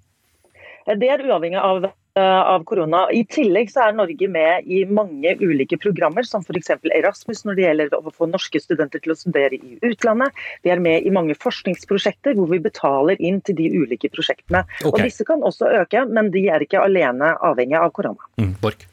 Det 0.89 1.13
er 1.13 1.21
uavhengig 1.29 1.61
av 1.61 1.93
Eh, 1.93 2.02
av 2.21 2.65
korona. 2.69 3.07
I 3.13 3.23
tillegg 3.25 3.71
så 3.73 3.87
er 3.87 3.97
Norge 3.97 4.29
med 4.29 4.69
i 4.69 4.83
mange 4.85 5.35
ulike 5.41 5.79
programmer, 5.81 6.27
som 6.29 6.45
f.eks. 6.45 6.75
Erasmus 6.93 7.45
når 7.47 7.57
det 7.57 7.67
gjelder 7.67 7.97
å 7.97 8.13
få 8.13 8.29
norske 8.29 8.61
studenter 8.61 9.03
til 9.03 9.15
å 9.15 9.19
studere 9.19 9.57
i 9.57 9.79
utlandet. 9.81 10.37
Vi 10.63 10.75
er 10.75 10.83
med 10.83 11.07
i 11.09 11.15
mange 11.15 11.37
forskningsprosjekter 11.41 12.37
hvor 12.37 12.53
vi 12.53 12.61
betaler 12.63 13.21
inn 13.21 13.41
til 13.47 13.57
de 13.59 13.71
ulike 13.73 14.13
prosjektene. 14.13 14.67
Okay. 14.83 14.93
Og 14.93 15.01
Disse 15.01 15.27
kan 15.29 15.45
også 15.47 15.73
øke, 15.83 16.05
men 16.11 16.33
de 16.35 16.47
er 16.53 16.65
ikke 16.65 16.83
alene 16.85 17.35
avhengig 17.41 17.81
av 17.81 17.93
korona. 17.97 18.33
Mm, 18.41 18.57
Borg. 18.61 18.92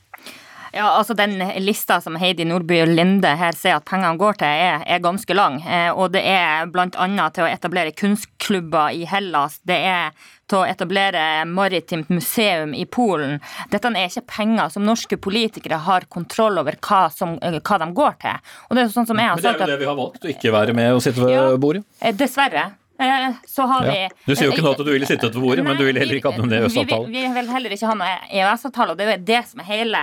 Ja, 0.72 0.90
altså 0.98 1.14
Den 1.14 1.38
lista 1.64 2.02
som 2.02 2.16
Heidi 2.16 2.46
Nordby 2.46 2.82
Linde 2.86 3.32
her 3.40 3.56
sier 3.58 3.80
at 3.80 3.88
pengene 3.90 4.18
går 4.20 4.40
til, 4.42 4.48
er, 4.48 4.84
er 4.86 5.04
ganske 5.04 5.36
lang. 5.36 5.60
Eh, 5.66 5.90
og 5.92 6.12
det 6.14 6.24
er 6.30 6.70
bl.a. 6.70 6.90
til 6.90 7.46
å 7.46 7.50
etablere 7.50 7.96
kunstklubber 7.98 8.94
i 8.94 9.06
Hellas. 9.10 9.60
Det 9.66 9.80
er 9.90 10.14
til 10.50 10.62
å 10.62 10.66
etablere 10.66 11.46
maritimt 11.50 12.10
museum 12.14 12.74
i 12.74 12.86
Polen. 12.90 13.38
Dette 13.74 13.92
er 13.94 14.10
ikke 14.10 14.26
penger 14.38 14.74
som 14.74 14.86
norske 14.86 15.20
politikere 15.22 15.82
har 15.86 16.10
kontroll 16.10 16.62
over 16.62 16.78
hva, 16.86 17.06
som, 17.14 17.38
eh, 17.42 17.60
hva 17.62 17.80
de 17.82 17.90
går 18.02 18.20
til. 18.26 18.52
Og 18.70 18.78
det 18.78 18.86
er 18.86 18.94
sånn 18.94 19.10
som 19.10 19.18
jeg 19.18 19.30
har 19.30 19.42
sagt 19.42 19.46
Men 19.46 19.54
det 19.58 19.62
er 19.62 19.66
jo 19.66 19.78
det 19.78 19.86
vi 19.86 19.90
har 19.94 20.00
valgt, 20.04 20.22
å 20.26 20.34
ikke 20.36 20.54
være 20.54 20.78
med 20.78 20.94
og 20.94 21.02
sitte 21.06 21.26
ved 21.26 21.34
ja, 21.34 21.48
bordet? 21.58 21.86
Eh, 22.02 22.14
dessverre. 22.14 22.70
Så 23.48 23.64
har 23.64 23.84
vi 23.84 24.02
ja. 24.02 24.10
Du 24.26 24.34
sier 24.36 24.50
jo 24.50 24.52
ikke 24.52 24.64
nå 24.66 24.74
at 24.76 24.82
du 24.84 24.90
ville 24.92 25.08
sittet 25.08 25.32
ved 25.32 25.40
bordet, 25.40 25.64
men 25.64 25.78
du 25.80 25.86
vil 25.88 25.96
heller 25.96 26.18
ikke 26.20 26.34
ha 26.34 26.42
noen 26.42 26.52
EØS-avtale. 26.58 27.08
Vi, 27.08 27.14
vi, 27.16 27.30
vil 27.38 27.52
heller 27.54 27.76
ikke 27.76 27.88
ha 27.88 27.96
noen 27.96 28.26
EØS-avtale, 28.28 28.92
og 28.92 29.00
det 29.00 29.06
er 29.06 29.14
jo 29.14 29.22
det 29.30 29.40
som 29.48 29.62
er 29.64 29.68
hele, 29.70 30.02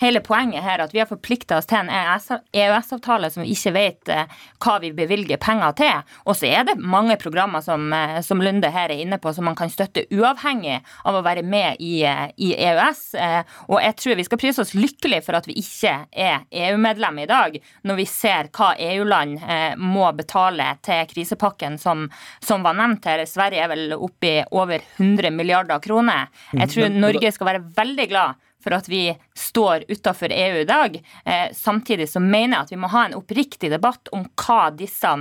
hele 0.00 0.20
poenget 0.24 0.64
her. 0.64 0.82
At 0.84 0.94
vi 0.94 1.02
har 1.02 1.08
forplikta 1.10 1.58
oss 1.58 1.68
til 1.68 1.80
en 1.82 1.90
EØS-avtale 1.90 3.30
som 3.32 3.44
vi 3.44 3.54
ikke 3.54 3.72
vet 3.74 4.12
eh, 4.12 4.38
hva 4.62 4.78
vi 4.82 4.92
bevilger 4.96 5.40
penger 5.42 5.76
til. 5.78 6.14
Og 6.26 6.38
så 6.38 6.50
er 6.50 6.68
det 6.68 6.78
mange 6.78 7.18
programmer 7.20 7.64
som, 7.64 7.88
eh, 7.92 8.20
som, 8.26 8.42
Lunde 8.42 8.70
her 8.70 8.92
er 8.92 9.02
inne 9.02 9.18
på, 9.18 9.32
som 9.34 9.48
man 9.48 9.58
kan 9.58 9.70
støtte 9.72 10.06
uavhengig 10.14 10.78
av 11.04 11.18
å 11.18 11.24
være 11.26 11.42
med 11.42 11.82
i, 11.82 12.04
i 12.38 12.52
EØS. 12.54 13.02
Og 13.66 13.80
jeg 13.82 13.96
tror 13.98 14.18
vi 14.18 14.26
skal 14.28 14.40
prise 14.40 14.62
oss 14.62 14.74
lykkelig 14.76 15.18
for 15.26 15.36
at 15.38 15.48
vi 15.50 15.58
ikke 15.58 15.94
er 16.14 16.46
EU-medlem 16.68 17.18
i 17.24 17.26
dag, 17.28 17.58
når 17.82 17.98
vi 17.98 18.06
ser 18.08 18.48
hva 18.54 18.70
EU-land 18.78 19.42
må 19.82 20.06
betale 20.16 20.70
til 20.86 21.02
krisepakken 21.10 21.76
som 21.82 22.06
som 22.40 22.62
var 22.62 22.76
nevnt 22.78 23.06
her, 23.08 23.24
Sverige 23.26 23.64
er 23.64 23.70
vel 23.72 23.94
oppe 23.96 24.30
i 24.30 24.44
over 24.56 24.82
100 24.96 25.32
milliarder 25.34 25.80
kroner. 25.84 26.28
Jeg 26.52 26.66
mm, 26.68 26.72
tror 26.74 27.00
Norge 27.06 27.32
skal 27.34 27.50
være 27.52 27.64
veldig 27.76 28.06
glad 28.10 28.44
for 28.64 28.74
at 28.74 28.88
vi 28.88 29.16
står 29.36 29.84
utafor 29.88 30.32
EU 30.32 30.60
i 30.60 30.64
dag. 30.64 31.02
Eh, 31.24 31.54
samtidig 31.54 32.08
så 32.08 32.20
mener 32.20 32.56
jeg 32.56 32.66
at 32.66 32.72
vi 32.72 32.80
må 32.82 32.90
ha 32.92 33.04
en 33.06 33.14
oppriktig 33.18 33.70
debatt 33.70 34.10
om 34.12 34.26
hva 34.42 34.70
disse 34.74 35.12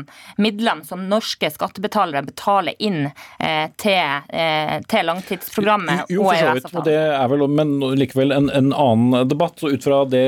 midlene 0.41 0.85
som 0.87 1.05
norske 1.09 1.49
skattebetalere 1.53 2.25
betaler 2.25 2.77
inn 2.79 3.05
eh, 3.07 3.69
til, 3.77 4.23
eh, 4.29 4.77
til, 4.89 5.05
langtidsprogrammet 5.07 6.09
jo, 6.11 6.25
og 6.25 6.33
EØS-avtalen. 6.33 6.87
Det 6.87 6.97
er 6.97 7.31
vel, 7.31 7.45
men 7.51 7.75
likevel 7.99 8.33
en, 8.35 8.49
en, 8.49 8.73
annen 8.73 9.29
debatt. 9.29 9.61
og 9.63 9.77
Ut 9.77 9.85
fra 9.85 10.01
det 10.09 10.25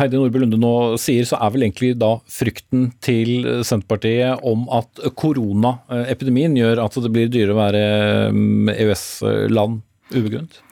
Heidi 0.00 0.16
Nordby 0.16 0.42
Lunde 0.42 0.60
nå 0.60 0.74
sier, 1.00 1.28
så 1.28 1.38
er 1.40 1.52
vel 1.54 1.68
egentlig 1.68 1.92
da 2.00 2.14
frykten 2.30 2.90
til 3.04 3.62
Senterpartiet 3.66 4.40
om 4.46 4.66
at 4.74 5.04
koronaepidemien 5.20 6.56
gjør 6.58 6.84
at 6.86 6.98
det 7.04 7.12
blir 7.12 7.30
dyrere 7.32 7.54
å 7.54 7.60
være 7.60 7.84
mm, 8.34 8.72
EØS-land 8.74 9.80
ubegrunnet? 10.10 10.62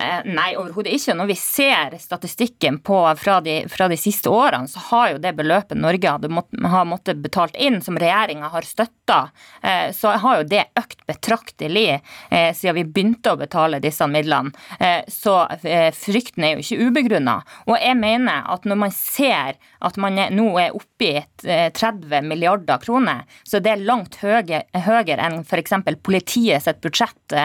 Eh, 0.00 0.20
nei, 0.24 0.54
overhodet 0.56 0.94
ikke. 0.96 1.14
Når 1.16 1.28
vi 1.28 1.36
ser 1.36 1.96
statistikken 2.00 2.78
på, 2.84 2.96
fra, 3.20 3.40
de, 3.44 3.56
fra, 3.68 3.88
de, 3.90 3.98
siste 4.00 4.30
årene, 4.32 4.68
så 4.68 4.80
har 4.90 5.10
jo 5.12 5.18
det 5.20 5.34
beløpet 5.36 5.76
Norge 5.76 6.14
hadde 6.14 6.30
mått, 6.32 6.48
har 6.56 6.86
måttet 6.88 7.20
betalt 7.20 7.58
inn, 7.60 7.80
som 7.84 7.98
regjeringa 8.00 8.48
har 8.54 8.64
støtta, 8.64 9.20
eh, 9.60 9.90
så 9.96 10.14
har 10.22 10.40
jo 10.40 10.46
det 10.48 10.64
økt 10.80 11.04
betraktelig 11.10 11.98
eh, 11.98 12.50
siden 12.56 12.78
vi 12.78 12.86
begynte 12.86 13.34
å 13.34 13.40
betale 13.40 13.82
disse 13.82 14.06
midlene. 14.08 14.52
Så 15.10 15.34
frykten 15.96 16.44
er 16.44 16.54
jo 16.54 16.62
ikke 16.62 16.86
ubegrunna. 16.88 17.34
Og 17.68 17.74
jeg 17.76 17.96
mener 17.98 18.46
at 18.52 18.64
når 18.68 18.78
man 18.80 18.92
ser 18.94 19.58
at 19.84 19.98
man 20.00 20.16
er, 20.20 20.32
nå 20.34 20.46
er 20.60 20.76
oppe 20.76 21.08
i 21.10 21.22
30 21.76 22.24
milliarder 22.28 22.80
kroner, 22.82 23.24
så 23.44 23.60
det 23.62 23.74
er 23.74 23.84
langt 23.84 24.18
høyere, 24.22 24.62
høyere 24.86 25.18
enn 25.26 25.40
f.eks. 25.42 25.74
politiet 26.04 26.64
sitt 26.64 26.80
budsjett 26.84 27.36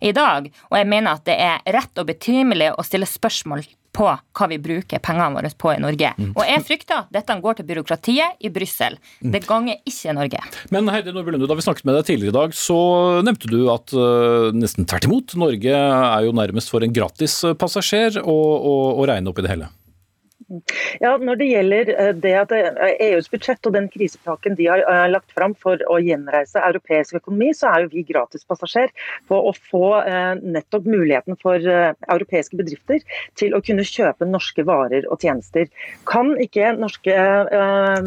i 0.00 0.12
dag. 0.16 0.48
Og 0.70 0.78
jeg 0.78 0.90
mener 0.90 1.18
at 1.18 1.26
det 1.28 1.36
er 1.42 1.74
rett 1.76 1.99
og 2.02 2.08
betimelig 2.08 2.72
å 2.76 2.86
stille 2.86 3.08
spørsmål 3.08 3.66
på 3.90 4.06
hva 4.06 4.46
vi 4.50 4.58
bruker 4.62 5.02
pengene 5.02 5.34
våre 5.34 5.50
på 5.58 5.72
i 5.74 5.80
Norge. 5.82 6.12
Mm. 6.14 6.30
Og 6.36 6.44
jeg 6.46 6.62
frykter 6.66 7.00
at 7.02 7.10
dette 7.14 7.36
går 7.42 7.58
til 7.58 7.66
byråkratiet 7.70 8.44
i 8.46 8.50
Brussel. 8.54 8.96
Mm. 9.18 9.32
Det 9.34 9.42
ganger 9.48 9.80
ikke 9.88 10.14
Norge. 10.16 10.44
Men 10.74 10.90
Heidi 10.94 11.14
Nordby 11.14 11.34
Lunde, 11.34 11.48
da 11.50 11.58
vi 11.58 11.66
snakket 11.66 11.88
med 11.88 11.98
deg 11.98 12.06
tidligere 12.06 12.34
i 12.34 12.38
dag, 12.38 12.54
så 12.56 12.78
nevnte 13.26 13.50
du 13.50 13.58
at 13.74 13.94
uh, 13.96 14.54
nesten 14.54 14.86
tvert 14.86 15.10
imot, 15.10 15.34
Norge 15.40 15.74
er 15.74 16.28
jo 16.28 16.36
nærmest 16.38 16.70
for 16.72 16.86
en 16.86 16.94
gratis 16.94 17.40
passasjer 17.58 18.22
å, 18.22 18.38
å, 18.38 18.74
å 19.02 19.10
regne 19.10 19.32
opp 19.32 19.42
i 19.42 19.46
det 19.46 19.54
hele. 19.56 19.70
Ja, 20.98 21.12
Når 21.20 21.38
det 21.38 21.46
gjelder 21.46 21.90
eh, 21.94 22.12
det 22.18 22.32
at 22.34 22.52
EUs 22.52 22.80
eh, 22.90 23.18
e 23.28 23.30
budsjett 23.30 23.66
og 23.68 23.74
den 23.76 23.86
krisepakken 23.92 24.56
de 24.58 24.66
har 24.66 24.82
eh, 24.82 25.04
lagt 25.12 25.30
fram 25.36 25.54
for 25.54 25.78
å 25.86 26.00
gjenreise 26.02 26.58
europeisk 26.66 27.20
økonomi, 27.20 27.52
så 27.54 27.70
er 27.70 27.84
jo 27.84 27.92
vi 27.92 28.02
gratispassasjer 28.08 28.90
på 29.30 29.38
å 29.38 29.52
få 29.54 29.86
nettopp 30.40 30.86
muligheten 30.88 31.36
for 31.40 31.58
europeiske 31.60 32.56
bedrifter 32.58 33.02
til 33.38 33.54
å 33.54 33.60
kunne 33.64 33.84
kjøpe 33.86 34.26
norske 34.26 34.64
varer 34.66 35.06
og 35.10 35.22
tjenester. 35.22 35.68
Kan 36.08 36.32
ikke 36.42 36.72
norske 36.78 37.14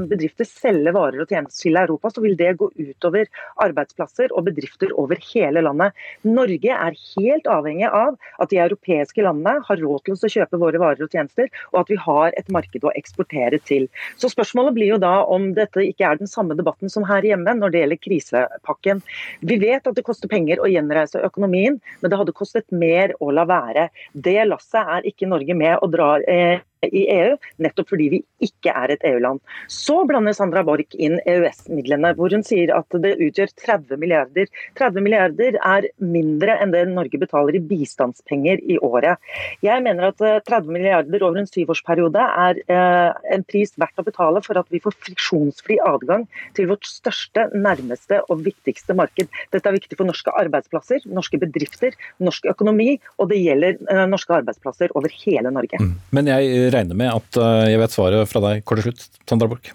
bedrifter 0.10 0.48
selge 0.48 0.94
varer 0.96 1.24
og 1.24 1.32
tjenester 1.32 1.68
til 1.68 1.80
Europa, 1.80 2.12
så 2.14 2.24
vil 2.24 2.36
det 2.40 2.54
gå 2.60 2.70
utover 2.76 3.30
arbeidsplasser 3.64 4.34
og 4.34 4.48
bedrifter 4.50 4.94
over 5.00 5.22
hele 5.32 5.64
landet. 5.66 5.96
Norge 6.28 6.76
er 6.76 7.00
helt 7.16 7.50
avhengig 7.52 7.90
av 7.90 8.18
at 8.44 8.52
de 8.54 8.62
europeiske 8.64 9.26
landene 9.26 9.64
har 9.68 9.84
råd 9.84 10.08
til 10.08 10.18
å 10.18 10.34
kjøpe 10.38 10.62
våre 10.62 10.82
varer 10.82 11.06
og 11.06 11.14
tjenester, 11.14 11.52
og 11.74 11.84
at 11.84 11.94
vi 11.94 12.00
har 12.08 12.33
et 12.40 12.50
marked 12.54 12.84
å 12.86 12.94
eksportere 12.98 13.60
til. 13.68 13.88
Så 14.18 14.32
Spørsmålet 14.34 14.76
blir 14.78 14.94
jo 14.94 15.00
da 15.02 15.16
om 15.30 15.52
dette 15.58 15.86
ikke 15.86 16.08
er 16.10 16.20
den 16.22 16.32
samme 16.32 16.58
debatten 16.60 16.92
som 16.92 17.06
her 17.08 17.26
hjemme 17.26 17.56
når 17.58 17.74
det 17.74 17.84
gjelder 17.84 18.02
krisepakken. 18.04 19.02
Vi 19.42 19.60
vet 19.62 19.88
at 19.88 19.98
det 19.98 20.06
koster 20.08 20.32
penger 20.32 20.62
å 20.62 20.70
gjenreise 20.72 21.22
økonomien, 21.24 21.80
men 22.02 22.12
det 22.12 22.20
hadde 22.20 22.36
kostet 22.36 22.70
mer 22.74 23.16
å 23.24 23.32
la 23.36 23.48
være. 23.50 23.90
Det 24.14 24.40
lasset 24.50 24.96
er 24.98 25.10
ikke 25.10 25.30
Norge 25.30 25.58
med 25.58 25.80
å 25.82 25.90
dra 25.92 26.16
eh, 26.30 26.64
i 26.92 27.06
EU, 27.14 27.38
nettopp 27.64 27.92
fordi 27.94 28.10
vi 28.14 28.22
ikke 28.44 28.74
er 28.74 28.94
et 28.96 29.06
EU-land. 29.08 29.42
Så 29.72 30.02
blander 30.10 30.36
Sandra 30.36 30.64
Borch 30.68 30.98
inn 30.98 31.20
EØS-midlene, 31.30 32.14
hvor 32.18 32.34
hun 32.34 32.44
sier 32.46 32.74
at 32.76 32.98
det 33.04 33.16
utgjør 33.24 33.54
30 33.64 34.02
milliarder. 34.02 34.50
30 34.80 35.06
milliarder 35.06 35.58
er 35.60 35.88
mindre 36.02 36.58
enn 36.62 36.74
det 36.74 36.86
Norge 36.92 37.20
betaler 37.22 37.58
i 37.58 37.64
bistandspenger 37.64 38.62
i 38.68 38.80
året. 38.84 39.22
Jeg 39.66 39.84
mener 39.86 40.10
at 40.12 40.20
30 40.20 40.58
eh, 40.58 40.72
milliarder 40.74 41.26
over 41.26 41.42
en 41.42 41.50
syvårsperiode 41.50 42.24
er 42.48 42.62
eh, 42.68 43.24
en 43.36 43.46
pris 43.48 43.74
verdt 43.80 44.02
å 44.02 44.08
betale 44.08 44.44
for 44.46 44.60
at 44.60 44.70
vi 44.74 44.82
får 44.84 44.98
friksjonsfri 45.08 45.80
adgang 45.86 46.26
til 46.58 46.70
vårt 46.72 46.88
største, 46.88 47.48
nærmeste 47.54 48.22
og 48.28 48.44
viktigste 48.46 48.96
marked. 48.98 49.32
Dette 49.54 49.70
er 49.70 49.78
viktig 49.78 50.00
for 50.00 50.10
norske 50.10 50.34
arbeidsplasser, 50.44 51.06
norske 51.14 51.40
bedrifter, 51.42 51.96
norsk 52.24 52.48
økonomi, 52.54 52.98
og 53.20 53.32
det 53.32 53.42
gjelder 53.42 53.80
eh, 53.90 54.06
norske 54.10 54.36
arbeidsplasser 54.42 54.94
over 54.98 55.14
hele 55.24 55.54
Norge. 55.54 55.80
Mm. 55.82 55.96
Men 56.16 56.32
jeg 56.32 56.73
regner 56.74 56.98
med 56.98 57.12
at 57.14 57.40
eh, 57.40 57.72
jeg 57.74 57.82
vet 57.82 57.96
svaret 57.96 58.30
fra 58.30 58.42
deg 58.48 58.64
kort 58.68 58.82
og 58.82 58.88
slutt, 58.88 59.06
Sandra 59.30 59.50
Borch? 59.52 59.74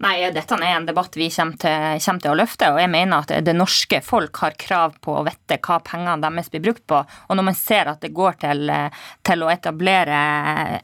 Nei, 0.00 0.30
dette 0.32 0.56
er 0.56 0.78
en 0.78 0.86
debatt 0.88 1.16
vi 1.18 1.26
kommer 1.28 1.58
til, 1.60 1.98
kommer 2.00 2.22
til, 2.24 2.30
å 2.32 2.38
løfte. 2.38 2.70
og 2.72 2.78
jeg 2.80 2.88
mener 2.88 3.20
at 3.20 3.44
Det 3.44 3.52
norske 3.52 4.00
folk 4.00 4.38
har 4.40 4.56
krav 4.56 4.94
på 5.04 5.18
å 5.18 5.24
vite 5.26 5.58
hva 5.60 5.76
pengene 5.84 6.22
deres 6.24 6.48
blir 6.48 6.62
brukt 6.64 6.86
på. 6.88 7.02
og 7.04 7.36
Når 7.36 7.44
man 7.44 7.58
ser 7.58 7.90
at 7.90 8.00
det 8.00 8.14
går 8.16 8.38
til, 8.40 8.72
til 9.22 9.44
å 9.44 9.50
etablere 9.52 10.20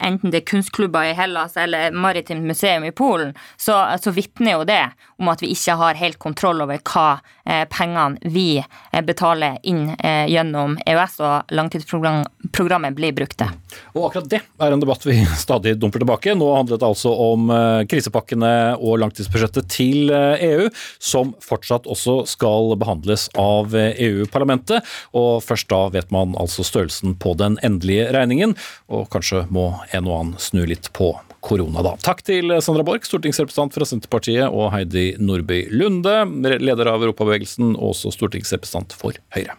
enten 0.04 0.30
det 0.30 0.42
er 0.42 0.50
kunstklubber 0.52 1.08
i 1.08 1.14
Hellas 1.16 1.56
eller 1.56 1.96
Maritimt 1.96 2.44
museum 2.44 2.84
i 2.84 2.92
Polen, 2.92 3.32
så, 3.56 3.78
så 3.96 4.12
vitner 4.12 4.58
jo 4.58 4.68
det 4.68 4.82
om 5.16 5.32
at 5.32 5.40
vi 5.40 5.48
ikke 5.54 5.78
har 5.80 5.96
helt 5.96 6.18
kontroll 6.20 6.60
over 6.66 6.80
hva 6.84 7.06
eh, 7.48 7.64
pengene 7.72 8.20
vi 8.32 8.58
eh, 8.60 9.02
betaler 9.04 9.56
inn 9.64 9.94
eh, 9.96 10.26
gjennom 10.28 10.76
EØS 10.84 11.16
og 11.24 11.56
langtidsprogrammet 11.56 12.96
blir 12.96 13.16
brukt 13.16 13.38
til. 13.40 13.56
Og 13.96 14.10
akkurat 14.10 14.28
det 14.36 14.42
er 14.60 14.76
en 14.76 14.82
debatt 14.82 15.08
vi 15.08 15.22
stadig 15.40 15.76
dumper 15.80 16.04
tilbake. 16.04 16.36
Nå 16.36 16.52
handlet 16.52 16.82
det 16.82 16.90
altså 16.90 17.14
om 17.30 17.48
krisepakkene 17.88 18.52
og 18.76 18.98
langtidsbudsjettet 19.06 19.70
til 19.72 20.10
EU, 20.12 20.66
eh, 20.66 20.70
e 20.70 20.70
som 20.98 21.34
fortsatt 21.42 21.86
også 21.86 22.26
skal 22.28 22.74
behandles 22.80 23.28
av 23.38 23.74
EU-parlamentet. 23.74 24.82
Eh, 24.82 24.82
e 24.82 25.16
og 25.16 25.42
først 25.44 25.68
da 25.72 25.88
vet 25.94 26.10
man 26.14 26.34
altså 26.38 26.64
størrelsen 26.66 27.16
på 27.18 27.36
den 27.38 27.58
endelige 27.66 28.10
regningen, 28.12 28.56
og 28.88 29.08
kanskje 29.10 29.46
må 29.50 29.72
en 29.92 30.06
og 30.06 30.20
annen 30.20 30.38
snu 30.42 30.64
litt 30.66 30.90
på 30.96 31.14
korona, 31.46 31.82
da. 31.84 31.94
Takk 32.02 32.24
til 32.26 32.54
Sandra 32.64 32.84
Borch, 32.86 33.06
stortingsrepresentant 33.06 33.76
fra 33.76 33.86
Senterpartiet, 33.86 34.48
og 34.50 34.72
Heidi 34.74 35.12
Nordby 35.22 35.66
Lunde, 35.70 36.18
leder 36.58 36.90
av 36.90 37.04
Europabevegelsen 37.06 37.76
og 37.76 37.94
også 37.94 38.14
stortingsrepresentant 38.14 38.96
for 38.98 39.18
Høyre. 39.36 39.56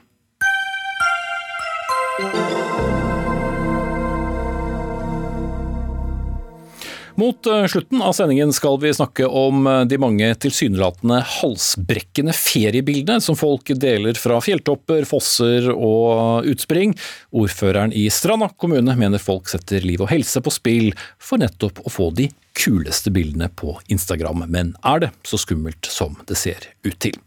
Mot 7.18 7.46
eh, 7.46 7.66
slutten 7.66 8.02
av 8.02 8.14
sendingen 8.14 8.52
skal 8.54 8.76
vi 8.78 8.94
snakke 8.94 9.26
om 9.26 9.68
eh, 9.68 9.80
de 9.90 9.98
mange 9.98 10.28
tilsynelatende 10.38 11.18
halsbrekkende 11.26 12.34
feriebildene 12.38 13.24
som 13.26 13.34
folk 13.40 13.72
deler 13.82 14.14
fra 14.22 14.38
fjelltopper, 14.46 15.02
fosser 15.10 15.72
og 15.74 16.46
utspring. 16.46 16.94
Ordføreren 17.34 17.96
i 17.98 18.06
Stranda 18.14 18.52
kommune 18.62 18.94
mener 19.00 19.24
folk 19.24 19.50
setter 19.50 19.82
liv 19.82 20.04
og 20.06 20.12
helse 20.14 20.44
på 20.46 20.54
spill 20.54 20.92
for 21.18 21.42
nettopp 21.42 21.82
å 21.82 21.94
få 21.96 22.12
de 22.14 22.30
kuleste 22.58 23.10
bildene 23.14 23.50
på 23.50 23.74
Instagram, 23.90 24.46
men 24.46 24.76
er 24.86 25.08
det 25.08 25.12
så 25.26 25.42
skummelt 25.42 25.90
som 25.90 26.20
det 26.30 26.38
ser 26.38 26.70
ut 26.86 27.00
til? 27.02 27.18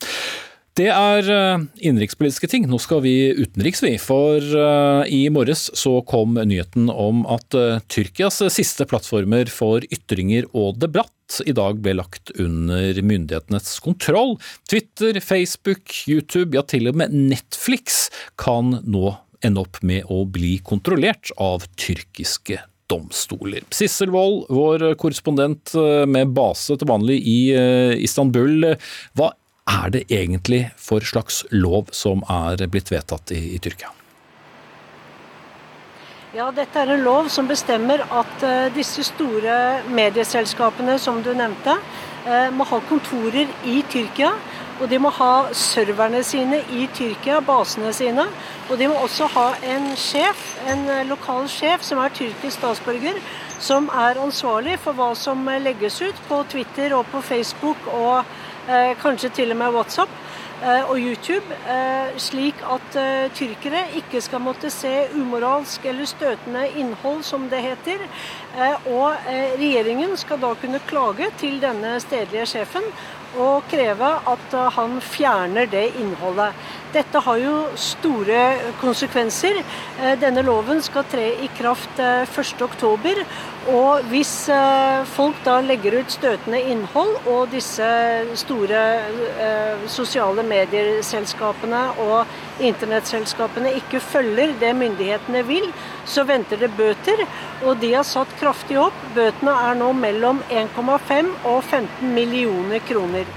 Det 0.79 0.87
er 0.87 1.27
eh, 1.35 1.63
innenrikspolitiske 1.83 2.49
ting. 2.51 2.67
Nå 2.71 2.79
skal 2.83 3.03
vi 3.03 3.15
utenriks, 3.35 3.83
vi. 3.83 3.97
For 3.99 4.39
uh, 4.39 5.03
i 5.11 5.25
morges 5.33 5.67
så 5.77 5.97
kom 6.07 6.39
nyheten 6.39 6.87
om 6.93 7.25
at 7.31 7.57
uh, 7.59 7.81
Tyrkias 7.91 8.39
siste 8.55 8.87
plattformer 8.89 9.51
for 9.51 9.83
ytringer 9.91 10.47
og 10.55 10.79
debatt 10.83 11.41
i 11.47 11.55
dag 11.55 11.83
ble 11.83 11.97
lagt 11.99 12.33
under 12.39 13.03
myndighetenes 13.03 13.77
kontroll. 13.83 14.37
Twitter, 14.71 15.19
Facebook, 15.25 15.91
YouTube, 16.07 16.55
ja 16.55 16.63
til 16.63 16.91
og 16.91 17.03
med 17.03 17.15
Netflix 17.15 18.07
kan 18.41 18.79
nå 18.87 19.17
ende 19.47 19.63
opp 19.63 19.83
med 19.87 20.07
å 20.11 20.23
bli 20.29 20.59
kontrollert 20.63 21.33
av 21.41 21.67
tyrkiske 21.81 22.61
domstoler. 22.91 23.63
Sissel 23.75 24.11
Wold, 24.11 24.49
vår 24.51 24.91
korrespondent 25.01 25.73
med 26.11 26.35
base 26.35 26.75
til 26.77 26.91
vanlig 26.91 27.21
i 27.23 27.39
Istanbul. 28.03 28.67
Hva 29.15 29.31
er 29.71 29.91
det 29.95 30.05
egentlig 30.11 30.71
for 30.77 31.05
slags 31.05 31.45
lov 31.51 31.91
som 31.95 32.25
er 32.29 32.67
blitt 32.71 32.91
vedtatt 32.93 33.33
i, 33.35 33.41
i 33.55 33.59
Tyrkia? 33.63 33.93
Ja, 36.31 36.51
Dette 36.55 36.79
er 36.79 36.93
en 36.95 37.03
lov 37.03 37.27
som 37.33 37.49
bestemmer 37.51 38.05
at 38.07 38.45
uh, 38.47 38.69
disse 38.75 39.03
store 39.03 39.83
medieselskapene 39.91 40.95
som 41.03 41.19
du 41.27 41.33
nevnte, 41.35 41.75
uh, 42.29 42.49
må 42.55 42.67
ha 42.71 42.79
kontorer 42.87 43.51
i 43.67 43.81
Tyrkia. 43.91 44.37
Og 44.81 44.89
de 44.89 44.97
må 45.03 45.11
ha 45.13 45.51
serverne 45.53 46.23
sine 46.25 46.63
i 46.73 46.87
Tyrkia, 46.97 47.41
basene 47.45 47.91
sine. 47.93 48.29
Og 48.71 48.79
de 48.81 48.87
må 48.89 49.01
også 49.03 49.27
ha 49.35 49.49
en 49.75 49.91
sjef, 49.99 50.45
en 50.71 50.87
uh, 50.87 51.01
lokal 51.11 51.51
sjef 51.51 51.83
som 51.85 51.99
er 51.99 52.15
tyrkisk 52.15 52.61
statsborger, 52.61 53.19
som 53.61 53.91
er 53.91 54.23
ansvarlig 54.23 54.79
for 54.81 54.97
hva 54.97 55.11
som 55.19 55.51
legges 55.67 55.99
ut 56.01 56.23
på 56.31 56.45
Twitter 56.55 56.95
og 56.97 57.11
på 57.11 57.27
Facebook 57.27 57.91
og 57.91 58.23
Eh, 58.23 58.40
kanskje 59.03 59.31
til 59.35 59.55
og 59.55 59.59
med 59.61 59.75
WhatsApp 59.75 60.11
eh, 60.63 60.91
og 60.91 60.99
YouTube, 60.99 61.57
eh, 61.75 62.11
slik 62.21 62.61
at 62.63 62.99
tyrkere 63.37 63.85
ikke 64.01 64.21
skal 64.25 64.43
måtte 64.45 64.71
se 64.71 64.93
umoralsk 65.15 65.87
eller 65.91 66.09
støtende 66.09 66.67
innhold, 66.79 67.23
som 67.27 67.49
det 67.51 67.63
heter. 67.65 68.05
Og 68.91 69.15
regjeringen 69.59 70.17
skal 70.19 70.41
da 70.43 70.53
kunne 70.59 70.83
klage 70.91 71.31
til 71.39 71.61
denne 71.63 71.97
stedlige 72.03 72.47
sjefen 72.51 72.87
og 73.39 73.67
kreve 73.71 74.09
at 74.27 74.57
han 74.75 74.99
fjerner 75.01 75.71
det 75.71 75.93
innholdet. 76.01 76.57
Dette 76.91 77.23
har 77.23 77.39
jo 77.39 77.55
store 77.79 78.41
konsekvenser. 78.81 79.61
Denne 80.19 80.43
loven 80.43 80.81
skal 80.83 81.05
tre 81.11 81.29
i 81.45 81.51
kraft 81.55 82.01
1.10. 82.01 83.25
Og 83.69 84.07
hvis 84.09 84.33
eh, 84.49 85.03
folk 85.13 85.37
da 85.45 85.59
legger 85.61 85.99
ut 86.01 86.13
støtende 86.13 86.61
innhold, 86.73 87.13
og 87.29 87.51
disse 87.53 87.87
store 88.41 88.81
eh, 89.45 89.83
sosiale 89.91 90.43
medieselskapene 90.49 91.83
og 92.07 92.63
internettselskapene 92.65 93.75
ikke 93.83 94.01
følger 94.01 94.55
det 94.63 94.73
myndighetene 94.81 95.45
vil, 95.49 95.69
så 96.09 96.25
venter 96.29 96.65
det 96.65 96.73
bøter. 96.79 97.27
Og 97.67 97.77
de 97.83 97.93
har 97.99 98.09
satt 98.09 98.33
kraftig 98.41 98.81
opp. 98.81 98.97
Bøtene 99.15 99.55
er 99.69 99.77
nå 99.79 99.93
mellom 99.99 100.41
1,5 100.49 101.31
og 101.45 101.61
15 101.63 102.17
millioner 102.17 102.81
kroner. 102.89 103.29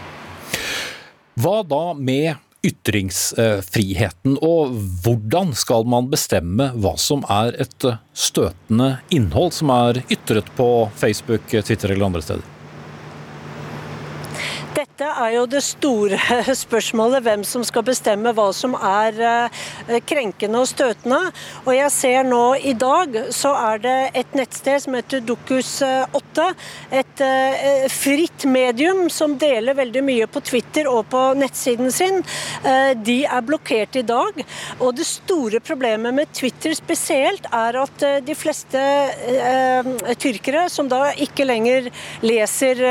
Hva 1.44 1.60
da 1.68 1.86
med 1.98 2.43
ytringsfriheten, 2.64 4.38
og 4.40 4.74
hvordan 5.04 5.52
skal 5.58 5.88
man 5.90 6.10
bestemme 6.14 6.72
hva 6.80 6.96
som 7.02 7.26
er 7.32 7.58
et 7.64 7.88
støtende 8.16 8.96
innhold 9.14 9.52
som 9.60 9.74
er 9.74 10.04
ytret 10.08 10.50
på 10.58 10.70
Facebook, 10.96 11.48
Twitter 11.52 11.92
eller 11.92 12.12
andre 12.12 12.24
steder? 12.24 12.53
Dette 14.94 15.10
er 15.10 15.32
jo 15.34 15.46
det 15.50 15.64
store 15.66 16.18
spørsmålet, 16.54 17.24
hvem 17.26 17.44
som 17.50 17.64
skal 17.66 17.82
bestemme 17.88 18.30
hva 18.38 18.52
som 18.54 18.76
er 18.78 19.16
eh, 19.26 19.96
krenkende 20.06 20.60
og 20.62 20.68
støtende. 20.70 21.32
Og 21.64 21.72
jeg 21.74 21.90
ser 21.96 22.28
nå 22.28 22.42
i 22.62 22.76
dag 22.78 23.18
så 23.34 23.56
er 23.58 23.82
det 23.82 23.96
et 24.22 24.38
nettsted 24.38 24.84
som 24.84 24.94
heter 24.94 25.24
Dokus8. 25.26 26.46
Et 27.00 27.24
eh, 27.26 27.88
fritt 27.90 28.46
medium 28.46 29.08
som 29.10 29.34
deler 29.42 29.80
veldig 29.80 30.04
mye 30.06 30.28
på 30.30 30.44
Twitter 30.46 30.92
og 30.92 31.10
på 31.10 31.24
nettsiden 31.42 31.90
sin. 31.90 32.22
Eh, 32.62 32.94
de 32.94 33.24
er 33.26 33.50
blokkert 33.50 33.98
i 33.98 34.06
dag. 34.06 34.46
Og 34.78 34.94
det 34.94 35.10
store 35.10 35.64
problemet 35.72 36.14
med 36.14 36.38
Twitter 36.38 36.78
spesielt 36.78 37.50
er 37.50 37.82
at 37.82 38.08
de 38.30 38.38
fleste 38.38 38.86
tyrkere 40.22 40.68
som 40.70 40.86
da 40.92 41.08
ikke 41.18 41.50
lenger 41.50 41.90
leser 42.22 42.86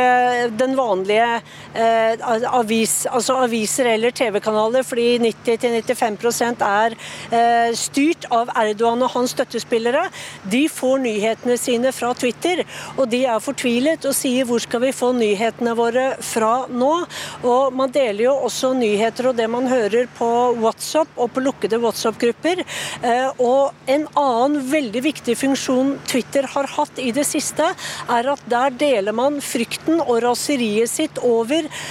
den 0.58 0.74
vanlige 0.74 1.38
Eh, 1.74 1.91
avis, 2.52 3.07
altså 3.11 3.37
aviser 3.42 3.88
eller 3.92 4.14
TV-kanaler, 4.14 4.85
fordi 4.87 5.18
90-95% 5.22 6.62
er 6.66 6.96
eh, 7.33 7.72
styrt 7.78 8.26
av 8.33 8.50
Erdogan 8.57 9.02
og 9.05 9.12
hans 9.16 9.35
støttespillere. 9.37 10.05
De 10.50 10.64
får 10.72 11.02
nyhetene 11.05 11.57
sine 11.61 11.92
fra 11.94 12.12
Twitter, 12.18 12.64
og 12.96 13.09
de 13.12 13.24
er 13.26 13.42
fortvilet 13.42 14.05
og 14.09 14.16
sier 14.16 14.48
hvor 14.48 14.62
skal 14.62 14.85
vi 14.87 14.92
få 14.96 15.12
nyhetene 15.16 15.74
våre 15.78 16.12
fra 16.22 16.66
nå? 16.70 16.92
Og 17.42 17.72
Man 17.72 17.92
deler 17.92 18.26
jo 18.26 18.35
også 18.46 18.72
nyheter 18.76 19.31
og 19.31 19.37
det 19.38 19.48
man 19.50 19.66
hører 19.70 20.09
på 20.16 20.28
WhatsApp 20.61 21.16
og 21.16 21.33
på 21.35 21.42
lukkede 21.44 21.81
WhatsApp-grupper. 21.83 22.62
Eh, 23.02 23.42
og 23.42 23.72
en 23.90 24.07
annen 24.18 24.59
veldig 24.70 25.02
viktig 25.05 25.37
funksjon 25.38 25.96
Twitter 26.09 26.46
har 26.55 26.68
hatt 26.76 27.00
i 27.02 27.11
det 27.14 27.24
siste, 27.28 27.72
er 28.12 28.33
at 28.33 28.44
der 28.50 28.74
deler 28.78 29.16
man 29.16 29.40
frykten 29.42 30.00
og 30.02 30.22
raseriet 30.24 30.90
sitt 30.92 31.18
over 31.26 31.68
Eh, 31.72 31.81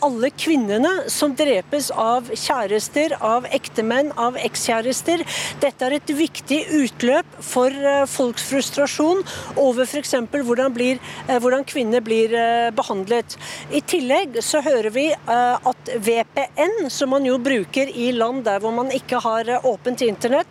alle 0.00 0.30
kvinnene 0.34 0.90
som 1.10 1.34
drepes 1.36 1.90
av 1.90 2.30
kjærester, 2.34 3.14
av 3.20 3.46
ektemenn, 3.54 4.12
av 4.18 4.36
ekskjærester. 4.40 5.22
Dette 5.62 5.86
er 5.86 5.96
et 5.96 6.12
viktig 6.16 6.60
utløp 6.80 7.38
for 7.44 7.74
eh, 7.74 8.04
folks 8.10 8.46
frustrasjon 8.50 9.22
over 9.60 9.86
f.eks. 9.86 10.14
Hvordan, 10.30 10.76
eh, 10.80 11.38
hvordan 11.38 11.64
kvinner 11.68 12.04
blir 12.04 12.32
behandlet. 12.76 13.36
I 13.74 13.82
tillegg 13.86 14.40
så 14.44 14.60
hører 14.64 14.90
vi 14.94 15.06
at 15.10 15.90
VPN, 16.04 16.88
som 16.92 17.10
man 17.12 17.26
jo 17.26 17.36
bruker 17.42 17.90
i 17.90 18.10
land 18.14 18.44
der 18.46 18.60
hvor 18.62 18.72
man 18.74 18.90
ikke 18.94 19.20
har 19.22 19.48
åpent 19.66 20.02
internett, 20.04 20.48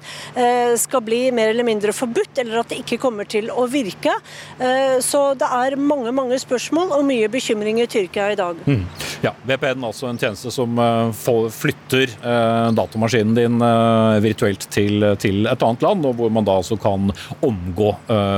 skal 0.79 1.03
bli 1.05 1.19
mer 1.35 1.51
eller 1.53 1.67
mindre 1.67 1.93
forbudt, 1.95 2.41
eller 2.41 2.61
at 2.61 2.71
det 2.71 2.81
ikke 2.83 2.99
kommer 3.01 3.27
til 3.29 3.49
å 3.51 3.65
virke. 3.71 4.13
Så 5.05 5.23
det 5.39 5.49
er 5.59 5.77
mange 5.79 6.13
mange 6.15 6.39
spørsmål 6.41 6.93
og 6.97 7.05
mye 7.07 7.29
bekymring 7.31 7.81
i 7.83 7.87
Tyrkia 7.89 8.31
i 8.33 8.39
dag. 8.39 8.59
Mm. 8.67 8.85
Ja, 9.23 9.33
VPN 9.43 9.81
er 9.83 9.89
altså 9.89 10.07
en 10.07 10.19
tjeneste 10.19 10.51
som 10.53 10.79
uh, 10.79 11.11
flytter 11.51 12.11
uh, 12.23 12.69
datamaskinen 12.75 13.35
din 13.35 13.57
uh, 13.59 14.15
virtuelt 14.23 14.63
til, 14.71 15.03
til, 15.19 15.43
et 15.49 15.65
annet 15.65 15.83
land, 15.83 16.07
og 16.07 16.15
hvor 16.19 16.31
man 16.33 16.47
da 16.47 16.55
altså 16.61 16.77
kan 16.79 17.11
omgå 17.45 17.89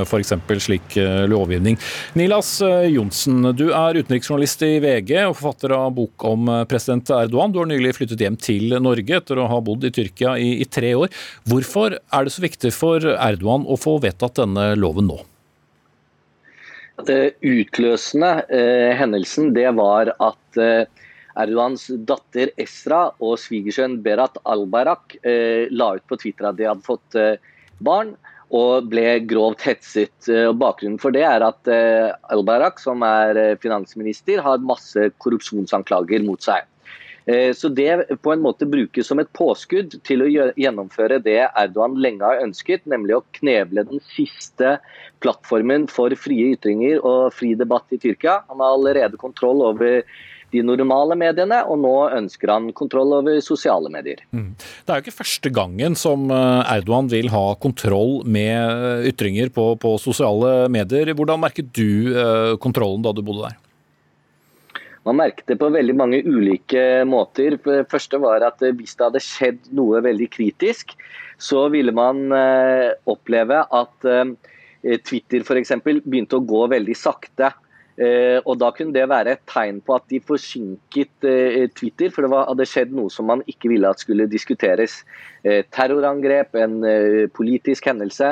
f.eks. 0.08 0.34
slik 0.64 0.96
lovgivning. 1.30 1.78
Nilas 2.18 2.54
Johnsen, 2.90 3.52
du 3.58 3.68
er 3.70 4.00
utenriksjournalist 4.02 4.66
i 4.68 4.72
VG 4.84 5.14
og 5.28 5.36
forfatter 5.40 5.76
av 5.76 5.90
bok 5.98 6.26
om 6.28 6.52
president 6.70 7.10
Erdogan. 7.16 7.54
Du 7.54 7.62
har 7.62 7.70
nylig 7.70 7.96
flyttet 7.98 8.24
hjem 8.24 8.38
til 8.42 8.78
Norge 8.84 9.20
etter 9.22 9.42
å 9.42 9.50
ha 9.52 9.60
bodd 9.64 9.88
i 9.88 9.94
Tyrkia 9.96 10.38
i, 10.42 10.54
i 10.64 10.70
tre 10.70 10.94
år. 10.98 11.12
Hvorfor 11.50 11.98
er 11.98 12.28
det 12.28 12.36
så 12.36 12.46
viktig 12.46 12.74
for 12.76 13.14
Erdogan 13.16 13.68
å 13.68 13.80
få 13.80 14.00
vedtatt 14.04 14.42
denne 14.44 14.74
loven 14.80 15.12
nå? 15.12 15.22
Det 17.08 17.36
utløsende 17.42 18.32
eh, 18.54 18.92
hendelsen 18.98 19.52
det 19.56 19.70
var 19.78 20.14
at 20.22 20.60
eh, 20.62 20.84
Erdogans 21.40 21.88
datter 22.08 22.52
Esra 22.60 23.06
og 23.24 23.38
svigersønn 23.40 24.02
Berat 24.04 24.38
Al-Bayrak 24.44 25.16
eh, 25.24 25.72
la 25.72 25.94
ut 25.98 26.06
på 26.10 26.20
Twitter 26.20 26.50
at 26.50 26.60
de 26.60 26.68
hadde 26.68 26.86
fått 26.86 27.18
eh, 27.20 27.40
barn 27.80 28.14
og 28.52 28.90
ble 28.92 29.22
grovt 29.30 29.64
hetset. 29.64 30.14
Eh, 30.28 30.52
bakgrunnen 30.52 31.00
for 31.02 31.16
det 31.16 31.24
er 31.28 31.46
at 31.48 31.72
eh, 31.72 32.12
Al-Bayrak, 32.36 32.82
som 32.84 33.06
er 33.08 33.56
finansminister, 33.64 34.44
har 34.44 34.66
masse 34.66 35.08
korrupsjonsanklager 35.24 36.28
mot 36.28 36.44
seg. 36.44 36.68
Eh, 37.26 37.54
så 37.54 37.70
det 37.70 38.18
på 38.22 38.34
en 38.34 38.42
måte 38.42 38.66
brukes 38.66 39.08
som 39.08 39.22
et 39.22 39.30
påskudd 39.38 40.00
til 40.08 40.26
å 40.26 40.30
gjennomføre 40.58 41.22
det 41.22 41.40
Erdogan 41.50 42.00
lenge 42.02 42.26
har 42.26 42.42
ønsket, 42.42 42.88
nemlig 42.90 43.20
å 43.20 43.26
kneble 43.38 43.86
den 43.92 44.02
siste 44.14 44.78
plattformen 45.22 45.88
for 45.92 46.14
frie 46.18 46.56
ytringer 46.56 47.02
og 47.06 47.32
fri 47.38 47.54
debatt 47.58 47.94
i 47.94 48.02
Tyrkia. 48.02 48.42
Han 48.50 48.64
har 48.64 48.78
allerede 48.78 49.22
kontroll 49.22 49.62
over 49.68 50.02
de 50.52 50.60
normale 50.66 51.16
mediene, 51.16 51.62
og 51.64 51.80
nå 51.80 51.94
ønsker 52.12 52.52
han 52.52 52.72
kontroll 52.76 53.14
over 53.22 53.38
sosiale 53.44 53.88
medier. 53.94 54.20
Mm. 54.36 54.50
Det 54.60 54.92
er 54.92 55.00
jo 55.00 55.06
ikke 55.06 55.22
første 55.22 55.52
gangen 55.54 55.96
som 55.96 56.28
eh, 56.28 56.74
Erdogan 56.76 57.08
vil 57.14 57.32
ha 57.32 57.46
kontroll 57.62 58.20
med 58.28 59.08
ytringer 59.08 59.54
på, 59.54 59.72
på 59.80 59.96
sosiale 60.02 60.68
medier. 60.74 61.14
Hvordan 61.16 61.46
merket 61.46 61.72
du 61.78 62.12
eh, 62.12 62.58
kontrollen 62.60 63.06
da 63.06 63.16
du 63.16 63.24
bodde 63.24 63.48
der? 63.48 63.60
Man 65.08 65.18
merket 65.18 65.48
det 65.50 65.58
på 65.58 65.72
veldig 65.74 65.96
mange 65.98 66.20
ulike 66.28 67.02
måter. 67.10 67.58
Det 67.58 67.88
første 67.90 68.20
var 68.22 68.46
at 68.46 68.62
eh, 68.62 68.76
Hvis 68.78 68.94
det 68.98 69.08
hadde 69.08 69.24
skjedd 69.26 69.72
noe 69.78 70.02
veldig 70.06 70.30
kritisk, 70.34 70.94
så 71.42 71.66
ville 71.74 71.94
man 71.96 72.28
eh, 72.38 72.92
oppleve 73.10 73.64
at 73.66 74.10
eh, 74.10 74.36
Twitter 75.06 75.42
f.eks. 75.42 75.74
begynte 75.82 76.38
å 76.38 76.46
gå 76.46 76.66
veldig 76.72 76.98
sakte. 76.98 77.54
Og 78.02 78.56
Da 78.58 78.70
kunne 78.74 78.96
det 78.96 79.04
være 79.12 79.36
et 79.36 79.42
tegn 79.52 79.78
på 79.86 79.94
at 79.94 80.08
de 80.10 80.18
forsinket 80.26 81.26
Twitter, 81.78 82.10
for 82.10 82.26
det 82.26 82.40
hadde 82.48 82.66
skjedd 82.66 82.96
noe 82.98 83.12
som 83.14 83.28
man 83.30 83.44
ikke 83.52 83.70
ville 83.70 83.92
at 83.92 84.02
skulle 84.02 84.26
diskuteres. 84.32 84.96
Terrorangrep, 85.44 86.58
en 86.58 86.80
politisk 87.36 87.92
hendelse. 87.92 88.32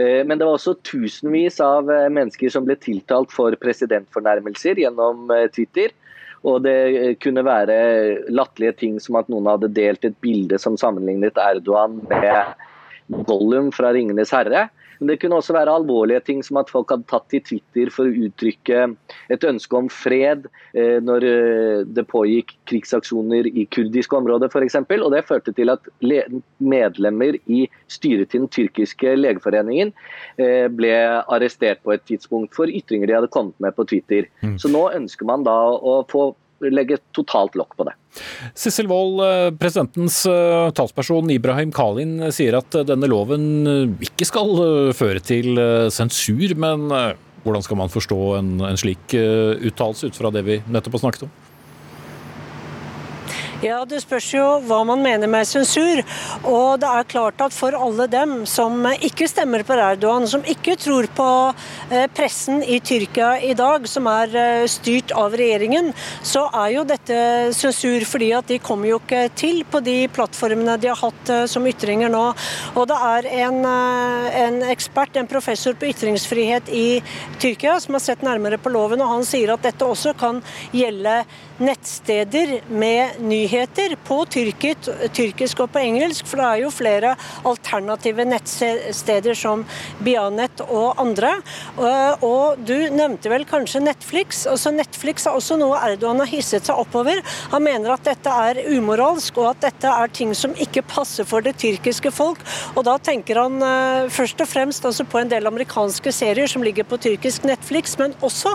Men 0.00 0.38
det 0.38 0.46
var 0.46 0.56
også 0.56 0.78
tusenvis 0.86 1.58
av 1.64 1.90
eh, 1.92 2.08
mennesker 2.12 2.52
som 2.52 2.64
ble 2.64 2.76
tiltalt 2.80 3.32
for 3.34 3.54
presidentfornærmelser 3.60 4.80
gjennom 4.80 5.30
eh, 5.34 5.48
Twitter. 5.52 5.92
Og 6.48 6.62
det 6.64 6.76
eh, 6.88 7.14
kunne 7.20 7.44
være 7.44 7.76
latterlige 8.32 8.78
ting 8.80 8.98
som 9.02 9.18
at 9.20 9.28
noen 9.32 9.50
hadde 9.50 9.72
delt 9.76 10.06
et 10.08 10.16
bilde 10.24 10.60
som 10.62 10.78
sammenlignet 10.80 11.40
Erdogan 11.40 12.00
med 12.08 13.24
Gollum 13.28 13.72
fra 13.74 13.92
'Ringenes 13.92 14.32
herre'. 14.32 14.68
Men 15.00 15.08
det 15.08 15.16
kunne 15.22 15.38
også 15.40 15.54
være 15.56 15.72
alvorlige 15.72 16.20
ting, 16.26 16.42
som 16.44 16.60
at 16.60 16.70
folk 16.72 16.92
hadde 16.92 17.08
tatt 17.08 17.26
til 17.32 17.42
Twitter 17.46 17.90
for 17.92 18.08
å 18.08 18.26
uttrykke 18.28 18.82
et 19.32 19.46
ønske 19.48 19.78
om 19.78 19.88
fred 19.92 20.44
eh, 20.76 20.98
når 21.00 21.26
eh, 21.26 21.84
det 21.88 22.04
pågikk 22.10 22.52
krigsaksjoner 22.68 23.48
i 23.48 23.64
kurdiske 23.72 24.18
områder 24.18 24.52
f.eks. 24.52 24.76
Og 25.00 25.08
det 25.14 25.24
førte 25.28 25.54
til 25.56 25.72
at 25.72 25.88
medlemmer 26.60 27.40
i 27.48 27.64
styret 27.88 28.30
til 28.30 28.44
den 28.44 28.52
tyrkiske 28.52 29.16
legeforeningen 29.16 29.94
eh, 30.36 30.68
ble 30.68 30.92
arrestert 31.32 31.80
på 31.84 31.96
et 31.96 32.04
tidspunkt 32.08 32.54
for 32.56 32.68
ytringer 32.68 33.08
de 33.08 33.16
hadde 33.16 33.32
kommet 33.32 33.56
med 33.62 33.74
på 33.76 33.88
Twitter. 33.88 34.28
Mm. 34.44 34.58
Så 34.60 34.68
nå 34.68 34.84
ønsker 34.92 35.28
man 35.28 35.48
da 35.48 35.56
å 35.80 36.00
få 36.12 36.30
legge 36.68 36.98
totalt 37.16 37.56
lokk 37.58 37.76
på 37.78 37.86
det. 37.88 37.94
Sissel 38.58 38.88
Wold, 38.90 39.22
eh, 39.24 39.48
presidentens 39.56 40.22
eh, 40.28 40.68
talsperson 40.76 41.30
Ibrahim 41.32 41.72
Kalin 41.72 42.18
sier 42.34 42.58
at 42.58 42.74
eh, 42.76 42.86
denne 42.88 43.08
loven 43.10 43.96
ikke 44.02 44.28
skal 44.28 44.92
føre 44.96 45.22
til 45.24 45.54
sensur, 45.94 46.56
men 46.58 46.88
hvordan 47.44 47.64
skal 47.64 47.78
man 47.80 47.92
forstå 47.92 48.20
en, 48.36 48.50
en 48.66 48.80
slik 48.80 49.14
uttalelse 49.14 50.10
ut 50.10 50.18
fra 50.18 50.32
det 50.34 50.44
vi 50.44 50.58
nettopp 50.68 50.98
har 50.98 51.06
snakket 51.06 51.28
om? 51.28 51.32
Ja, 53.60 53.82
Det 53.84 53.98
spørs 54.00 54.24
jo 54.32 54.44
hva 54.64 54.78
man 54.88 55.02
mener 55.04 55.28
med 55.28 55.44
sensur. 55.44 56.00
Og 56.48 56.80
det 56.80 56.88
er 56.88 57.08
klart 57.10 57.42
at 57.44 57.52
for 57.52 57.74
alle 57.76 58.06
dem 58.08 58.46
som 58.48 58.86
ikke 58.88 59.26
stemmer 59.28 59.60
på 59.68 59.76
Erdogan, 59.76 60.24
som 60.24 60.40
ikke 60.48 60.78
tror 60.80 61.04
på 61.12 61.26
eh, 61.92 62.06
pressen 62.16 62.62
i 62.64 62.78
Tyrkia 62.80 63.34
i 63.44 63.52
dag, 63.52 63.84
som 63.84 64.08
er 64.08 64.32
eh, 64.32 64.64
styrt 64.64 65.12
av 65.12 65.36
regjeringen, 65.36 65.90
så 66.24 66.46
er 66.62 66.70
jo 66.78 66.86
dette 66.88 67.18
sensur. 67.52 68.06
fordi 68.08 68.30
at 68.32 68.48
de 68.48 68.58
kommer 68.64 68.88
jo 68.88 69.00
ikke 69.02 69.26
til 69.36 69.60
på 69.68 69.82
de 69.84 70.08
plattformene 70.08 70.78
de 70.80 70.88
har 70.88 71.02
hatt 71.02 71.28
eh, 71.28 71.44
som 71.44 71.68
ytringer 71.68 72.08
nå. 72.08 72.24
Og 72.80 72.88
det 72.88 72.96
er 73.10 73.30
en, 73.44 73.60
en 74.40 74.58
ekspert, 74.72 75.20
en 75.20 75.28
professor 75.28 75.76
på 75.76 75.92
ytringsfrihet 75.92 76.72
i 76.72 77.02
Tyrkia, 77.36 77.76
som 77.76 77.98
har 77.98 78.06
sett 78.08 78.24
nærmere 78.24 78.56
på 78.56 78.72
loven, 78.72 79.04
og 79.04 79.18
han 79.18 79.28
sier 79.28 79.52
at 79.52 79.68
dette 79.68 79.84
også 79.84 80.16
kan 80.16 80.40
gjelde 80.72 81.20
nettsteder 81.60 82.56
med 82.72 83.20
nyheter 83.20 83.49
på 84.06 84.18
tyrkisk, 84.30 84.90
tyrkisk 85.16 85.60
og 85.64 85.72
på 85.74 85.82
engelsk, 85.82 86.26
for 86.28 86.40
det 86.40 86.46
er 86.46 86.62
jo 86.64 86.70
flere 86.70 87.14
alternative 87.48 88.24
nettsteder 88.28 89.34
som 89.34 89.64
Bianet 90.04 90.62
og 90.68 91.00
andre. 91.00 91.32
Og 92.22 92.60
du 92.66 92.76
nevnte 92.94 93.30
vel 93.32 93.46
kanskje 93.48 93.82
Netflix. 93.82 94.44
Altså 94.50 94.72
Netflix 94.74 95.26
er 95.26 95.36
også 95.36 95.58
noe 95.60 95.78
Erdogan 95.80 96.22
har 96.22 96.30
hisset 96.30 96.68
seg 96.68 96.78
oppover. 96.78 97.20
Han 97.54 97.64
mener 97.66 97.94
at 97.94 98.06
dette 98.06 98.30
er 98.30 98.62
umoralsk, 98.70 99.38
og 99.40 99.52
at 99.54 99.64
dette 99.66 99.90
er 99.90 100.14
ting 100.14 100.34
som 100.36 100.54
ikke 100.60 100.84
passer 100.86 101.26
for 101.28 101.44
det 101.44 101.56
tyrkiske 101.60 102.12
folk. 102.14 102.42
Og 102.76 102.84
da 102.86 102.96
tenker 103.02 103.40
han 103.42 103.58
uh, 103.62 104.10
først 104.12 104.40
og 104.42 104.50
fremst 104.50 104.86
altså 104.86 105.06
på 105.08 105.20
en 105.20 105.30
del 105.30 105.48
amerikanske 105.50 106.12
serier 106.14 106.50
som 106.50 106.64
ligger 106.66 106.86
på 106.88 107.00
tyrkisk 107.00 107.46
Netflix, 107.48 107.96
men 108.00 108.14
også 108.24 108.54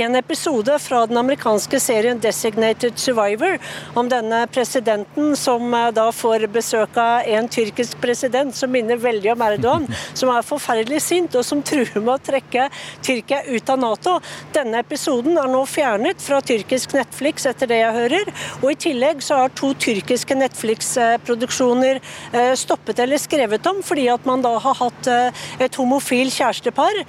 en 0.00 0.16
episode 0.18 0.76
fra 0.82 1.04
den 1.10 1.20
amerikanske 1.20 1.80
serien 1.82 2.20
Designated 2.22 2.98
Survivor, 3.00 3.58
om 3.98 4.08
denne 4.10 4.29
presidenten 4.52 5.36
som 5.36 5.74
eh, 5.74 5.90
da 5.94 6.06
får 6.12 6.46
besøk 6.52 6.96
av 7.00 7.26
en 7.28 7.48
tyrkisk 7.48 7.98
president 8.00 8.54
som 8.56 8.70
minner 8.72 8.98
veldig 9.00 9.32
om 9.32 9.44
Erdogan, 9.46 9.86
som 10.18 10.32
er 10.34 10.46
forferdelig 10.46 11.00
sint 11.04 11.36
og 11.38 11.46
som 11.46 11.62
truer 11.62 12.00
med 12.00 12.12
å 12.14 12.22
trekke 12.30 12.68
Tyrkia 13.04 13.42
ut 13.48 13.70
av 13.72 13.80
Nato. 13.80 14.16
Denne 14.54 14.82
episoden 14.84 15.38
er 15.40 15.50
nå 15.50 15.62
fjernet 15.68 16.22
fra 16.22 16.40
tyrkisk 16.44 16.94
Netflix, 16.96 17.46
etter 17.48 17.70
det 17.70 17.80
jeg 17.80 17.96
hører. 17.96 18.32
Og 18.60 18.68
i 18.72 18.78
tillegg 18.86 19.22
så 19.24 19.42
har 19.42 19.54
to 19.56 19.72
tyrkiske 19.80 20.36
Netflix-produksjoner 20.38 22.00
eh, 22.00 22.52
stoppet 22.58 23.02
eller 23.02 23.20
skrevet 23.20 23.66
om, 23.70 23.82
fordi 23.86 24.08
at 24.12 24.26
man 24.28 24.44
da 24.44 24.56
har 24.60 24.78
hatt 24.80 25.10
eh, 25.10 25.44
et 25.66 25.80
homofil 25.80 26.32
kjærestepar. 26.34 27.02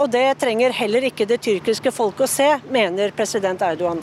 Og 0.00 0.06
det 0.12 0.26
trenger 0.40 0.74
heller 0.76 1.06
ikke 1.08 1.26
det 1.28 1.40
tyrkiske 1.44 1.92
folk 1.94 2.24
å 2.24 2.30
se, 2.30 2.48
mener 2.72 3.14
president 3.16 3.62
Erdogan. 3.64 4.02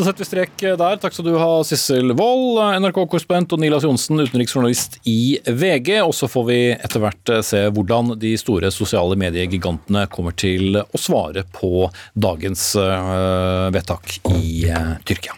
Da 0.00 0.06
setter 0.06 0.24
vi 0.24 0.26
strek 0.30 0.62
der. 0.80 0.94
Takk 0.96 1.12
skal 1.12 1.26
du 1.26 1.34
ha, 1.36 1.48
Sissel 1.68 2.14
Wold, 2.16 2.56
NRK-korrespondent, 2.80 3.52
og 3.52 3.60
Nilas 3.60 3.84
Johnsen, 3.84 4.22
utenriksjournalist 4.24 4.96
i 5.04 5.36
VG. 5.44 5.98
Og 6.00 6.14
så 6.16 6.24
får 6.24 6.46
vi 6.48 6.56
etter 6.72 7.04
hvert 7.04 7.32
se 7.44 7.60
hvordan 7.68 8.14
de 8.22 8.32
store 8.40 8.72
sosiale 8.72 9.18
mediegigantene 9.20 10.06
kommer 10.08 10.32
til 10.40 10.80
å 10.80 11.02
svare 11.04 11.44
på 11.52 11.90
dagens 12.16 12.64
eh, 12.80 13.68
vedtak 13.76 14.16
i 14.32 14.70
eh, 14.72 14.96
Tyrkia. 15.04 15.36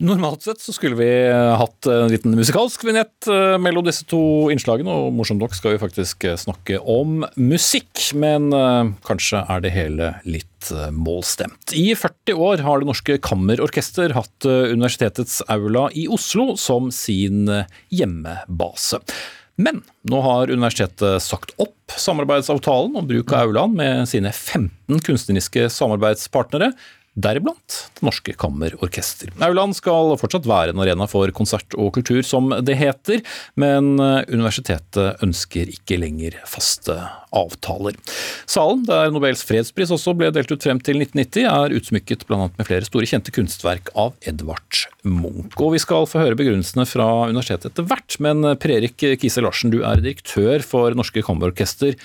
Normalt 0.00 0.46
sett 0.46 0.62
så 0.64 0.72
skulle 0.72 0.96
vi 0.96 1.10
hatt 1.60 1.86
en 1.92 2.08
liten 2.08 2.32
musikalsk 2.38 2.86
vignett 2.88 3.28
eh, 3.28 3.56
mellom 3.60 3.84
disse 3.84 4.06
to 4.08 4.48
innslagene, 4.52 4.88
og 4.88 5.12
morsomt 5.12 5.42
nok 5.42 5.52
skal 5.56 5.74
vi 5.74 5.82
faktisk 5.82 6.24
snakke 6.40 6.80
om 6.80 7.20
musikk, 7.36 8.06
men 8.16 8.48
kanskje 9.04 9.44
er 9.44 9.60
det 9.60 9.74
hele 9.76 10.14
litt 10.24 10.70
målstemt. 10.92 11.72
I 11.72 11.94
40 11.94 12.34
år 12.34 12.62
har 12.64 12.80
Det 12.80 12.88
Norske 12.88 13.18
Kammerorkester 13.22 14.14
hatt 14.16 14.46
eh, 14.48 14.72
universitetets 14.74 15.40
aula 15.48 15.88
i 15.96 16.06
Oslo 16.10 16.54
som 16.60 16.90
sin 16.94 17.48
eh, 17.48 17.68
hjemmebase. 17.94 19.00
Men 19.60 19.82
nå 20.08 20.20
har 20.24 20.52
universitetet 20.52 21.20
sagt 21.24 21.52
opp 21.60 21.92
samarbeidsavtalen 22.00 22.96
om 22.96 23.08
bruk 23.08 23.32
av 23.34 23.50
aulaen 23.50 23.74
med 23.76 24.08
sine 24.08 24.32
15 24.32 25.02
kunstneriske 25.04 25.66
samarbeidspartnere. 25.72 26.70
Deriblant 27.18 27.90
Det 27.96 28.04
Norske 28.06 28.32
Kammerorkester. 28.38 29.32
Auland 29.42 29.74
skal 29.76 30.14
fortsatt 30.20 30.46
være 30.48 30.74
en 30.74 30.82
arena 30.82 31.08
for 31.10 31.30
konsert 31.34 31.74
og 31.74 31.92
kultur, 31.96 32.22
som 32.26 32.52
det 32.64 32.76
heter, 32.78 33.22
men 33.60 33.98
eh, 33.98 34.22
universitetet 34.30 35.22
ønsker 35.24 35.72
ikke 35.74 35.98
lenger 36.00 36.38
faste 36.48 36.96
avtaler. 37.34 37.98
Salen, 38.50 38.84
der 38.88 39.10
Nobels 39.14 39.42
fredspris 39.46 39.92
også 39.94 40.14
ble 40.18 40.30
delt 40.34 40.50
ut 40.54 40.62
frem 40.66 40.80
til 40.82 41.02
1990, 41.02 41.50
er 41.50 41.76
utsmykket 41.80 42.26
bl.a. 42.30 42.48
med 42.54 42.68
flere 42.68 42.86
store 42.86 43.10
kjente 43.10 43.34
kunstverk 43.34 43.92
av 43.98 44.14
Edvard 44.22 44.84
Munch. 45.02 45.58
Og 45.58 45.74
vi 45.74 45.82
skal 45.82 46.08
få 46.10 46.22
høre 46.22 46.38
begrunnelsene 46.38 46.86
fra 46.88 47.10
universitetet 47.28 47.72
etter 47.72 47.86
hvert, 47.90 48.18
men 48.22 48.54
Per 48.60 48.74
Erik 48.78 49.06
Kise 49.20 49.42
Larsen, 49.44 49.74
du 49.74 49.82
er 49.82 50.02
direktør 50.02 50.62
for 50.66 50.94
Norske 50.98 51.24
Kammerorkester. 51.26 51.98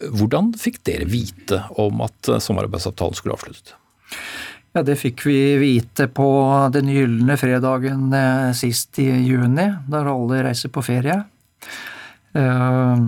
Hvordan 0.00 0.54
fikk 0.58 0.80
dere 0.88 1.06
vite 1.10 1.62
om 1.80 2.02
at 2.06 2.34
sommerarbeidsavtalen 2.40 3.18
skulle 3.18 3.36
avsluttes? 3.36 3.79
Ja, 4.70 4.84
Det 4.86 5.00
fikk 5.00 5.24
vi 5.26 5.38
vite 5.58 6.06
på 6.14 6.28
den 6.70 6.90
gylne 6.92 7.34
fredagen 7.40 8.12
eh, 8.14 8.50
sist 8.54 9.00
i 9.02 9.08
juni, 9.26 9.66
der 9.90 10.10
alle 10.12 10.44
reiser 10.46 10.70
på 10.70 10.84
ferie. 10.86 11.16
Eh, 12.38 13.00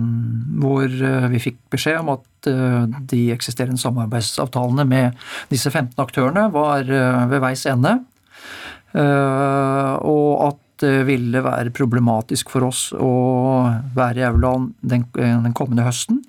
hvor 0.59 0.83
eh, 0.83 1.27
vi 1.31 1.39
fikk 1.45 1.61
beskjed 1.71 2.01
om 2.01 2.11
at 2.17 2.29
de 2.43 3.21
eksisterende 3.31 3.79
samarbeidsavtalene 3.79 4.83
med 4.83 5.21
disse 5.47 5.71
15 5.71 5.95
aktørene 6.03 6.49
var 6.51 6.83
ved 6.83 7.39
veis 7.39 7.63
ende. 7.71 7.93
Og 8.99 10.27
at 10.49 10.59
det 10.83 11.05
ville 11.07 11.39
være 11.45 11.71
problematisk 11.71 12.51
for 12.51 12.67
oss 12.67 12.81
å 12.91 13.13
være 13.95 14.19
i 14.19 14.27
aulaen 14.27 14.73
den, 14.83 15.07
den 15.15 15.55
kommende 15.55 15.87
høsten. 15.87 16.19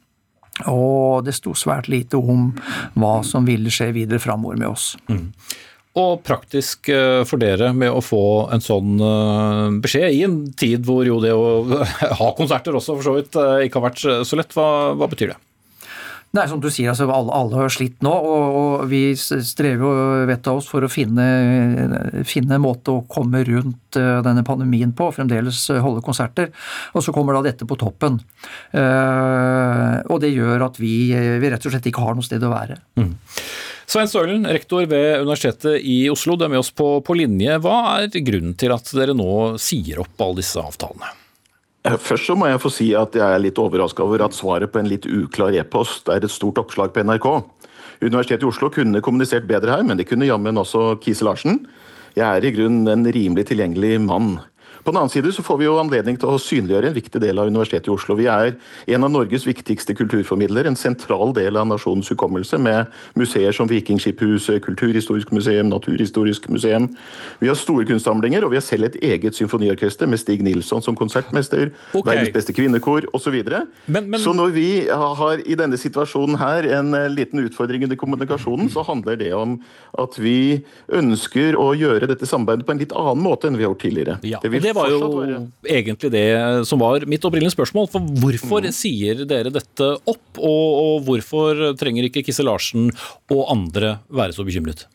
Og 0.70 1.24
det 1.26 1.34
sto 1.34 1.54
svært 1.58 1.88
lite 1.90 2.18
om 2.18 2.50
hva 2.94 3.16
som 3.26 3.46
ville 3.46 3.72
skje 3.74 3.90
videre 3.96 4.22
framover 4.22 4.58
med 4.60 4.70
oss. 4.70 4.92
Mm. 5.10 5.32
Og 5.98 6.22
praktisk 6.26 6.88
eh, 6.90 7.22
for 7.26 7.38
dere 7.38 7.70
med 7.74 7.94
å 7.94 8.02
få 8.02 8.50
en 8.54 8.62
sånn 8.62 8.98
eh, 8.98 9.66
beskjed 9.82 10.14
i 10.14 10.22
en 10.26 10.38
tid 10.58 10.86
hvor 10.86 11.06
jo 11.06 11.20
det 11.22 11.34
å 11.34 11.82
ha 12.20 12.30
konserter 12.38 12.74
også 12.74 12.96
for 12.98 13.06
så 13.06 13.16
vidt 13.18 13.38
eh, 13.38 13.66
ikke 13.66 13.78
har 13.78 13.90
vært 13.90 14.26
så 14.26 14.38
lett, 14.38 14.54
hva, 14.58 14.68
hva 14.98 15.10
betyr 15.10 15.34
det? 15.34 15.38
Nei, 16.34 16.48
som 16.50 16.58
du 16.58 16.66
sier, 16.72 16.90
altså 16.90 17.06
alle, 17.14 17.30
alle 17.30 17.58
har 17.60 17.70
slitt 17.70 18.00
nå, 18.02 18.10
og, 18.10 18.56
og 18.58 18.88
vi 18.90 19.02
strever 19.14 19.84
jo 19.84 20.24
vettet 20.26 20.50
av 20.50 20.58
oss 20.58 20.66
for 20.70 20.82
å 20.82 20.90
finne, 20.90 21.26
en 22.24 22.64
måte 22.64 22.90
å 22.90 23.04
komme 23.10 23.44
rundt 23.46 23.98
uh, 24.00 24.18
denne 24.24 24.42
pandemien 24.46 24.90
på, 24.98 25.12
fremdeles 25.14 25.62
holde 25.84 26.02
konserter. 26.02 26.50
Og 26.98 27.06
så 27.06 27.14
kommer 27.14 27.38
da 27.38 27.44
dette 27.46 27.68
på 27.70 27.78
toppen. 27.78 28.18
Uh, 28.74 30.02
og 30.10 30.18
det 30.24 30.34
gjør 30.34 30.66
at 30.66 30.82
vi, 30.82 30.96
vi, 31.14 31.52
rett 31.52 31.70
og 31.70 31.76
slett 31.76 31.86
ikke 31.90 32.02
har 32.02 32.18
noe 32.18 32.26
sted 32.26 32.42
å 32.42 32.50
være. 32.50 32.80
Mm. 32.98 33.14
Svein 33.94 34.10
Stølen, 34.10 34.48
rektor 34.50 34.88
ved 34.90 35.20
Universitetet 35.22 35.84
i 35.86 36.08
Oslo, 36.10 36.34
du 36.34 36.48
er 36.48 36.54
med 36.56 36.64
oss 36.64 36.74
på, 36.74 36.96
på 37.04 37.18
linje. 37.20 37.60
Hva 37.62 38.00
er 38.00 38.24
grunnen 38.26 38.56
til 38.58 38.74
at 38.74 38.90
dere 38.96 39.14
nå 39.14 39.54
sier 39.62 40.02
opp 40.02 40.24
alle 40.24 40.42
disse 40.42 40.58
avtalene? 40.58 41.14
Eh, 41.84 41.98
først 42.00 42.30
så 42.30 42.36
må 42.38 42.48
jeg 42.48 42.62
få 42.62 42.72
si 42.72 42.88
at 42.96 43.16
jeg 43.18 43.24
er 43.24 43.42
litt 43.42 43.60
overraska 43.60 44.04
over 44.04 44.24
at 44.24 44.36
svaret 44.36 44.72
på 44.72 44.80
en 44.80 44.88
litt 44.88 45.04
uklar 45.04 45.52
e-post 45.58 46.08
er 46.08 46.24
et 46.24 46.32
stort 46.32 46.60
oppslag 46.62 46.94
på 46.94 47.04
NRK. 47.04 47.28
Universitetet 48.00 48.46
i 48.46 48.48
Oslo 48.48 48.70
kunne 48.72 49.02
kommunisert 49.04 49.46
bedre 49.48 49.76
her, 49.76 49.84
men 49.84 50.00
det 50.00 50.08
kunne 50.08 50.28
jammen 50.28 50.60
også 50.60 50.94
Kise 51.04 51.26
Larsen. 51.28 51.66
Jeg 52.16 52.24
er 52.24 52.46
i 52.46 52.52
grunnen 52.54 52.88
en 52.88 53.04
rimelig 53.12 53.48
tilgjengelig 53.50 53.98
mann. 54.00 54.38
På 54.84 54.92
den 54.92 55.00
annen 55.00 55.10
side 55.10 55.32
så 55.32 55.42
får 55.42 55.58
vi 55.58 55.64
jo 55.64 55.78
anledning 55.80 56.18
til 56.20 56.28
å 56.28 56.40
synliggjøre 56.40 56.90
en 56.90 56.96
viktig 56.96 57.20
del 57.22 57.38
av 57.40 57.48
Universitetet 57.48 57.88
i 57.88 57.92
Oslo. 57.94 58.18
Vi 58.18 58.26
er 58.28 58.52
en 58.92 59.06
av 59.06 59.12
Norges 59.14 59.46
viktigste 59.48 59.94
kulturformidlere, 59.96 60.68
en 60.68 60.76
sentral 60.76 61.32
del 61.36 61.56
av 61.56 61.70
nasjonens 61.70 62.10
hukommelse, 62.12 62.58
med 62.60 62.92
museer 63.16 63.56
som 63.56 63.70
Vikingskiphuset, 63.70 64.60
Kulturhistorisk 64.66 65.32
museum, 65.32 65.70
Naturhistorisk 65.72 66.50
museum. 66.52 66.90
Vi 67.40 67.48
har 67.48 67.56
store 67.56 67.86
kunstsamlinger, 67.88 68.44
og 68.44 68.52
vi 68.52 68.60
har 68.60 68.66
selv 68.66 68.90
et 68.90 68.98
eget 69.00 69.38
symfoniorkester 69.38 70.10
med 70.10 70.20
Stig 70.20 70.44
Nilsson 70.44 70.84
som 70.84 70.98
konsertmester, 71.00 71.72
okay. 71.94 72.04
verdens 72.10 72.34
beste 72.36 72.52
kvinnekor 72.52 73.08
osv. 73.16 73.40
Så, 73.40 73.62
men, 73.86 74.10
men... 74.12 74.20
så 74.20 74.36
når 74.36 74.52
vi 74.52 74.68
har 74.90 75.40
i 75.48 75.56
denne 75.56 75.80
situasjonen 75.80 76.36
her 76.42 76.68
en 76.80 76.92
eh, 76.98 77.08
liten 77.08 77.40
utfordring 77.40 77.88
under 77.88 77.96
kommunikasjonen, 78.04 78.68
så 78.68 78.84
handler 78.84 79.16
det 79.20 79.32
om 79.32 79.56
at 79.96 80.20
vi 80.20 80.60
ønsker 80.92 81.56
å 81.56 81.70
gjøre 81.72 82.12
dette 82.12 82.28
samarbeidet 82.28 82.68
på 82.68 82.76
en 82.76 82.84
litt 82.84 82.92
annen 82.92 83.24
måte 83.24 83.48
enn 83.48 83.56
vi 83.56 83.64
har 83.64 83.72
gjort 83.72 83.84
tidligere. 83.86 84.20
Ja, 84.28 84.44
det, 84.44 84.52
det 84.60 84.73
var 84.74 84.90
jo 84.92 85.10
egentlig 85.64 86.10
det 86.14 86.26
som 86.68 86.82
var 86.82 87.06
mitt 87.10 87.24
opprinnelige 87.24 87.56
spørsmål. 87.56 87.88
For 87.92 88.14
hvorfor 88.22 88.66
mm. 88.66 88.74
sier 88.74 89.24
dere 89.28 89.52
dette 89.54 89.90
opp, 90.10 90.26
og, 90.38 90.64
og 90.84 91.06
hvorfor 91.08 91.70
trenger 91.80 92.08
ikke 92.08 92.24
Kisse 92.26 92.46
Larsen 92.46 92.90
og 93.32 93.46
andre 93.54 93.98
være 94.12 94.36
så 94.36 94.46
bekymret? 94.46 94.86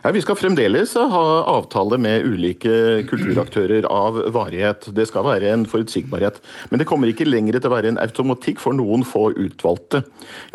Ja, 0.00 0.10
vi 0.16 0.20
skal 0.24 0.36
fremdeles 0.40 0.94
ha 0.96 1.24
avtale 1.52 1.98
med 2.00 2.24
ulike 2.24 3.02
kulturaktører 3.10 3.84
av 3.92 4.14
varighet. 4.32 4.86
Det 4.96 5.04
skal 5.10 5.26
være 5.26 5.50
en 5.52 5.66
forutsigbarhet. 5.68 6.38
Men 6.70 6.80
det 6.80 6.86
kommer 6.88 7.10
ikke 7.10 7.26
lenger 7.28 7.58
til 7.58 7.68
å 7.68 7.74
være 7.74 7.90
en 7.92 8.00
automatikk 8.00 8.62
for 8.62 8.72
noen 8.72 9.04
få 9.04 9.26
utvalgte. 9.34 10.00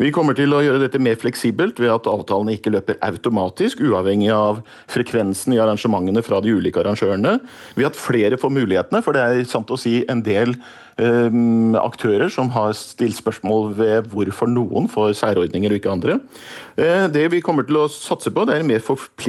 Vi 0.02 0.10
kommer 0.14 0.34
til 0.34 0.50
å 0.50 0.64
gjøre 0.66 0.80
dette 0.82 0.98
mer 0.98 1.14
fleksibelt 1.22 1.78
ved 1.78 1.94
at 1.94 2.08
avtalene 2.10 2.56
ikke 2.56 2.72
løper 2.74 2.98
automatisk, 3.06 3.84
uavhengig 3.86 4.32
av 4.34 4.64
frekvensen 4.90 5.54
i 5.54 5.60
arrangementene 5.62 6.26
fra 6.26 6.42
de 6.42 6.56
ulike 6.58 6.82
arrangørene. 6.82 7.36
Ved 7.78 7.92
at 7.92 8.02
flere 8.02 8.42
får 8.42 8.50
mulighetene, 8.50 9.04
for 9.06 9.14
det 9.14 9.22
er 9.22 9.46
sant 9.46 9.70
å 9.70 9.78
si 9.78 10.00
en 10.10 10.26
del 10.26 10.58
Ehm, 10.96 11.74
aktører 11.76 12.30
som 12.32 12.48
har 12.54 12.70
stilt 12.72 13.18
spørsmål 13.18 13.74
ved 13.76 14.06
hvorfor 14.08 14.48
noen 14.48 14.86
får 14.88 15.12
særordninger 15.18 15.74
og 15.74 15.76
ikke 15.76 15.92
andre. 15.92 16.14
Eh, 16.72 17.04
det 17.12 17.26
vi 17.34 17.42
kommer 17.44 17.66
til 17.68 17.76
å 17.82 17.90
satse 17.92 18.32
på, 18.32 18.46
det 18.48 18.54
er 18.54 18.64
en 18.64 18.70
mer 18.70 18.80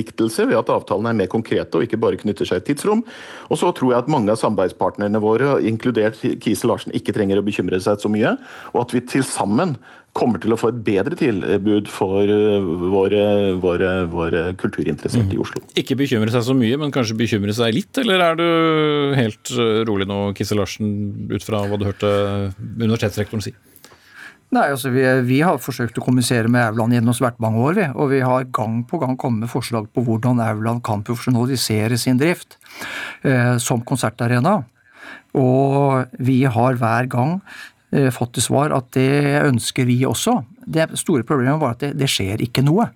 forpliktelse 0.08 0.48
ved 0.48 0.58
at 0.58 0.72
avtalene 0.72 1.12
er 1.12 1.20
mer 1.22 1.32
konkrete 1.32 1.78
og 1.78 1.86
ikke 1.86 2.00
bare 2.00 2.18
knytter 2.18 2.48
seg 2.48 2.64
til 2.64 2.76
tidsrom. 2.76 3.04
Og 3.50 3.60
så 3.60 3.72
tror 3.76 3.94
jeg 3.94 4.04
at 4.04 4.12
mange 4.12 4.32
av 4.32 4.40
samarbeidspartnerne 4.40 5.22
våre, 5.22 5.60
inkludert 5.68 6.20
Kise 6.44 6.68
Larsen, 6.68 6.94
ikke 6.96 7.14
trenger 7.16 7.40
å 7.40 7.46
bekymre 7.46 7.80
seg 7.80 8.00
så 8.02 8.12
mye, 8.12 8.38
og 8.74 8.84
at 8.86 8.94
vi 8.96 9.04
til 9.06 9.26
sammen 9.26 9.78
kommer 10.18 10.42
til 10.42 10.56
å 10.56 10.58
få 10.58 10.72
et 10.72 10.80
bedre 10.82 11.14
tilbud 11.14 11.90
for 11.94 12.26
eh, 12.26 12.70
våre, 12.90 13.54
våre, 13.62 13.92
våre 14.10 14.40
kulturinteresserte 14.58 15.36
i 15.36 15.38
mm. 15.38 15.44
Oslo. 15.44 15.62
Ikke 15.78 15.98
bekymre 16.00 16.34
seg 16.34 16.42
så 16.48 16.56
mye, 16.58 16.80
men 16.82 16.94
kanskje 16.96 17.20
bekymre 17.20 17.54
seg 17.54 17.76
litt, 17.76 18.00
eller 18.02 18.24
er 18.26 18.40
du 18.40 18.48
helt 19.20 19.54
eh, 19.54 19.84
rolig 19.86 20.10
nå, 20.10 20.32
Kisse 20.38 20.58
Larsen, 20.58 20.90
ut 21.30 21.46
fra 21.46 21.62
hva 21.70 21.78
du 21.78 21.86
hørte 21.86 22.10
universitetsrektoren 22.58 23.46
si? 23.46 23.54
Nei, 24.56 24.70
altså 24.72 24.94
vi, 24.94 25.04
vi, 25.28 25.42
har 25.44 25.60
forsøkt 25.60 25.98
å 26.00 26.04
kommunisere 26.06 26.48
med 26.48 26.64
Auland 26.70 26.96
gjennom 26.96 27.16
svært 27.18 27.40
mange 27.44 27.60
år. 27.60 27.74
Vi, 27.76 27.88
og 28.00 28.12
vi 28.14 28.22
har 28.24 28.48
gang 28.56 28.80
på 28.88 29.00
gang 29.02 29.18
kommet 29.20 29.44
med 29.44 29.52
forslag 29.52 29.90
på 29.92 30.04
hvordan 30.08 30.40
Auland 30.44 30.86
kan 30.88 31.04
profesjonalisere 31.08 32.00
sin 32.00 32.20
drift 32.22 32.56
eh, 33.28 33.58
som 33.60 33.84
konsertarena. 33.84 34.62
Og 35.38 36.16
vi 36.24 36.46
har 36.48 36.80
hver 36.80 37.12
gang 37.12 37.42
Eh, 37.96 38.10
fått 38.12 38.34
til 38.36 38.44
svar 38.44 38.74
at 38.76 38.90
det 38.98 39.46
ønsker 39.48 39.88
vi 39.88 40.02
også. 40.04 40.42
Det 40.68 40.90
store 41.00 41.24
problemet 41.24 41.62
var 41.62 41.78
at 41.78 41.86
det, 41.86 41.94
det 41.96 42.10
skjer 42.12 42.44
ikke 42.44 42.66
noe. 42.68 42.90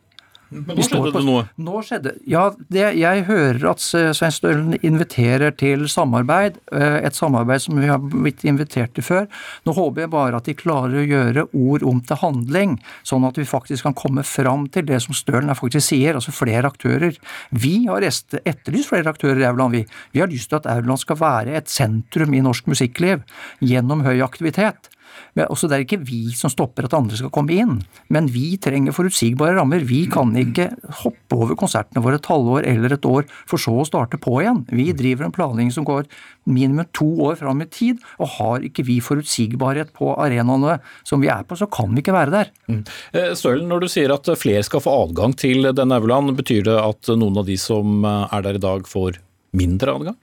Men 0.51 0.75
nå 0.75 0.83
skjedde 0.83 1.11
det 1.15 1.23
noe? 1.23 1.43
Nå 1.63 1.81
skjedde, 1.87 2.11
ja, 2.27 2.43
det, 2.73 2.83
Jeg 2.99 3.23
hører 3.29 3.63
at 3.71 3.83
Svein 3.83 4.33
Stølen 4.35 4.75
inviterer 4.83 5.53
til 5.55 5.85
samarbeid. 5.91 6.57
Eh, 6.75 6.97
et 7.07 7.15
samarbeid 7.15 7.63
som 7.63 7.79
vi 7.79 7.87
har 7.87 8.01
blitt 8.03 8.43
invitert 8.47 8.91
til 8.97 9.05
før. 9.07 9.29
Nå 9.63 9.75
håper 9.77 10.03
jeg 10.03 10.11
bare 10.11 10.41
at 10.41 10.49
de 10.49 10.57
klarer 10.59 10.99
å 10.99 11.07
gjøre 11.07 11.47
ord 11.55 11.87
om 11.87 12.03
til 12.03 12.19
handling, 12.19 12.75
sånn 13.07 13.27
at 13.27 13.39
vi 13.39 13.47
faktisk 13.47 13.87
kan 13.87 13.95
komme 13.97 14.25
fram 14.27 14.67
til 14.75 14.89
det 14.91 14.99
som 15.05 15.15
Stølen 15.15 15.55
faktisk 15.55 15.87
sier, 15.87 16.19
altså 16.19 16.35
flere 16.35 16.67
aktører. 16.67 17.15
Vi 17.55 17.85
har 17.87 18.03
etterlyst 18.03 18.91
flere 18.91 19.11
aktører 19.15 19.39
i 19.39 19.47
Aurland, 19.47 19.79
vi. 19.79 19.85
Vi 20.11 20.23
har 20.23 20.31
lyst 20.31 20.51
til 20.51 20.59
at 20.59 20.67
Aurland 20.67 20.99
skal 20.99 21.21
være 21.21 21.55
et 21.61 21.71
sentrum 21.71 22.35
i 22.35 22.43
norsk 22.43 22.67
musikkliv 22.71 23.23
gjennom 23.63 24.03
høy 24.03 24.19
aktivitet. 24.25 24.91
Også 25.39 25.69
det 25.69 25.77
er 25.77 25.85
ikke 25.85 26.01
vi 26.03 26.33
som 26.35 26.51
stopper 26.51 26.87
at 26.87 26.95
andre 26.97 27.17
skal 27.17 27.31
komme 27.33 27.55
inn, 27.55 27.77
men 28.11 28.27
vi 28.31 28.57
trenger 28.61 28.95
forutsigbare 28.95 29.55
rammer. 29.55 29.85
Vi 29.87 30.03
kan 30.11 30.33
ikke 30.37 30.69
hoppe 31.03 31.37
over 31.37 31.55
konsertene 31.59 32.03
våre 32.03 32.19
et 32.19 32.27
halvår 32.27 32.67
eller 32.67 32.97
et 32.97 33.07
år, 33.07 33.27
for 33.47 33.61
så 33.61 33.77
å 33.81 33.87
starte 33.87 34.19
på 34.21 34.41
igjen. 34.41 34.63
Vi 34.71 34.89
driver 34.97 35.27
en 35.27 35.35
planlegging 35.35 35.71
som 35.73 35.87
går 35.87 36.09
minimum 36.51 36.89
to 36.97 37.07
år 37.27 37.37
fram 37.39 37.63
i 37.63 37.69
tid, 37.71 38.01
og 38.19 38.33
har 38.37 38.65
ikke 38.67 38.85
vi 38.87 38.99
forutsigbarhet 39.03 39.93
på 39.95 40.11
arenaene 40.19 40.79
som 41.07 41.23
vi 41.23 41.31
er 41.31 41.45
på, 41.47 41.55
så 41.59 41.69
kan 41.71 41.93
vi 41.95 42.03
ikke 42.03 42.15
være 42.17 42.35
der. 42.35 42.51
Mm. 42.67 42.81
Eh, 43.15 43.31
Stølen, 43.37 43.69
når 43.71 43.85
du 43.85 43.91
sier 43.91 44.11
at 44.15 44.27
flere 44.39 44.65
skal 44.67 44.83
få 44.83 44.97
adgang 45.05 45.35
til 45.37 45.71
denne 45.71 46.01
Auland, 46.01 46.35
betyr 46.37 46.65
det 46.67 46.79
at 46.81 47.13
noen 47.15 47.39
av 47.39 47.47
de 47.47 47.55
som 47.61 48.03
er 48.03 48.43
der 48.43 48.59
i 48.59 48.63
dag 48.63 48.89
får 48.89 49.21
mindre 49.55 49.95
adgang? 49.95 50.19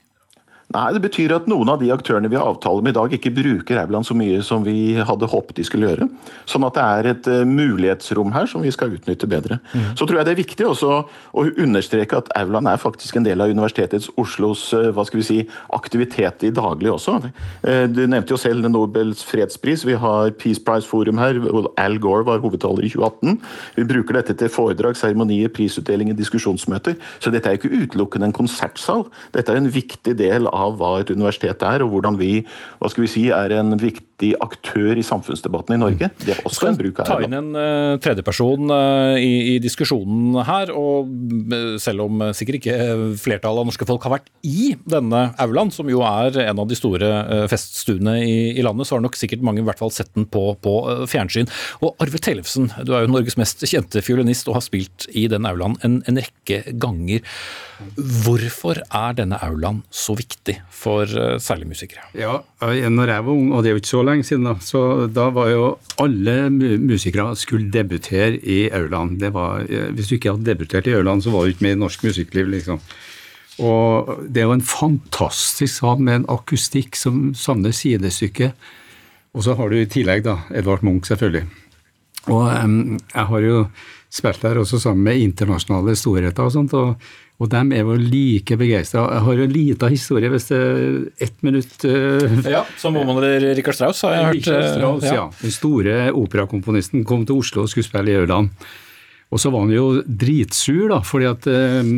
Nei, 0.69 0.91
Det 0.93 1.01
betyr 1.01 1.31
at 1.33 1.47
noen 1.49 1.69
av 1.71 1.79
de 1.81 1.87
aktørene 1.89 2.29
vi 2.29 2.37
har 2.37 2.45
avtale 2.45 2.83
med 2.85 2.93
i 2.93 2.97
dag, 2.99 3.13
ikke 3.15 3.31
bruker 3.33 3.79
Aurland 3.81 4.05
så 4.05 4.13
mye 4.13 4.37
som 4.45 4.61
vi 4.61 4.93
hadde 5.01 5.29
håpet 5.31 5.57
de 5.57 5.63
skulle 5.65 5.87
gjøre. 5.89 6.05
Sånn 6.45 6.65
at 6.67 6.75
det 6.77 6.83
er 6.83 7.07
et 7.09 7.29
uh, 7.31 7.37
mulighetsrom 7.41 8.29
her 8.35 8.45
som 8.51 8.61
vi 8.61 8.69
skal 8.69 8.93
utnytte 8.93 9.25
bedre. 9.29 9.57
Mm. 9.73 9.87
Så 9.97 10.05
tror 10.05 10.19
jeg 10.19 10.27
det 10.27 10.33
er 10.35 10.41
viktig 10.43 10.67
også 10.69 10.91
å 11.09 11.45
understreke 11.49 12.19
at 12.21 12.29
Aurland 12.37 12.69
er 12.69 12.81
faktisk 12.81 13.17
en 13.17 13.25
del 13.25 13.41
av 13.41 13.49
Universitetets 13.49 14.11
Oslos 14.21 14.67
uh, 14.77 14.91
hva 14.93 15.07
skal 15.09 15.23
vi 15.23 15.25
si, 15.25 15.39
aktivitet 15.73 16.45
i 16.45 16.53
daglig 16.53 16.93
også. 16.93 17.17
Uh, 17.65 17.89
du 17.89 18.03
nevnte 18.05 18.35
jo 18.35 18.39
selv 18.41 18.69
Nobels 18.69 19.25
fredspris. 19.25 19.87
Vi 19.89 19.97
har 19.97 20.35
Peace 20.37 20.61
Prize 20.61 20.85
Forum 20.85 21.17
her. 21.17 21.41
Al 21.81 21.97
Gore 21.97 22.27
var 22.29 22.45
hovedtaler 22.45 22.85
i 22.85 22.93
2018. 22.93 23.41
Vi 23.79 23.87
bruker 23.89 24.19
dette 24.19 24.37
til 24.37 24.53
foredrag, 24.53 25.01
seremonier, 25.01 25.49
prisutdelinger, 25.49 26.13
diskusjonsmøter. 26.21 27.01
Så 27.17 27.33
dette 27.33 27.49
er 27.49 27.57
ikke 27.57 27.73
utelukkende 27.73 28.29
en 28.29 28.37
konsertsal. 28.37 29.07
Dette 29.33 29.49
er 29.49 29.63
en 29.63 29.73
viktig 29.73 30.13
del 30.21 30.45
av 30.45 30.58
av 30.59 30.77
hva 30.79 30.97
et 30.99 31.13
universitet 31.13 31.63
er, 31.65 31.85
og 31.85 31.95
hvordan 31.95 32.19
vi 32.19 32.43
hva 32.79 32.91
skal 32.91 33.05
vi 33.05 33.11
si, 33.15 33.25
er 33.35 33.55
en 33.59 33.77
viktig 33.79 34.08
aktør 34.43 34.99
i 34.99 35.03
samfunnsdebatten 35.05 35.75
i 35.75 35.79
Norge. 35.79 36.09
Det 36.19 36.33
er 36.33 36.41
også 36.47 36.69
en 36.69 36.77
bruk 36.79 36.99
av 36.99 37.07
Ta 37.07 37.17
inn 37.23 37.35
en 37.35 37.49
uh, 37.55 37.95
tredjeperson 38.03 38.71
uh, 38.71 39.15
i, 39.15 39.53
i, 39.53 39.55
diskusjonen 39.63 40.41
her. 40.47 40.73
og 40.75 41.07
uh, 41.53 41.77
Selv 41.81 42.05
om 42.05 42.25
sikkert 42.35 42.59
ikke 42.59 42.75
flertallet 43.21 43.63
av 43.63 43.69
norske 43.69 43.87
folk 43.87 44.03
har 44.07 44.17
vært 44.17 44.27
i 44.43 44.73
denne 44.89 45.29
aulaen, 45.39 45.71
som 45.73 45.89
jo 45.91 46.03
er 46.05 46.41
en 46.49 46.61
av 46.61 46.67
de 46.69 46.77
store 46.77 47.11
feststuene 47.51 48.17
i, 48.25 48.35
i, 48.57 48.65
landet, 48.65 48.89
så 48.89 48.97
har 48.97 49.05
nok 49.05 49.17
sikkert 49.19 49.45
mange 49.45 49.63
i 49.63 49.67
hvert 49.67 49.79
fall 49.79 49.93
sett 49.93 50.11
den 50.17 50.27
på, 50.29 50.43
på 50.63 50.75
fjernsyn. 51.09 51.49
Og 51.85 51.95
Arve 52.03 52.21
Tellefsen, 52.21 52.69
du 52.83 52.93
er 52.95 53.05
jo 53.05 53.13
Norges 53.13 53.39
mest 53.39 53.63
kjente 53.69 54.03
fiolinist 54.05 54.49
og 54.51 54.59
har 54.59 54.65
spilt 54.65 55.07
i 55.15 55.27
den 55.31 55.47
aulaen 55.47 55.79
en, 55.85 55.99
en 56.09 56.19
rekke 56.19 56.75
ganger. 56.81 57.23
Hvorfor 57.95 58.81
er 58.83 59.15
denne 59.15 59.39
aulaen 59.45 59.83
så 59.93 60.17
viktig 60.19 60.57
for 60.73 61.07
særlig 61.39 61.69
musikere? 61.71 62.09
Ja, 62.17 62.41
når 62.59 63.13
jeg 63.13 63.27
var 63.29 63.33
ung, 63.33 63.53
og 63.53 63.63
det 63.63 63.71
er 63.71 63.77
jo 63.77 63.83
ikke 63.83 63.93
så 63.93 64.03
lenge 64.09 64.25
siden, 64.27 64.47
da, 64.47 64.55
så 64.63 64.81
da 65.13 65.29
var 65.33 65.51
jo 65.51 65.67
alle 66.01 66.35
musikere 66.51 67.35
skulle 67.39 67.71
debutere 67.73 68.39
i 68.39 68.65
aulaen. 68.73 69.15
Eh, 69.21 69.87
hvis 69.95 70.09
du 70.09 70.17
ikke 70.17 70.33
hadde 70.33 70.49
debutert 70.49 70.89
i 70.89 70.95
aulaen, 70.97 71.23
så 71.23 71.33
var 71.33 71.45
du 71.45 71.53
ikke 71.53 71.67
med 71.67 71.77
i 71.77 71.81
norsk 71.83 72.03
musikkliv, 72.09 72.49
liksom. 72.55 72.81
Og 73.59 74.11
det 74.27 74.41
er 74.41 74.47
jo 74.47 74.55
en 74.55 74.63
fantastisk 74.63 75.81
sal 75.81 75.99
med 75.99 76.21
en 76.21 76.27
akustikk 76.31 76.95
som 76.95 77.29
savner 77.35 77.75
sidestykke. 77.75 78.53
Og 79.35 79.45
så 79.45 79.55
har 79.59 79.69
du 79.69 79.79
i 79.79 79.89
tillegg 79.89 80.23
da 80.25 80.39
Edvard 80.55 80.85
Munch, 80.85 81.09
selvfølgelig. 81.11 81.45
Og 82.31 82.45
um, 82.47 82.99
jeg 83.13 83.25
har 83.31 83.43
jo 83.45 83.63
spilt 84.09 84.41
der 84.41 84.59
også 84.61 84.79
sammen 84.81 85.05
med 85.05 85.21
internasjonale 85.21 85.95
storheter 85.95 86.47
og 86.47 86.55
sånt. 86.55 86.73
og 86.73 86.95
og 87.39 87.47
de 87.47 87.59
er 87.71 87.85
jo 87.87 87.95
like 87.95 88.57
begeistra. 88.59 89.05
Jeg 89.13 89.23
har 89.23 89.41
en 89.45 89.53
liten 89.53 89.93
historie, 89.93 90.29
hvis 90.31 90.49
det 90.49 90.57
er 90.59 90.95
ett 91.23 91.37
minutt 91.45 91.85
uh, 91.87 92.39
Ja, 92.43 92.65
Som 92.77 92.97
om 92.99 93.13
eller 93.15 93.53
Rikard 93.55 93.77
Strauss, 93.77 94.01
har 94.03 94.15
jeg 94.15 94.25
hørt. 94.25 94.39
Richard 94.41 94.63
eh, 94.63 94.73
Strauss, 94.73 95.05
ja. 95.07 95.13
ja. 95.15 95.27
Den 95.39 95.53
store 95.55 95.93
operakomponisten 96.19 97.05
kom 97.07 97.23
til 97.27 97.39
Oslo 97.39 97.63
og 97.63 97.71
skulle 97.71 97.87
spille 97.87 98.11
i 98.11 98.17
Ørland. 98.19 98.51
Og 99.31 99.39
så 99.39 99.53
var 99.53 99.63
han 99.63 99.71
jo 99.71 100.01
dritsur, 100.03 100.89
da, 100.91 100.99
fordi 101.05 101.29
at 101.29 101.47
uh, 101.47 101.93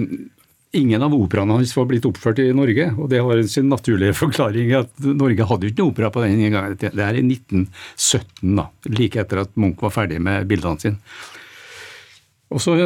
ingen 0.77 1.07
av 1.07 1.15
operaene 1.17 1.57
hans 1.57 1.73
var 1.73 1.87
blitt 1.89 2.05
oppført 2.05 2.43
i 2.43 2.51
Norge. 2.53 2.91
Og 3.01 3.09
det 3.09 3.23
har 3.25 3.41
sin 3.49 3.71
naturlige 3.71 4.13
forklaring 4.21 4.75
at 4.77 4.93
Norge 5.09 5.47
hadde 5.49 5.65
jo 5.65 5.73
ikke 5.73 5.81
noe 5.81 5.95
opera 5.95 6.11
på 6.13 6.25
den 6.27 6.43
gangen. 6.53 6.77
Det 6.77 6.91
er 6.93 7.17
i 7.17 7.25
1917, 7.25 8.53
da, 8.61 8.69
like 8.93 9.25
etter 9.25 9.41
at 9.47 9.57
Munch 9.57 9.81
var 9.81 9.95
ferdig 9.97 10.21
med 10.21 10.45
bildene 10.51 10.85
sine. 10.85 11.01
Og 12.51 12.61
så 12.61 12.77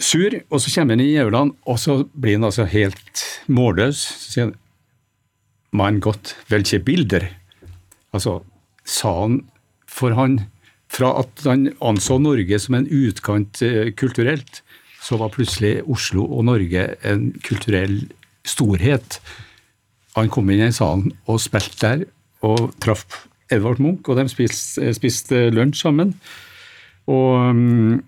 sur, 0.00 0.34
og 0.50 0.60
så 0.60 0.72
kommer 0.74 0.94
han 0.94 1.02
inn 1.02 1.10
i 1.10 1.16
Jævland, 1.16 1.54
og 1.66 1.78
så 1.80 2.02
blir 2.14 2.38
han 2.38 2.48
altså 2.48 2.66
helt 2.70 3.24
målløs. 3.46 4.00
Så 4.00 4.32
sier 4.32 4.48
han 4.48 4.56
Mein 5.74 5.98
Gott, 6.00 6.36
welche 6.50 6.78
bilder? 6.78 7.26
Altså, 8.14 8.42
sa 8.86 9.10
han 9.22 9.40
for 9.90 10.14
han 10.14 10.44
Fra 10.94 11.08
at 11.18 11.40
han 11.42 11.72
anså 11.82 12.20
Norge 12.22 12.58
som 12.62 12.76
en 12.76 12.84
utkant 12.86 13.58
eh, 13.66 13.88
kulturelt, 13.98 14.60
så 15.02 15.16
var 15.18 15.32
plutselig 15.34 15.80
Oslo 15.90 16.22
og 16.22 16.44
Norge 16.46 16.84
en 17.02 17.32
kulturell 17.42 18.04
storhet. 18.46 19.18
Han 20.14 20.30
kom 20.30 20.52
inn 20.52 20.62
i 20.62 20.70
salen 20.76 21.10
og 21.26 21.42
spilte 21.42 21.80
der, 21.82 22.04
og 22.46 22.70
traff 22.84 23.24
Edvard 23.50 23.82
Munch, 23.82 24.06
og 24.06 24.20
de 24.20 24.28
spiste, 24.30 24.92
spiste 24.94 25.48
lunsj 25.50 25.82
sammen. 25.82 26.14
Og 27.10 27.56
mm, 27.56 27.98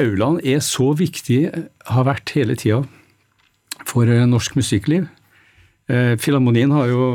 Aulaen 0.00 0.40
er 0.44 0.62
så 0.64 0.92
viktig, 0.98 1.40
har 1.90 2.08
vært 2.08 2.34
hele 2.36 2.56
tida, 2.58 2.82
for 3.88 4.08
eh, 4.08 4.24
norsk 4.28 4.56
musikkliv. 4.58 5.06
Eh, 5.90 6.14
Filharmonien 6.20 6.72
har 6.74 6.90
jo 6.90 7.06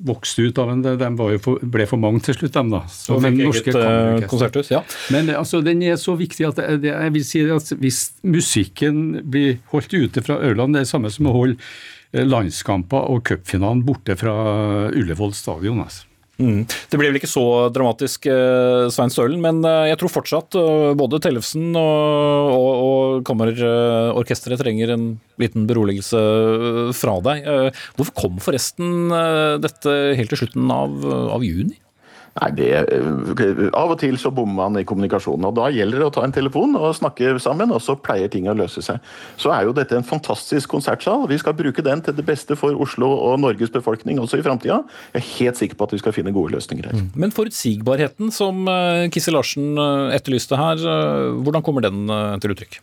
vokst 0.00 0.38
ut 0.40 0.56
av 0.56 0.70
en 0.72 0.80
De 0.80 1.08
for, 1.44 1.60
ble 1.60 1.84
for 1.88 2.00
mange 2.00 2.22
til 2.24 2.38
slutt, 2.38 2.54
dem 2.54 2.70
da. 2.72 2.82
Så 2.88 3.18
den 3.20 3.36
eget 3.44 3.68
uh, 3.76 4.22
konserthus, 4.30 4.70
ja. 4.72 4.80
Men 5.12 5.28
altså, 5.36 5.60
den 5.64 5.82
er 5.84 6.00
så 6.00 6.14
viktig 6.16 6.46
at 6.48 6.60
det, 6.80 6.88
jeg 6.88 7.14
vil 7.16 7.26
si 7.28 7.44
at 7.44 7.72
hvis 7.82 8.02
musikken 8.24 9.20
blir 9.28 9.58
holdt 9.74 9.92
ute 9.92 10.24
fra 10.24 10.40
Aurland, 10.40 10.72
det 10.72 10.82
er 10.82 10.88
det 10.88 10.94
samme 10.94 11.12
som 11.12 11.28
å 11.28 11.36
holde 11.36 12.24
landskamper 12.26 13.12
og 13.12 13.26
cupfinalen 13.28 13.84
borte 13.86 14.16
fra 14.18 14.32
Ullevål 14.88 15.36
stadion. 15.36 15.84
altså. 15.84 16.09
Mm. 16.40 16.64
Det 16.64 16.98
blir 16.98 17.10
vel 17.10 17.20
ikke 17.20 17.30
så 17.30 17.44
dramatisk, 17.74 18.26
eh, 18.30 18.88
Svein 18.92 19.12
Stølen, 19.12 19.42
men 19.44 19.60
eh, 19.68 19.90
jeg 19.90 20.00
tror 20.00 20.14
fortsatt 20.14 20.56
eh, 20.56 20.92
både 20.98 21.20
Tellefsen 21.22 21.74
og, 21.76 22.54
og, 22.54 22.70
og 22.86 23.26
Kammerorkesteret 23.28 24.62
trenger 24.62 24.94
en 24.96 25.06
liten 25.40 25.68
beroligelse 25.68 26.20
fra 26.96 27.18
deg. 27.24 27.46
Hvorfor 27.98 28.16
kom 28.16 28.40
forresten 28.42 29.12
dette 29.62 29.94
helt 30.18 30.32
til 30.32 30.44
slutten 30.44 30.72
av, 30.72 30.96
av 31.36 31.44
juni? 31.44 31.76
Nei, 32.38 32.50
det, 32.54 32.68
eh, 32.78 33.70
Av 33.74 33.90
og 33.90 33.98
til 33.98 34.16
så 34.20 34.30
bommer 34.34 34.70
man 34.70 34.78
i 34.80 34.84
kommunikasjonen. 34.86 35.48
og 35.48 35.54
Da 35.58 35.68
gjelder 35.74 35.98
det 35.98 36.06
å 36.06 36.12
ta 36.14 36.24
en 36.24 36.34
telefon 36.34 36.76
og 36.78 36.94
snakke 36.94 37.34
sammen, 37.42 37.72
og 37.74 37.82
så 37.82 37.96
pleier 37.98 38.30
ting 38.30 38.46
å 38.46 38.56
løse 38.56 38.82
seg. 38.82 39.00
Så 39.36 39.50
er 39.54 39.66
jo 39.66 39.74
dette 39.76 39.96
en 39.96 40.06
fantastisk 40.06 40.70
konsertsal. 40.70 41.26
Vi 41.28 41.38
skal 41.38 41.54
bruke 41.58 41.82
den 41.82 42.02
til 42.02 42.14
det 42.14 42.26
beste 42.26 42.56
for 42.56 42.78
Oslo 42.80 43.10
og 43.10 43.40
Norges 43.40 43.70
befolkning 43.70 44.20
også 44.22 44.38
i 44.38 44.46
framtida. 44.46 44.84
Jeg 45.14 45.22
er 45.22 45.28
helt 45.38 45.56
sikker 45.56 45.76
på 45.76 45.88
at 45.88 45.96
vi 45.96 46.02
skal 46.02 46.12
finne 46.12 46.34
gode 46.34 46.54
løsninger 46.54 46.86
her. 46.86 46.94
Mm. 46.94 47.10
Men 47.14 47.34
forutsigbarheten 47.34 48.30
som 48.32 48.66
Kisse 49.10 49.34
Larsen 49.34 49.76
eh, 49.76 50.16
etterlyste 50.18 50.56
her, 50.56 50.78
hvordan 51.42 51.62
kommer 51.66 51.82
den 51.82 52.06
til 52.40 52.54
uttrykk? 52.54 52.80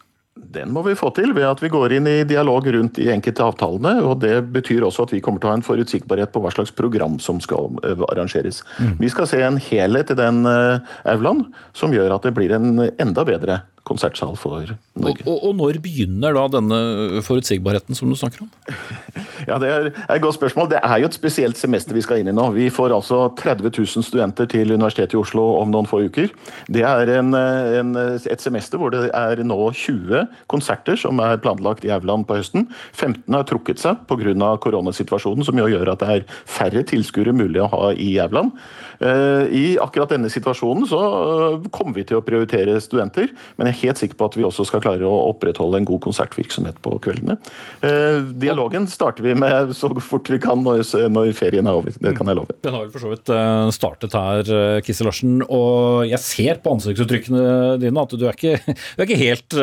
Den 0.54 0.72
må 0.76 0.84
vi 0.86 0.96
få 0.98 1.10
til 1.16 1.34
ved 1.36 1.48
at 1.48 1.62
vi 1.64 1.72
går 1.74 1.98
inn 1.98 2.08
i 2.10 2.18
dialog 2.28 2.68
rundt 2.74 2.98
de 3.00 3.10
enkelte 3.14 3.44
avtalene. 3.46 3.98
og 4.04 4.22
Det 4.24 4.36
betyr 4.54 4.86
også 4.88 5.08
at 5.08 5.16
vi 5.16 5.22
kommer 5.24 5.42
til 5.42 5.50
å 5.50 5.54
ha 5.54 5.60
en 5.60 5.66
forutsigbarhet 5.66 6.34
på 6.34 6.44
hva 6.44 6.52
slags 6.54 6.74
program 6.76 7.18
som 7.24 7.42
skal 7.44 7.80
eh, 7.84 8.06
arrangeres. 8.12 8.64
Mm. 8.78 8.94
Vi 9.02 9.12
skal 9.14 9.30
se 9.30 9.42
en 9.44 9.62
helhet 9.62 10.14
i 10.14 10.20
den 10.20 10.44
uh, 10.48 10.80
aulaen 11.10 11.48
som 11.78 11.94
gjør 11.96 12.16
at 12.16 12.28
det 12.28 12.36
blir 12.38 12.54
en 12.56 12.88
enda 12.88 13.26
bedre 13.28 13.62
konsertsal 13.88 14.36
for 14.40 14.76
Norge. 14.98 15.24
Og, 15.24 15.32
og, 15.32 15.38
og, 15.50 15.56
når 15.58 15.80
begynner 15.84 16.36
da 16.36 16.46
denne 16.58 17.22
forutsigbarheten 17.26 17.98
som 17.98 18.12
du 18.12 18.18
snakker 18.20 18.46
om? 18.46 18.52
Ja, 19.48 19.56
Det 19.62 19.70
er 19.70 19.86
et 19.88 20.22
godt 20.22 20.36
spørsmål. 20.36 20.68
Det 20.74 20.80
er 20.84 20.98
jo 21.00 21.08
et 21.08 21.16
spesielt 21.16 21.60
semester 21.60 21.96
vi 21.96 22.02
skal 22.04 22.20
inn 22.20 22.32
i 22.32 22.36
nå. 22.36 22.50
Vi 22.56 22.68
får 22.74 22.92
altså 22.92 23.20
30 23.38 23.70
000 23.70 24.04
studenter 24.04 24.50
til 24.50 24.74
Universitetet 24.74 25.16
i 25.16 25.20
Oslo 25.22 25.46
om 25.62 25.72
noen 25.72 25.88
få 25.88 26.02
uker. 26.10 26.34
Det 26.74 26.84
er 26.84 27.12
en, 27.16 27.32
en, 27.38 27.94
et 28.18 28.44
semester 28.44 28.82
hvor 28.82 28.92
det 28.92 29.06
er 29.08 29.44
nå 29.46 29.60
20 29.72 30.26
konserter 30.52 31.00
som 31.00 31.22
er 31.24 31.40
planlagt 31.44 31.86
i 31.88 31.94
Aurland 31.96 32.28
på 32.28 32.40
høsten. 32.42 32.68
15 32.92 33.38
har 33.38 33.48
trukket 33.48 33.80
seg 33.80 34.04
pga. 34.10 34.36
koronasituasjonen, 34.64 35.46
som 35.48 35.62
jo 35.62 35.70
gjør 35.72 35.94
at 35.94 36.04
det 36.04 36.10
er 36.18 36.28
færre 36.50 36.84
tilskuere 36.88 37.36
mulig 37.36 37.62
å 37.64 37.72
ha 37.72 37.94
i 37.94 38.18
Auland. 38.20 38.52
Eh, 39.00 39.46
I 39.54 39.66
akkurat 39.82 40.10
denne 40.10 40.30
situasjonen 40.34 40.88
så 40.90 41.02
eh, 41.06 41.68
kommer 41.74 42.00
vi 42.00 42.06
til 42.10 42.20
å 42.20 42.26
prioritere 42.26 42.80
studenter, 42.82 43.30
men 43.58 43.70
jeg 43.70 43.77
er 43.78 43.84
helt 43.86 44.02
sikker 44.02 44.18
på 44.20 44.30
at 44.30 44.38
vi 44.40 44.46
også 44.48 44.66
skal 44.68 44.84
klare 44.84 45.08
å 45.08 45.30
opprettholde 45.32 45.82
en 45.82 45.88
god 45.88 46.02
konsertvirksomhet 46.08 46.80
på 46.84 46.98
kveldene. 47.04 47.38
Eh, 47.86 48.20
dialogen 48.42 48.88
starter 48.92 49.26
vi 49.26 49.36
med 49.38 49.74
så 49.78 49.92
fort 50.04 50.30
vi 50.32 50.40
kan 50.42 50.64
når, 50.66 50.84
når 51.14 51.32
ferien 51.38 51.70
er 51.70 51.80
over. 51.80 51.94
Det 51.94 52.16
kan 52.18 52.30
jeg 52.30 52.40
love. 52.40 52.58
Den 52.66 52.76
har 52.76 52.86
vel 52.86 52.94
for 52.96 53.06
så 53.06 53.14
vidt 53.14 53.32
startet 53.78 54.18
her, 54.18 54.52
Kisse 54.86 55.06
Larsen. 55.08 55.40
Og 55.46 56.08
jeg 56.10 56.22
ser 56.24 56.62
på 56.64 56.76
ansiktsuttrykkene 56.78 57.78
dine 57.82 58.04
at 58.04 58.18
du 58.18 58.28
er 58.28 58.36
ikke, 58.38 58.58
du 58.98 59.04
er 59.04 59.08
ikke 59.08 59.22
helt 59.22 59.58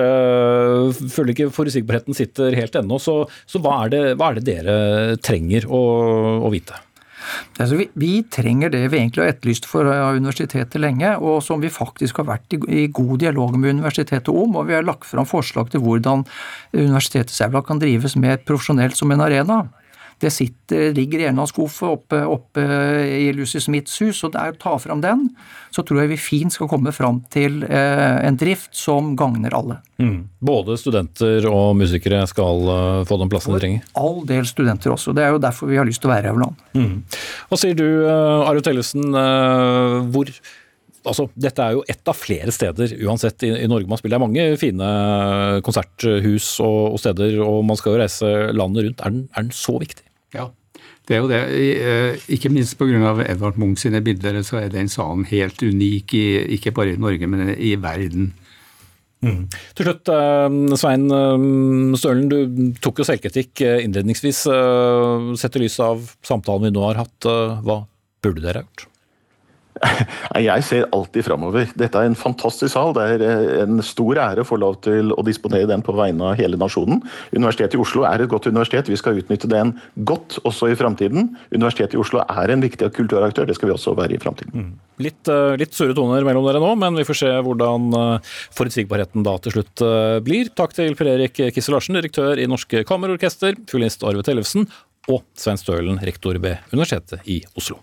Føler 1.15 1.33
ikke 1.35 1.51
forutsigbarheten 1.55 2.17
sitter 2.17 2.57
helt 2.57 2.77
ennå. 2.79 2.99
Så, 3.03 3.21
så 3.51 3.61
hva, 3.63 3.85
er 3.85 3.95
det, 3.95 4.03
hva, 4.19 4.31
er 4.31 4.41
det, 4.41 4.47
dere 4.49 4.77
trenger 5.25 5.69
å, 5.69 5.85
å 6.45 6.51
vite? 6.53 6.79
Altså, 7.59 7.79
vi, 7.79 7.89
vi, 8.01 8.13
trenger 8.33 8.73
det 8.73 8.83
vi 8.93 9.01
egentlig 9.01 9.25
har 9.25 9.33
etterlyst 9.35 9.69
for 9.71 9.89
universitetet 10.17 10.81
lenge, 10.83 11.15
og 11.19 11.43
som 11.47 11.63
vi 11.63 11.73
faktisk 11.73 12.21
har 12.23 12.29
vært 12.33 12.57
i, 12.57 12.61
i, 12.83 12.87
god 12.95 13.19
dialog 13.23 13.57
med 13.59 13.79
universitetet 13.79 14.33
om. 14.33 14.59
Og 14.61 14.69
vi 14.71 14.77
har 14.77 14.87
lagt 14.87 15.09
fram 15.09 15.29
forslag 15.29 15.73
til 15.73 15.85
hvordan 15.85 16.27
Universitetet 16.75 17.37
aula 17.47 17.63
kan 17.65 17.81
drives 17.83 18.17
mer 18.21 18.41
profesjonelt 18.43 18.99
som 18.99 19.13
en 19.15 19.25
arena. 19.25 19.65
Det 20.25 20.33
sitter, 20.33 20.95
ligger 20.97 21.21
i 21.21 21.27
en 21.29 21.43
skuffe 21.49 21.89
oppe, 21.99 22.23
oppe, 22.25 22.63
i 23.05 23.29
Lucy 23.37 23.61
Smiths 23.61 23.99
hus, 24.01 24.23
og 24.25 24.33
der 24.33 24.57
ta 24.61 24.73
fram 24.81 25.03
den, 25.05 25.27
så 25.75 25.85
tror 25.85 26.01
jeg 26.03 26.15
vi 26.15 26.21
fint 26.21 26.55
skal 26.55 26.71
komme 26.71 26.95
fram 26.97 27.21
til 27.35 27.61
eh, 27.67 28.17
en 28.25 28.39
drift 28.41 28.73
som 28.79 29.13
gagner 29.19 29.55
alle. 29.57 29.79
Mm. 30.01 30.17
Både 30.45 30.79
studenter 30.81 31.45
og 31.51 31.77
musikere 31.79 32.25
skal 32.31 32.67
uh, 32.67 33.05
få 33.07 33.19
den 33.21 33.31
plassen 33.33 33.55
de 33.55 33.61
trenger? 33.63 33.87
All 34.01 34.25
del 34.29 34.49
studenter 34.49 34.95
også. 34.95 35.15
Det 35.17 35.27
er 35.27 35.35
jo 35.37 35.43
derfor 35.43 35.71
vi 35.71 35.79
har 35.79 35.89
lyst 35.89 36.03
til 36.05 36.11
å 36.11 36.17
være 36.17 36.33
her, 36.33 36.53
Mm. 36.75 37.05
Hva 37.49 37.57
sier 37.61 37.77
du, 37.79 37.87
uh, 38.09 38.49
Arve 38.49 38.63
Tellesen, 38.65 39.05
hvor 40.11 40.31
altså, 41.09 41.29
dette 41.37 41.63
er 41.65 41.77
jo 41.77 41.85
ett 41.91 42.11
av 42.11 42.19
flere 42.19 42.53
steder 42.55 42.97
uansett 43.05 43.45
i, 43.47 43.53
i, 43.65 43.69
Norge 43.71 43.89
man 43.91 44.01
spiller. 44.01 44.17
Det 44.17 44.23
er 44.23 44.27
mange 44.27 44.59
fine 44.61 44.91
konserthus 45.67 46.49
og, 46.65 46.81
og, 46.95 46.99
steder, 47.03 47.39
og 47.45 47.63
man 47.69 47.79
skal 47.81 47.95
jo 47.95 48.03
reise 48.03 48.35
landet 48.57 48.89
rundt. 48.89 49.05
Er 49.05 49.15
den, 49.15 49.25
er 49.35 49.47
den 49.47 49.55
så 49.57 49.77
viktig? 49.83 50.05
Ja, 50.35 50.49
det 51.09 51.17
er 51.17 51.21
jo 51.21 51.29
det. 51.29 51.41
Eh, 51.53 52.23
ikke 52.37 52.53
minst 52.53 52.79
pga. 52.81 53.13
Edvard 53.27 53.59
Munch 53.61 53.83
sine 53.85 54.01
bilder 54.05 54.41
så 54.47 54.63
er 54.63 54.73
den 54.73 54.89
salen 54.93 55.27
helt 55.29 55.61
unik, 55.61 56.15
i, 56.17 56.25
ikke 56.57 56.73
bare 56.77 56.95
i 56.95 57.01
Norge, 57.01 57.29
men 57.29 57.53
i 57.55 57.75
verden. 57.81 58.33
Mm. 59.25 59.45
Til 59.77 59.89
slutt, 59.89 60.09
eh, 60.13 60.77
Svein 60.81 61.05
eh, 61.13 61.99
Stølen, 62.01 62.31
du 62.33 62.73
tok 62.85 63.03
jo 63.03 63.09
selvkritikk 63.09 63.65
innledningsvis. 63.85 64.47
Sett 65.41 65.61
i 65.61 65.65
lys 65.65 65.79
av 65.85 66.09
samtalen 66.25 66.71
vi 66.71 66.75
nå 66.75 66.89
har 66.89 67.05
hatt, 67.05 67.31
hva 67.65 67.85
burde 68.25 68.45
dere 68.45 68.65
ha 68.65 68.67
gjort? 68.67 68.89
Jeg 70.45 70.65
ser 70.67 70.87
alltid 70.95 71.27
framover. 71.27 71.69
Dette 71.79 72.01
er 72.01 72.09
en 72.09 72.17
fantastisk 72.19 72.73
sal. 72.75 72.95
Det 72.97 73.05
er 73.15 73.25
eh, 73.25 73.63
en 73.65 73.83
stor 73.85 74.19
ære 74.21 74.45
å 74.45 74.49
få 74.49 74.59
lov 74.61 74.79
til 74.85 75.13
å 75.15 75.25
disponere 75.27 75.69
den 75.71 75.85
på 75.85 75.95
vegne 75.97 76.31
av 76.31 76.39
hele 76.41 76.59
nasjonen. 76.61 77.03
Universitetet 77.35 77.77
i 77.79 77.83
Oslo 77.83 78.05
er 78.09 78.25
et 78.25 78.31
godt 78.31 78.49
universitet. 78.51 78.91
Vi 78.91 78.99
skal 79.01 79.21
utnytte 79.21 79.51
den 79.51 79.75
godt 80.09 80.39
også 80.45 80.71
i 80.73 80.79
framtiden. 80.79 81.33
Universitetet 81.55 81.97
i 81.99 82.03
Oslo 82.03 82.25
er 82.25 82.55
en 82.55 82.65
viktig 82.65 82.91
kulturaktør. 82.97 83.49
Det 83.49 83.59
skal 83.59 83.71
vi 83.71 83.77
også 83.77 83.97
være 83.99 84.17
i 84.17 84.23
framtiden. 84.23 84.55
Mm. 84.55 84.73
Litt, 85.05 85.23
eh, 85.29 85.57
litt 85.61 85.77
sure 85.77 85.97
toner 85.97 86.27
mellom 86.27 86.47
dere 86.49 86.63
nå, 86.63 86.75
men 86.81 86.99
vi 87.01 87.07
får 87.09 87.21
se 87.25 87.33
hvordan 87.47 87.89
eh, 88.01 88.35
forutsigbarheten 88.57 89.27
da 89.27 89.37
til 89.45 89.59
slutt 89.59 89.87
blir. 90.25 90.53
Takk 90.57 90.77
til 90.77 90.99
Per 90.99 91.11
Erik 91.15 91.41
Kisse 91.55 91.73
Larsen, 91.75 91.99
direktør 91.99 92.41
i 92.41 92.49
Norske 92.51 92.85
Kammerorkester, 92.89 93.59
fiolinist 93.71 94.05
Arve 94.07 94.25
Tellefsen 94.27 94.69
og 95.11 95.25
Svein 95.37 95.61
Stølen, 95.61 95.99
rektor 96.05 96.39
ved 96.41 96.73
Universitetet 96.73 97.27
i 97.29 97.43
Oslo. 97.59 97.83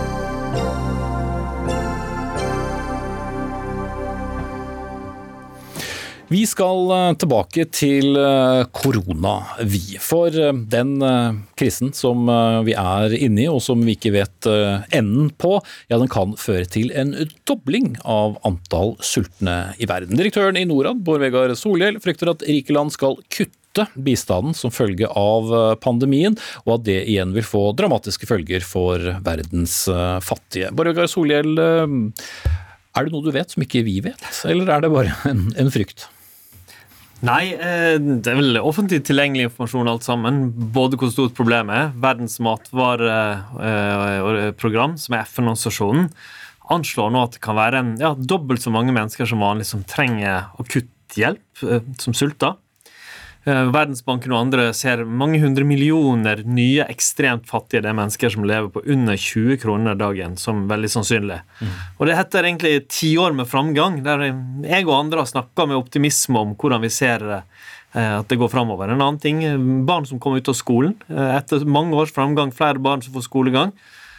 Vi 6.31 6.45
skal 6.47 6.91
eh, 6.95 7.13
tilbake 7.19 7.65
til 7.75 8.15
eh, 8.15 8.61
korona, 8.71 9.33
vi. 9.67 9.97
For 9.99 10.31
eh, 10.31 10.53
den 10.71 10.93
krisen 11.59 11.89
som 11.91 12.29
vi 12.63 12.71
er 12.71 13.11
inne 13.17 13.41
i, 13.43 13.47
og 13.51 13.59
som 13.65 13.81
vi 13.83 13.97
ikke 13.97 14.13
vet 14.15 14.47
enden 14.95 15.27
på, 15.35 15.57
ja, 15.91 15.97
den 15.99 16.07
kan 16.11 16.37
føre 16.39 16.69
til 16.71 16.93
en 16.95 17.11
dobling 17.49 17.97
av 18.07 18.37
antall 18.47 18.93
sultne 19.03 19.73
i 19.75 19.89
verden. 19.91 20.15
Direktøren 20.15 20.59
i 20.61 20.63
Norad, 20.69 21.01
Bård 21.03 21.19
Vegar 21.25 21.51
Solhjell, 21.59 21.99
frykter 21.99 22.31
at 22.31 22.47
rike 22.47 22.77
land 22.77 22.95
skal 22.95 23.19
kutte 23.27 23.89
bistanden 23.99 24.55
som 24.55 24.71
følge 24.71 25.11
av 25.11 25.51
pandemien, 25.83 26.39
og 26.63 26.77
at 26.77 26.87
det 26.87 26.97
igjen 27.11 27.35
vil 27.35 27.47
få 27.47 27.65
dramatiske 27.75 28.29
følger 28.31 28.63
for 28.63 29.03
verdens 29.27 29.83
fattige. 30.23 30.71
Borregar 30.71 31.11
Solhjell, 31.11 31.59
er 31.59 33.03
det 33.03 33.11
noe 33.11 33.27
du 33.27 33.31
vet 33.35 33.51
som 33.51 33.67
ikke 33.67 33.83
vi 33.87 33.99
vet, 34.07 34.27
eller 34.47 34.71
er 34.77 34.87
det 34.87 34.95
bare 34.95 35.19
en, 35.27 35.49
en 35.59 35.75
frykt? 35.75 36.07
Nei, 37.21 37.53
det 37.53 38.25
er 38.31 38.39
vel 38.39 38.57
offentlig 38.57 39.03
tilgjengelig 39.05 39.43
informasjon 39.49 39.89
alt 39.91 40.05
sammen. 40.07 40.39
Både 40.73 40.97
hvor 40.97 41.11
stort 41.13 41.35
problemet 41.37 41.75
er. 41.77 41.91
Verdens 42.01 42.39
matvareprogram, 42.41 44.97
som 44.97 45.13
er 45.15 45.21
FN-organisasjonen, 45.27 46.09
anslår 46.71 47.09
nå 47.13 47.19
at 47.27 47.33
det 47.35 47.43
kan 47.43 47.55
være 47.59 47.77
en, 47.83 47.91
ja, 48.01 48.11
dobbelt 48.15 48.61
så 48.63 48.71
mange 48.73 48.93
mennesker 48.95 49.25
som 49.29 49.43
vanlig 49.43 49.65
som 49.69 49.83
trenger 49.85 50.37
akutt 50.61 51.17
hjelp, 51.19 51.57
som 52.01 52.13
sulter. 52.15 52.53
Eh, 53.43 53.67
Verdensbanken 53.73 54.35
og 54.35 54.39
andre 54.43 54.67
ser 54.77 55.01
mange 55.05 55.39
hundre 55.41 55.65
millioner 55.65 56.43
nye 56.45 56.85
ekstremt 56.85 57.47
fattige 57.49 57.81
det 57.81 57.89
er 57.89 57.97
mennesker 57.97 58.33
som 58.33 58.45
lever 58.45 58.69
på 58.69 58.83
under 58.85 59.17
20 59.17 59.57
kroner 59.63 59.97
dagen, 59.97 60.35
som 60.37 60.67
veldig 60.69 60.91
sannsynlig. 60.93 61.39
Mm. 61.61 61.71
Og 61.97 62.07
Det 62.07 62.17
heter 62.19 62.49
egentlig 62.49 62.73
tiår 62.87 63.33
med 63.33 63.49
framgang, 63.49 64.03
der 64.05 64.27
jeg 64.27 64.85
og 64.85 64.97
andre 64.99 65.23
har 65.23 65.31
snakka 65.31 65.67
med 65.67 65.79
optimisme 65.79 66.37
om 66.37 66.53
hvordan 66.55 66.85
vi 66.85 66.93
ser 66.93 67.25
eh, 67.31 68.19
at 68.19 68.29
det 68.29 68.37
går 68.37 68.53
framover. 68.53 68.89
En 68.89 69.01
annen 69.01 69.19
ting, 69.19 69.41
barn 69.85 70.05
som 70.05 70.19
kommer 70.19 70.37
ut 70.37 70.53
av 70.53 70.59
skolen. 70.59 70.93
Eh, 71.09 71.33
etter 71.39 71.65
mange 71.65 71.97
års 71.97 72.13
framgang, 72.13 72.53
flere 72.53 72.79
barn 72.79 73.01
som 73.01 73.17
får 73.17 73.25
skolegang 73.25 73.73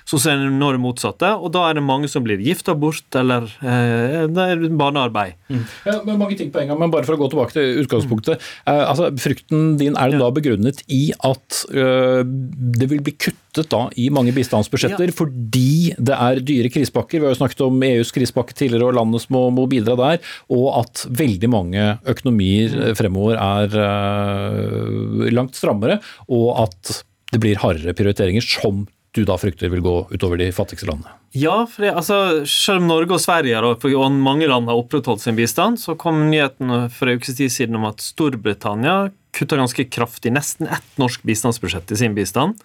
så 0.09 0.19
ser 0.21 0.41
en 0.41 0.59
nå 0.61 0.73
det 0.75 0.81
motsatte, 0.83 1.31
og 1.39 1.53
da 1.55 1.67
er 1.69 1.79
det 1.79 1.85
mange 1.87 2.11
som 2.11 2.25
blir 2.25 2.41
gifta 2.43 2.75
bort, 2.79 3.07
eller 3.19 3.47
eh, 3.61 4.25
det 4.31 4.47
er 4.55 4.65
barnearbeid. 4.79 5.37
Mm. 5.53 5.63
Ja, 5.89 5.99
men 6.07 6.21
mange 6.21 6.39
ting 6.39 6.51
på 6.53 6.63
en 6.63 6.73
gang, 6.73 6.81
men 6.81 6.93
bare 6.93 7.07
for 7.09 7.17
å 7.17 7.21
gå 7.23 7.31
tilbake 7.33 7.57
til 7.57 7.83
utgangspunktet. 7.85 8.43
Mm. 8.43 8.73
Eh, 8.73 8.83
altså, 8.89 9.11
Frykten 9.23 9.77
din 9.81 9.99
er 9.99 10.15
ja. 10.15 10.23
da 10.23 10.31
begrunnet 10.35 10.83
i 10.93 11.05
at 11.27 11.63
øh, 11.71 12.23
det 12.25 12.89
vil 12.91 13.03
bli 13.05 13.15
kuttet 13.17 13.69
da 13.73 13.85
i 14.01 14.09
mange 14.15 14.33
bistandsbudsjetter 14.33 15.11
ja. 15.11 15.15
fordi 15.15 15.93
det 16.01 16.17
er 16.17 16.41
dyre 16.41 16.71
krisepakker. 16.73 17.21
Vi 17.21 17.29
har 17.29 17.35
jo 17.35 17.41
snakket 17.43 17.65
om 17.67 17.83
EUs 17.85 18.13
krisepakke 18.15 18.57
tidligere, 18.57 18.89
og 18.89 18.97
landene 18.97 19.21
må, 19.35 19.45
må 19.55 19.69
bidra 19.71 19.97
der. 20.01 20.33
Og 20.53 20.67
at 20.81 21.05
veldig 21.13 21.53
mange 21.53 21.87
økonomier 22.09 22.75
mm. 22.75 22.89
fremover 22.99 23.39
er 23.39 23.79
øh, 23.85 25.31
langt 25.33 25.59
strammere, 25.59 26.01
og 26.33 26.67
at 26.67 27.03
det 27.33 27.41
blir 27.41 27.61
hardere 27.61 27.95
prioriteringer 27.97 28.45
som 28.45 28.85
du 29.13 29.25
da 29.29 29.37
frykter 29.37 29.69
vil 29.69 29.83
gå 29.85 29.95
utover 30.11 30.41
de 30.41 30.49
fattigste 30.57 30.89
landene? 30.89 31.13
Ja, 31.37 31.67
for 31.69 31.85
det, 31.85 31.93
altså, 31.97 32.17
selv 32.49 32.83
om 32.83 32.89
Norge 32.89 33.17
og 33.17 33.21
Sverige 33.21 33.61
og 33.61 34.13
mange 34.17 34.49
land 34.49 34.69
har 34.69 34.81
opprettholdt 34.81 35.25
sin 35.25 35.37
bistand, 35.37 35.81
så 35.81 35.97
kom 36.01 36.27
nyheten 36.31 36.89
for 36.93 37.09
en 37.09 37.21
ukes 37.21 37.37
tid 37.37 37.53
siden 37.53 37.77
om 37.77 37.89
at 37.89 38.01
Storbritannia 38.05 39.11
kutta 39.37 39.57
ganske 39.57 39.85
kraftig, 39.89 40.33
nesten 40.33 40.69
ett 40.69 40.99
norsk 41.01 41.25
bistandsbudsjett 41.29 41.93
i 41.93 42.01
sin 42.03 42.17
bistand. 42.17 42.61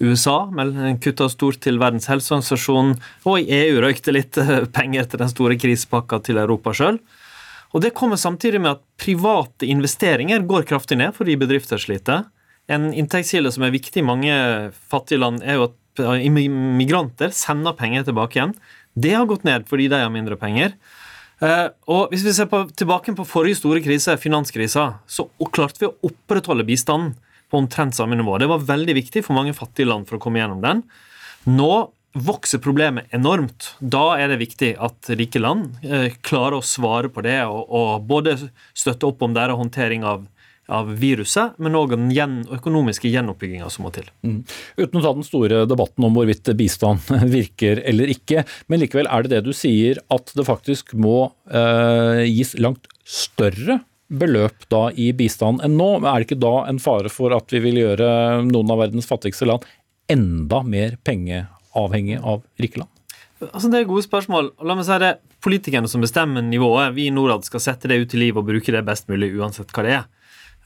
USA 0.00 0.44
kutta 1.00 1.28
stort 1.32 1.60
til 1.64 1.80
Verdens 1.80 2.08
helseorganisasjon, 2.10 2.96
og 3.24 3.40
i 3.40 3.48
EU 3.62 3.80
røykte 3.84 4.12
litt 4.12 4.36
penger 4.76 5.08
til 5.08 5.24
den 5.24 5.32
store 5.32 5.56
krisepakka 5.60 6.20
til 6.24 6.40
Europa 6.40 6.76
sjøl. 6.76 7.00
Og 7.72 7.82
Det 7.82 7.94
kommer 7.96 8.16
samtidig 8.16 8.60
med 8.60 8.76
at 8.76 8.84
private 9.00 9.66
investeringer 9.68 10.44
går 10.48 10.68
kraftig 10.68 11.00
ned 11.00 11.16
fordi 11.16 11.36
bedrifter 11.36 11.80
sliter. 11.80 12.28
En 12.68 12.88
inntektskilde 12.94 13.52
som 13.52 13.66
er 13.66 13.74
viktig 13.74 14.00
i 14.00 14.06
mange 14.06 14.36
fattige 14.90 15.20
land, 15.20 15.42
er 15.44 15.58
jo 15.58 15.68
at 15.68 15.76
migranter 15.98 17.32
sender 17.34 17.76
penger 17.76 18.06
tilbake 18.06 18.38
igjen. 18.38 18.54
Det 18.96 19.12
har 19.14 19.28
gått 19.28 19.44
ned 19.44 19.66
fordi 19.68 19.88
de 19.92 20.00
har 20.00 20.12
mindre 20.12 20.38
penger. 20.40 20.76
Uh, 21.42 21.68
og 21.92 22.12
Hvis 22.12 22.24
vi 22.24 22.32
ser 22.32 22.48
på, 22.48 22.62
tilbake 22.72 23.12
på 23.16 23.26
forrige 23.28 23.60
store 23.60 23.82
krise, 23.84 24.16
finanskrisa, 24.16 24.86
så 25.04 25.28
klarte 25.52 25.82
vi 25.82 25.90
å 25.90 25.96
opprettholde 26.08 26.64
bistanden 26.64 27.12
på 27.52 27.60
omtrent 27.60 27.94
samme 27.94 28.16
nivå. 28.16 28.38
Det 28.40 28.48
var 28.50 28.64
veldig 28.64 28.96
viktig 28.96 29.22
for 29.26 29.36
mange 29.36 29.54
fattige 29.54 29.90
land 29.90 30.08
for 30.08 30.16
å 30.16 30.22
komme 30.22 30.40
gjennom 30.40 30.64
den. 30.64 30.80
Nå 31.44 31.90
vokser 32.16 32.62
problemet 32.64 33.12
enormt. 33.14 33.74
Da 33.78 34.16
er 34.16 34.32
det 34.32 34.40
viktig 34.40 34.72
at 34.80 35.12
rike 35.12 35.42
land 35.42 35.76
uh, 35.84 36.08
klarer 36.24 36.58
å 36.58 36.64
svare 36.64 37.12
på 37.12 37.24
det 37.26 37.42
og, 37.44 37.68
og 37.68 38.08
både 38.08 38.38
støtte 38.72 39.10
opp 39.10 39.20
om 39.26 39.36
deres 39.36 39.60
håndtering 39.60 40.08
av 40.08 40.24
av 40.66 40.88
viruset, 40.98 41.54
men 41.62 41.76
òg 41.78 41.92
den 41.94 42.08
gjen, 42.14 42.40
økonomiske 42.56 43.10
gjenoppbygginga 43.10 43.68
som 43.70 43.86
må 43.86 43.92
til. 43.94 44.08
Mm. 44.26 44.40
Uten 44.80 45.00
å 45.00 45.04
ta 45.04 45.12
den 45.14 45.26
store 45.26 45.64
debatten 45.70 46.06
om 46.06 46.16
hvorvidt 46.16 46.50
bistand 46.58 47.04
virker 47.36 47.82
eller 47.86 48.10
ikke, 48.12 48.46
men 48.66 48.82
likevel 48.82 49.10
er 49.10 49.26
det 49.26 49.36
det 49.36 49.44
du 49.46 49.52
sier 49.56 50.00
at 50.12 50.32
det 50.36 50.46
faktisk 50.48 50.96
må 50.98 51.28
eh, 51.50 52.24
gis 52.26 52.56
langt 52.58 52.90
større 53.06 53.80
beløp 54.06 54.68
da 54.70 54.88
i 54.94 55.10
bistand 55.16 55.62
enn 55.66 55.78
nå? 55.78 55.90
Er 56.02 56.20
det 56.20 56.28
ikke 56.28 56.42
da 56.42 56.56
en 56.66 56.82
fare 56.82 57.10
for 57.12 57.34
at 57.36 57.50
vi 57.54 57.62
vil 57.64 57.80
gjøre 57.82 58.10
noen 58.46 58.74
av 58.74 58.82
verdens 58.84 59.08
fattigste 59.08 59.48
land 59.48 59.66
enda 60.10 60.62
mer 60.62 60.98
pengeavhengig 61.06 62.20
av 62.22 62.44
rike 62.62 62.82
land? 62.82 62.92
Altså, 63.52 63.68
det 63.68 63.82
er 63.82 63.88
gode 63.90 64.06
spørsmål. 64.06 64.54
La 64.64 64.76
meg 64.78 64.86
si 64.88 64.96
det, 65.02 65.16
Politikerne 65.44 65.86
som 65.86 66.02
bestemmer 66.02 66.42
nivået, 66.42 66.94
vi 66.96 67.04
i 67.06 67.12
Norad 67.14 67.44
skal 67.46 67.62
sette 67.62 67.86
det 67.86 68.00
ut 68.00 68.14
i 68.16 68.18
liv 68.18 68.38
og 68.40 68.48
bruke 68.48 68.72
det 68.72 68.80
best 68.86 69.06
mulig 69.06 69.28
uansett 69.36 69.70
hva 69.70 69.84
det 69.86 69.92
er. 69.94 70.06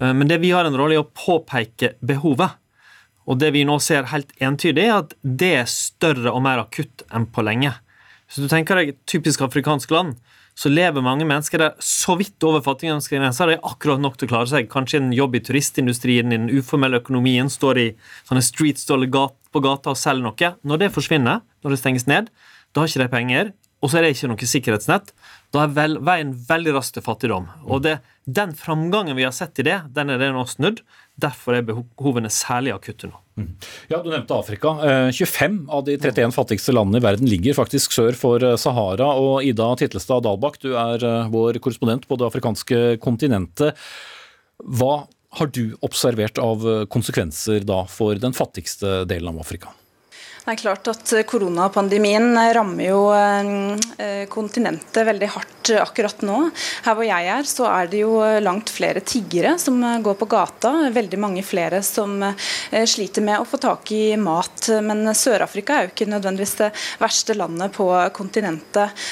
Eh, 0.00 0.14
men 0.14 0.28
det 0.28 0.40
vi 0.42 0.54
har 0.54 0.66
en 0.66 0.76
rolle 0.76 0.96
i 0.96 1.00
å 1.00 1.06
påpeke 1.06 1.94
behovet. 2.00 2.58
Og 3.30 3.38
det 3.38 3.52
vi 3.54 3.66
nå 3.68 3.76
ser 3.84 4.08
helt 4.10 4.32
entydig, 4.42 4.88
er 4.88 5.04
at 5.04 5.14
det 5.22 5.52
er 5.60 5.70
større 5.70 6.32
og 6.32 6.42
mer 6.46 6.64
akutt 6.64 7.04
enn 7.14 7.28
på 7.30 7.44
lenge. 7.46 7.76
Hvis 8.26 8.42
du 8.42 8.50
tenker 8.50 8.78
deg 8.78 8.92
et 8.92 9.00
typisk 9.10 9.42
afrikansk 9.44 9.90
land, 9.94 10.16
så 10.58 10.70
lever 10.70 11.04
mange 11.04 11.24
mennesker 11.24 11.62
der 11.62 11.76
så 11.84 12.16
vidt 12.18 12.42
over 12.44 12.62
fattigdomsgrensa. 12.64 13.46
Det 13.48 13.56
er 13.56 13.68
akkurat 13.70 14.02
nok 14.02 14.18
til 14.18 14.28
å 14.28 14.32
klare 14.32 14.50
seg. 14.50 14.68
Kanskje 14.72 14.98
en 15.00 15.12
jobb 15.14 15.38
i 15.38 15.42
turistindustrien, 15.46 16.32
i 16.32 16.36
den 16.36 16.50
uformelle 16.52 17.00
økonomien, 17.00 17.48
står 17.50 17.80
i 17.80 17.86
sånne 18.28 18.42
streetstaller 18.44 19.10
på 19.10 19.62
gata 19.64 19.94
og 19.94 20.00
selger 20.00 20.26
noe. 20.26 20.52
Når 20.66 20.82
det 20.82 20.90
forsvinner, 20.94 21.40
når 21.64 21.74
det 21.74 21.80
stenges 21.80 22.08
ned, 22.10 22.28
da 22.74 22.82
har 22.82 22.90
ikke 22.90 23.02
de 23.02 23.10
penger 23.14 23.52
og 23.80 23.88
så 23.88 23.98
er 23.98 24.04
det 24.04 24.12
ikke 24.14 24.28
noe 24.28 24.48
sikkerhetsnett, 24.48 25.12
da 25.54 25.64
er 25.64 25.70
vel, 25.74 25.96
veien 26.04 26.34
veldig 26.46 26.74
raskt 26.76 26.98
til 26.98 27.04
fattigdom. 27.04 27.46
Og 27.64 27.80
det, 27.86 27.96
den 28.28 28.52
framgangen 28.56 29.16
vi 29.16 29.24
har 29.24 29.32
sett 29.34 29.58
i 29.62 29.66
det, 29.66 29.78
den 29.96 30.12
er 30.12 30.20
det 30.20 30.28
nå 30.34 30.44
snudd. 30.48 30.82
Derfor 31.20 31.56
er 31.56 31.64
behovene 31.66 32.30
særlig 32.32 32.74
akutte 32.74 33.08
nå. 33.08 33.16
Mm. 33.40 33.48
Ja, 33.88 34.02
Du 34.04 34.10
nevnte 34.12 34.36
Afrika. 34.36 34.74
25 35.12 35.56
eh, 35.56 35.72
av 35.72 35.84
de 35.88 35.96
31 35.96 36.36
fattigste 36.36 36.76
landene 36.76 37.00
i 37.00 37.04
verden 37.04 37.28
ligger 37.28 37.56
faktisk 37.56 37.96
sør 37.96 38.16
for 38.16 38.44
eh, 38.44 38.58
Sahara. 38.60 39.14
Og 39.16 39.48
Ida 39.48 39.72
Titlestad 39.80 40.26
Dalbakk, 40.28 40.60
du 40.60 40.74
er 40.76 41.00
eh, 41.00 41.32
vår 41.32 41.60
korrespondent 41.64 42.04
på 42.08 42.20
det 42.20 42.28
afrikanske 42.28 43.00
kontinentet. 43.00 43.80
Hva 44.60 45.06
har 45.40 45.52
du 45.54 45.76
observert 45.86 46.40
av 46.42 46.64
konsekvenser 46.90 47.62
da 47.64 47.84
for 47.88 48.18
den 48.18 48.34
fattigste 48.36 49.04
delen 49.08 49.30
av 49.30 49.44
Afrika? 49.44 49.70
Det 50.50 50.56
er 50.56 50.64
klart 50.64 50.88
at 50.90 51.10
Koronapandemien 51.30 52.32
rammer 52.56 52.82
jo 52.82 53.04
eh, 53.14 54.24
kontinentet 54.26 55.06
veldig 55.06 55.28
hardt 55.30 55.70
akkurat 55.78 56.24
nå. 56.26 56.40
Her 56.82 56.96
hvor 56.98 57.06
jeg 57.06 57.28
er, 57.30 57.46
så 57.46 57.68
er 57.70 57.86
det 57.92 58.00
jo 58.00 58.16
langt 58.42 58.72
flere 58.74 58.98
tiggere 59.06 59.52
som 59.62 59.78
går 60.02 60.16
på 60.18 60.26
gata. 60.32 60.72
Veldig 60.90 61.20
mange 61.22 61.44
flere 61.46 61.78
som 61.86 62.16
eh, 62.26 62.82
sliter 62.82 63.22
med 63.22 63.38
å 63.38 63.46
få 63.46 63.60
tak 63.62 63.92
i 63.94 64.16
mat. 64.18 64.72
Men 64.82 65.12
Sør-Afrika 65.14 65.76
er 65.76 65.86
jo 65.86 65.92
ikke 65.92 66.08
nødvendigvis 66.10 66.56
det 66.64 66.72
verste 66.98 67.38
landet 67.38 67.70
på 67.76 67.86
kontinentet. 68.16 69.06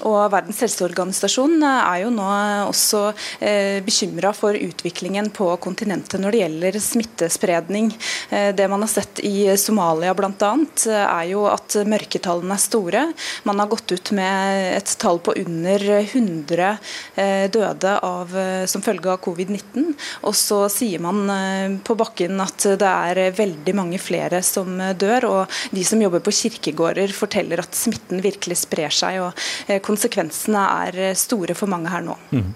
Og 0.00 0.18
Verdens 0.32 0.62
helseorganisasjon 0.64 1.58
er 1.60 2.06
jo 2.06 2.14
nå 2.14 2.30
også 2.70 3.04
eh, 3.44 3.84
bekymra 3.84 4.32
for 4.32 4.56
utviklingen 4.56 5.28
på 5.28 5.50
kontinentet 5.60 6.24
når 6.24 6.32
det 6.32 6.42
gjelder 6.46 6.82
smittespredning. 6.88 7.92
Det 8.32 8.72
man 8.72 8.88
har 8.88 8.94
sett 8.96 9.20
i 9.28 9.50
Somalia 9.60 10.16
bl.a 10.16 10.53
annet 10.54 10.86
er 10.90 11.26
jo 11.30 11.44
at 11.50 11.76
mørketallene 11.88 12.56
er 12.56 12.62
store. 12.62 13.02
Man 13.48 13.60
har 13.60 13.70
gått 13.70 13.92
ut 13.92 14.12
med 14.16 14.78
et 14.78 14.94
tall 15.00 15.20
på 15.24 15.34
under 15.40 15.84
100 16.00 16.70
eh, 17.16 17.50
døde 17.52 17.94
av, 18.04 18.34
eh, 18.36 18.64
som 18.70 18.84
følge 18.84 19.12
av 19.12 19.20
covid-19. 19.24 19.92
Og 20.28 20.36
så 20.38 20.64
sier 20.72 21.02
man 21.04 21.22
eh, 21.32 21.76
på 21.84 21.96
bakken 21.98 22.40
at 22.44 22.66
det 22.80 22.90
er 22.90 23.34
veldig 23.36 23.76
mange 23.76 24.00
flere 24.02 24.42
som 24.46 24.78
dør. 24.98 25.28
Og 25.30 25.60
de 25.74 25.84
som 25.86 26.02
jobber 26.02 26.24
på 26.24 26.34
kirkegårder 26.34 27.14
forteller 27.16 27.62
at 27.64 27.76
smitten 27.78 28.22
virkelig 28.24 28.62
sprer 28.64 28.94
seg. 28.94 29.20
Og 29.24 29.78
konsekvensene 29.84 30.64
er 30.88 31.18
store 31.18 31.56
for 31.58 31.70
mange 31.70 31.92
her 31.92 32.04
nå. 32.04 32.16
Mm. 32.34 32.50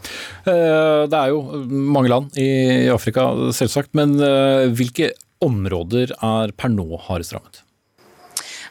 Det 0.44 1.18
er 1.18 1.32
jo 1.32 1.40
mange 1.68 2.10
land 2.10 2.38
i 2.40 2.88
Afrika, 2.92 3.30
selvsagt. 3.54 3.94
Men 3.98 4.16
hvilke 4.74 5.12
områder 5.44 6.14
er 6.14 6.54
per 6.58 6.72
nå 6.72 6.86
hardest 7.08 7.36
rammet? 7.36 7.62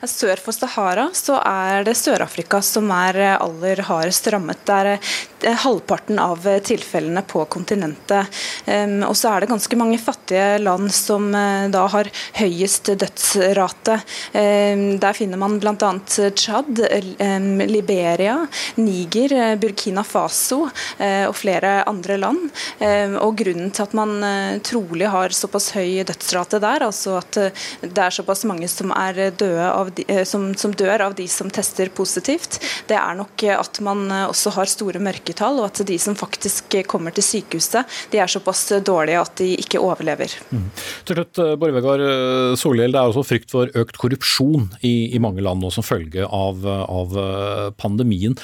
Sør 0.05 0.37
for 0.37 0.53
Sahara 0.53 1.07
så 1.17 1.39
er 1.41 1.87
det 1.87 1.95
Sør-Afrika 1.97 2.59
som 2.61 2.91
er 2.93 3.17
aller 3.39 3.81
hardest 3.87 4.29
rammet. 4.33 4.61
Det 4.67 4.75
er 4.75 4.91
eh, 4.91 5.13
halvparten 5.43 6.19
av 6.19 6.45
tilfellene 6.65 7.23
på 7.27 7.43
kontinentet. 7.51 8.39
Og 9.07 9.15
så 9.17 9.31
er 9.31 9.43
det 9.43 9.51
ganske 9.51 9.79
mange 9.79 9.99
fattige 10.01 10.57
land 10.61 10.91
som 10.93 11.29
eh, 11.35 11.67
da 11.71 11.85
har 11.91 12.09
høyest 12.37 12.91
dødsrate. 12.99 13.97
Der 14.33 15.17
finner 15.17 15.39
man 15.39 15.57
bl.a. 15.61 15.91
Tsjad, 16.07 16.81
Liberia, 17.69 18.35
Niger, 18.81 19.35
Burkina 19.61 20.03
Faso 20.07 20.67
eh, 20.97 21.25
og 21.27 21.35
flere 21.37 21.81
andre 21.87 22.17
land. 22.19 22.49
Og 23.21 23.37
Grunnen 23.37 23.71
til 23.71 23.85
at 23.85 23.95
man 23.97 24.15
trolig 24.65 25.09
har 25.11 25.35
såpass 25.35 25.71
høy 25.75 26.03
dødsrate 26.07 26.59
der, 26.63 26.87
altså 26.87 27.17
at 27.21 27.37
det 27.81 28.03
er 28.03 28.13
såpass 28.13 28.43
mange 28.47 28.67
som 28.71 28.91
er 28.95 29.31
de, 29.37 29.49
eh, 30.07 30.23
som, 30.27 30.49
som, 30.55 30.73
dør 30.77 31.07
av 31.07 31.15
de 31.17 31.27
som 31.31 31.49
tester 31.53 31.89
positivt, 31.93 32.59
det 32.89 32.97
er 32.97 33.17
nok 33.17 33.43
at 33.53 33.79
man 33.85 34.05
eh, 34.11 34.25
også 34.29 34.53
har 34.57 34.71
store 34.71 35.01
mørketall, 35.27 35.59
og 35.59 35.69
at 35.69 35.83
de 35.87 35.97
som 35.99 36.15
faktisk 36.15 36.77
kommer 36.87 37.11
til 37.11 37.25
sykehuset, 37.25 37.85
de 38.11 38.19
er 38.19 38.27
såpass 38.27 38.67
dårlige 38.83 39.21
at 39.21 39.35
de 39.37 39.55
ikke 39.59 39.79
overlever. 39.79 40.31
Mm. 40.51 40.69
Til 41.05 41.19
slutt, 41.19 41.35
Borvegard 41.59 41.59
Bård 41.59 41.75
Vegar 41.77 42.55
Solhjell, 42.57 42.93
det 42.93 43.01
er 43.01 43.11
også 43.11 43.25
frykt 43.27 43.51
for 43.51 43.67
økt 43.75 43.97
korrupsjon 43.97 44.71
i, 44.81 45.13
i 45.15 45.19
mange 45.19 45.43
land 45.43 45.61
nå 45.61 45.71
som 45.73 45.85
følge 45.85 46.25
av, 46.25 46.63
av 46.65 47.19
pandemien. 47.77 48.37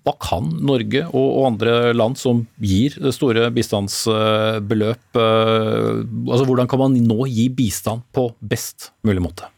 Hva 0.00 0.14
kan 0.16 0.46
Norge 0.64 1.04
og, 1.12 1.44
andre 1.44 1.92
land 1.92 2.16
som 2.16 2.46
gir 2.56 2.96
store 3.12 3.50
bistandsbeløp 3.52 5.18
altså 5.20 6.46
Hvordan 6.48 6.70
kan 6.70 6.80
man 6.80 6.96
nå 7.04 7.28
gi 7.28 7.50
bistand 7.52 8.06
på 8.16 8.30
best 8.40 8.94
mulig 9.04 9.20
måte? 9.28 9.50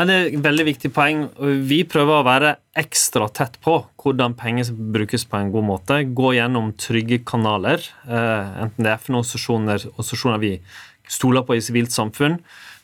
Det 0.00 0.14
er 0.14 0.30
et 0.30 0.40
veldig 0.40 0.64
viktig 0.64 0.88
poeng. 0.96 1.26
Vi 1.68 1.82
prøver 1.84 2.22
å 2.22 2.24
være 2.24 2.54
ekstra 2.80 3.26
tett 3.36 3.58
på 3.60 3.74
hvordan 4.00 4.32
penger 4.38 4.70
brukes 4.72 5.26
på 5.28 5.36
en 5.36 5.50
god 5.52 5.66
måte. 5.68 5.98
Gå 6.16 6.30
gjennom 6.38 6.70
trygge 6.80 7.18
kanaler, 7.28 7.84
eh, 8.08 8.62
enten 8.62 8.86
det 8.86 8.94
er 8.94 8.96
FN-organisasjoner, 8.96 9.84
organisasjoner 9.90 10.40
vi 10.40 10.52
stoler 11.04 11.44
på 11.44 11.58
i 11.58 11.60
sivilt 11.60 11.92
samfunn, 11.92 12.38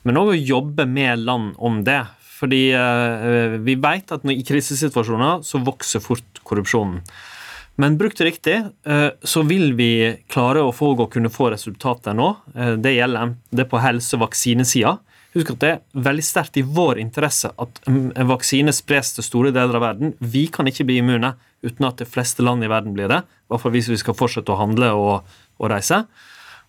men 0.05 0.21
òg 0.21 0.35
å 0.35 0.37
jobbe 0.37 0.85
med 0.85 1.25
land 1.25 1.55
om 1.57 1.81
det. 1.85 2.03
Fordi 2.37 2.69
eh, 2.77 3.57
vi 3.64 3.79
vet 3.81 4.12
at 4.12 4.29
i 4.29 4.45
krisesituasjoner 4.45 5.41
så 5.41 5.62
vokser 5.64 6.05
fort 6.05 6.45
korrupsjonen. 6.45 7.01
Men 7.81 7.97
brukt 7.97 8.21
riktig 8.21 8.61
eh, 8.61 9.11
så 9.25 9.47
vil 9.49 9.73
vi 9.73 10.21
klare 10.29 10.61
å 10.61 10.73
få, 10.73 10.93
og 10.93 11.14
kunne 11.17 11.33
få 11.33 11.49
resultater 11.57 12.12
nå. 12.12 12.35
Det 12.77 12.93
gjelder 12.93 13.39
det 13.57 13.71
på 13.73 13.81
helse- 13.81 14.21
og 14.21 14.29
vaksinesida. 14.29 14.99
Husk 15.37 15.53
at 15.53 15.61
det 15.61 15.70
er 15.74 16.05
veldig 16.07 16.24
sterkt 16.24 16.57
i 16.57 16.64
vår 16.64 17.01
interesse 17.03 17.51
at 17.61 17.80
en 17.91 18.28
vaksine 18.30 18.72
spres 18.72 19.12
til 19.16 19.26
store 19.26 19.51
deler 19.53 19.76
av 19.76 19.84
verden. 19.84 20.14
Vi 20.20 20.47
kan 20.53 20.68
ikke 20.70 20.87
bli 20.89 21.03
immune 21.03 21.34
uten 21.66 21.89
at 21.89 22.01
de 22.01 22.07
fleste 22.09 22.45
land 22.47 22.64
i 22.64 22.70
verden 22.72 22.95
blir 22.97 23.11
det. 23.12 23.20
I 23.20 23.53
hvert 23.53 23.64
fall 23.64 23.74
hvis 23.74 23.91
vi 23.93 23.99
skal 24.01 24.16
fortsette 24.16 24.55
å 24.55 24.61
handle 24.62 24.95
og, 24.97 25.37
og 25.61 25.70
reise. 25.72 26.05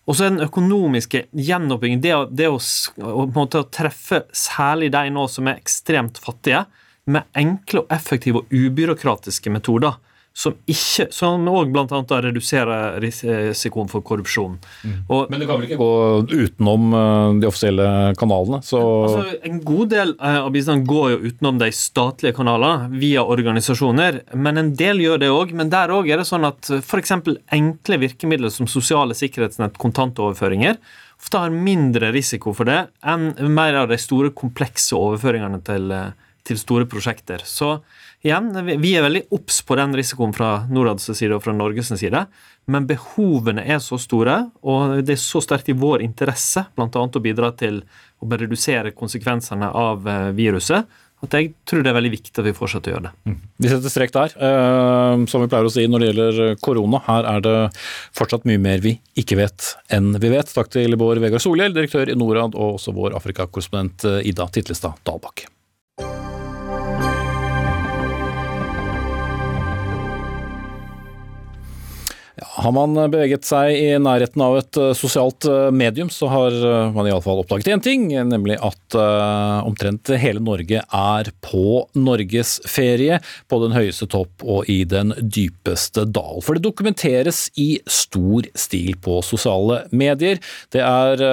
Og 0.08 0.16
så 0.16 0.26
er 0.26 0.34
den 0.34 0.44
økonomiske 0.44 1.26
gjenoppbyggingen, 1.36 2.04
det, 2.04 2.14
det 2.40 2.50
å, 2.52 2.60
å, 3.04 3.26
å, 3.28 3.64
treffe 3.72 4.24
særlig 4.36 4.92
de 4.96 5.04
nå 5.12 5.26
som 5.32 5.48
er 5.48 5.60
ekstremt 5.60 6.20
fattige, 6.24 6.66
med 7.08 7.28
enkle 7.40 7.86
og 7.86 7.92
effektive 7.96 8.42
og 8.42 8.52
ubyråkratiske 8.52 9.52
metoder 9.52 9.96
som 10.38 10.54
ikke, 10.70 11.08
som 11.14 11.48
òg 11.50 11.72
bl.a. 11.74 12.02
reduserer 12.22 13.00
risikoen 13.02 13.88
for 13.90 14.06
korrupsjon. 14.06 14.60
Mm. 14.86 15.00
Og, 15.10 15.32
Men 15.32 15.42
det 15.42 15.48
kan 15.50 15.58
vel 15.58 15.66
ikke 15.66 15.80
gå 15.82 15.94
utenom 16.30 16.94
eh, 16.94 17.40
de 17.42 17.50
offisielle 17.50 17.88
kanalene? 18.22 18.60
Altså, 18.62 19.24
en 19.50 19.58
god 19.66 19.90
del 19.96 20.14
eh, 20.14 20.38
av 20.44 20.52
bistanden 20.54 20.86
går 20.86 21.16
jo 21.16 21.32
utenom 21.32 21.58
de 21.64 21.72
statlige 21.74 22.38
kanalene, 22.38 22.92
via 23.02 23.26
organisasjoner. 23.26 24.22
Men 24.38 24.62
en 24.62 24.72
del 24.78 25.02
gjør 25.02 25.26
det 25.26 25.34
òg. 25.34 25.58
Men 25.58 25.74
der 25.74 25.96
òg 25.96 26.12
er 26.14 26.22
det 26.22 26.30
sånn 26.30 26.46
at 26.46 26.70
f.eks. 26.84 27.18
enkle 27.58 28.02
virkemidler 28.06 28.54
som 28.54 28.70
sosiale 28.70 29.18
sikkerhetsnett, 29.18 29.82
kontantoverføringer, 29.82 30.78
ofte 31.18 31.42
har 31.42 31.50
mindre 31.50 32.12
risiko 32.14 32.54
for 32.54 32.70
det 32.70 32.84
enn 33.02 33.32
mer 33.58 33.82
av 33.82 33.90
de 33.90 33.98
store, 33.98 34.30
komplekse 34.38 34.94
overføringene 34.94 35.64
til, 35.66 35.90
eh, 35.92 36.12
til 36.46 36.62
store 36.62 36.86
prosjekter. 36.86 37.42
Så 37.42 37.80
igjen, 38.28 38.52
vi 38.84 38.92
er 38.98 39.06
veldig 39.06 39.24
obs 39.36 39.62
på 39.66 39.78
den 39.80 39.96
risikoen 39.98 40.36
fra 40.36 40.52
Norads 40.70 41.10
side 41.18 41.36
og 41.36 41.44
fra 41.46 41.56
Norges 41.56 41.90
side, 41.98 42.26
men 42.68 42.88
behovene 42.90 43.64
er 43.64 43.80
så 43.84 44.00
store, 44.02 44.42
og 44.68 45.00
det 45.08 45.16
er 45.16 45.24
så 45.24 45.42
sterkt 45.44 45.72
i 45.72 45.78
vår 45.78 46.04
interesse 46.06 46.68
bl.a. 46.76 46.88
å 46.92 47.24
bidra 47.24 47.54
til 47.58 47.82
å 48.20 48.30
redusere 48.30 48.96
konsekvensene 48.98 49.70
av 49.72 50.08
eh, 50.10 50.32
viruset, 50.38 50.88
at 51.26 51.34
jeg 51.34 51.50
tror 51.66 51.82
det 51.82 51.90
er 51.90 51.98
veldig 51.98 52.12
viktig 52.14 52.34
at 52.36 52.46
vi 52.46 52.54
fortsetter 52.54 52.92
å 52.92 52.96
gjøre 52.96 53.08
det. 53.08 53.32
Mm. 53.32 53.38
Vi 53.64 53.72
setter 53.72 53.94
strek 53.94 54.14
der. 54.14 54.36
Uh, 54.38 55.26
som 55.32 55.42
vi 55.42 55.50
pleier 55.50 55.66
å 55.66 55.74
si 55.74 55.88
når 55.90 56.04
det 56.04 56.10
gjelder 56.12 56.62
korona, 56.62 57.02
her 57.08 57.30
er 57.32 57.44
det 57.48 57.56
fortsatt 58.20 58.46
mye 58.50 58.62
mer 58.62 58.86
vi 58.86 58.94
ikke 59.18 59.40
vet 59.42 59.74
enn 59.94 60.14
vi 60.22 60.34
vet. 60.36 60.54
Takk 60.54 60.70
til 60.78 60.94
Bård 61.00 61.24
Vegard 61.24 61.42
Solhjell, 61.42 61.74
direktør 61.74 62.14
i 62.14 62.18
Norad, 62.18 62.54
og 62.54 62.78
også 62.78 62.94
vår 62.98 63.18
Afrikakorrespondent 63.18 64.06
eh, 64.06 64.26
Ida 64.30 64.46
Titlestad 64.54 65.02
Dalbakk. 65.08 65.48
Har 72.58 72.74
man 72.74 72.96
beveget 73.14 73.46
seg 73.46 73.76
i 73.78 73.90
nærheten 74.02 74.42
av 74.42 74.56
et 74.58 74.78
eh, 74.82 74.94
sosialt 74.98 75.46
eh, 75.46 75.68
medium, 75.70 76.10
så 76.10 76.30
har 76.32 76.56
eh, 76.56 76.96
man 76.96 77.06
iallfall 77.06 77.44
oppdaget 77.44 77.70
én 77.70 77.84
ting, 77.86 78.08
nemlig 78.10 78.58
at 78.66 78.98
omtrent 78.98 80.10
hele 80.18 80.42
Norge 80.42 80.80
er 80.82 81.30
på 81.44 81.84
norgesferie. 81.94 83.20
På 83.52 83.60
den 83.62 83.76
høyeste 83.76 84.08
topp 84.10 84.42
og 84.48 84.70
i 84.72 84.80
den 84.90 85.14
dypeste 85.20 86.06
dal. 86.10 86.42
For 86.46 86.58
det 86.58 86.66
dokumenteres 86.66 87.46
i 87.60 87.82
stor 87.84 88.48
stil 88.58 88.96
på 89.04 89.20
sosiale 89.26 89.84
medier. 89.92 90.40
Det 90.74 90.82
er 90.82 91.24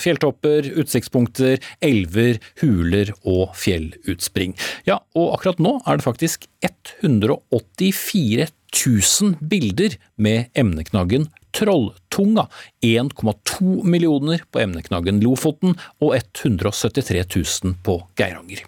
fjelltopper, 0.00 0.68
utsiktspunkter, 0.84 1.58
elver, 1.84 2.38
huler 2.62 3.14
og 3.24 3.56
fjellutspring. 3.58 4.54
Ja, 4.88 5.00
og 5.16 5.38
akkurat 5.38 5.62
nå 5.64 5.78
er 5.82 5.98
det 5.98 6.06
faktisk 6.06 6.46
184 6.64 8.52
1000 8.74 9.36
bilder 9.40 9.96
med 10.16 10.50
emneknaggen 10.54 11.28
Trolltunga, 11.54 12.48
1,2 12.82 13.84
millioner 13.86 14.42
på 14.50 14.58
emneknaggen 14.64 15.20
Lofoten 15.22 15.76
og 16.02 16.16
173 16.18 17.22
000 17.36 17.76
på 17.86 18.00
Geiranger. 18.18 18.64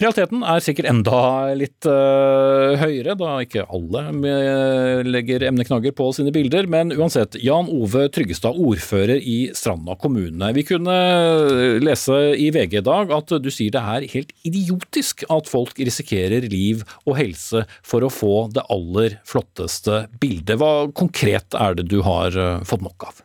Realiteten 0.00 0.40
er 0.48 0.62
sikkert 0.64 0.86
enda 0.88 1.18
litt 1.52 1.84
uh, 1.84 2.72
høyere, 2.80 3.12
da 3.20 3.34
ikke 3.44 3.66
alle 3.68 4.00
legger 5.04 5.42
emneknagger 5.44 5.92
på 5.92 6.06
sine 6.16 6.32
bilder. 6.32 6.64
Men 6.72 6.94
uansett, 6.96 7.36
Jan 7.44 7.68
Ove 7.68 8.06
Tryggestad, 8.08 8.56
ordfører 8.56 9.20
i 9.20 9.50
Stranda 9.56 9.98
kommune. 10.00 10.54
Vi 10.56 10.64
kunne 10.70 10.94
lese 11.84 12.16
i 12.32 12.48
VG 12.54 12.78
i 12.80 12.84
dag 12.86 13.12
at 13.12 13.34
du 13.44 13.50
sier 13.52 13.74
det 13.74 13.82
er 13.92 14.06
helt 14.14 14.32
idiotisk 14.48 15.26
at 15.28 15.52
folk 15.52 15.76
risikerer 15.76 16.48
liv 16.48 16.80
og 17.04 17.18
helse 17.20 17.66
for 17.84 18.00
å 18.00 18.08
få 18.08 18.46
det 18.56 18.64
aller 18.72 19.18
flotteste 19.28 20.06
bildet. 20.22 20.56
Hva 20.62 20.88
konkret 20.96 21.52
er 21.52 21.76
det 21.76 21.90
du 21.92 21.98
har 22.08 22.40
uh, 22.40 22.64
fått 22.64 22.86
nok 22.88 23.10
av? 23.10 23.20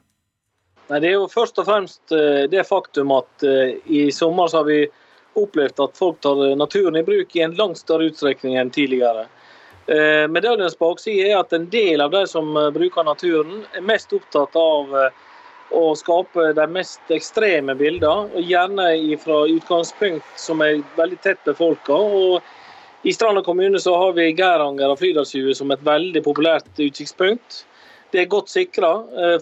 Nei, 0.92 1.00
Det 1.00 1.14
er 1.14 1.18
jo 1.22 1.32
først 1.32 1.64
og 1.64 1.72
fremst 1.72 2.12
det 2.52 2.68
faktum 2.68 3.16
at 3.16 3.42
i 3.90 4.04
sommer 4.14 4.52
så 4.52 4.60
har 4.60 4.68
vi 4.68 4.84
opplevd 5.36 5.80
at 5.84 5.98
folk 5.98 6.22
tar 6.24 6.44
naturen 6.56 6.96
i 7.00 7.04
bruk 7.04 7.36
i 7.36 7.44
en 7.46 7.56
langt 7.60 7.80
større 7.82 8.10
utstrekning 8.10 8.56
enn 8.60 8.72
tidligere. 8.74 9.28
Eh, 9.88 10.28
Medaljens 10.28 10.80
bakside 10.80 11.28
er 11.30 11.38
at 11.38 11.54
en 11.54 11.68
del 11.70 12.02
av 12.02 12.10
de 12.14 12.24
som 12.28 12.48
eh, 12.58 12.72
bruker 12.74 13.06
naturen, 13.06 13.60
er 13.78 13.86
mest 13.86 14.14
opptatt 14.18 14.58
av 14.58 14.96
eh, 14.98 15.20
å 15.78 15.92
skape 15.98 16.48
de 16.58 16.66
mest 16.74 17.14
ekstreme 17.14 17.76
bildene, 17.78 18.32
og 18.34 18.50
gjerne 18.50 18.88
fra 19.22 19.44
utgangspunkt 19.50 20.42
som 20.42 20.64
er 20.66 20.82
veldig 20.98 21.20
tett 21.22 21.42
befolka. 21.46 22.00
I 23.06 23.14
Stranda 23.14 23.44
kommune 23.46 23.82
så 23.82 23.94
har 23.98 24.18
vi 24.18 24.32
Geiranger 24.32 24.90
og 24.90 25.00
Fridalshuet 25.02 25.58
som 25.58 25.74
et 25.74 25.86
veldig 25.86 26.24
populært 26.26 26.82
utsiktspunkt. 26.82 27.64
Det 28.14 28.24
er 28.24 28.32
godt 28.32 28.50
sikra 28.50 28.92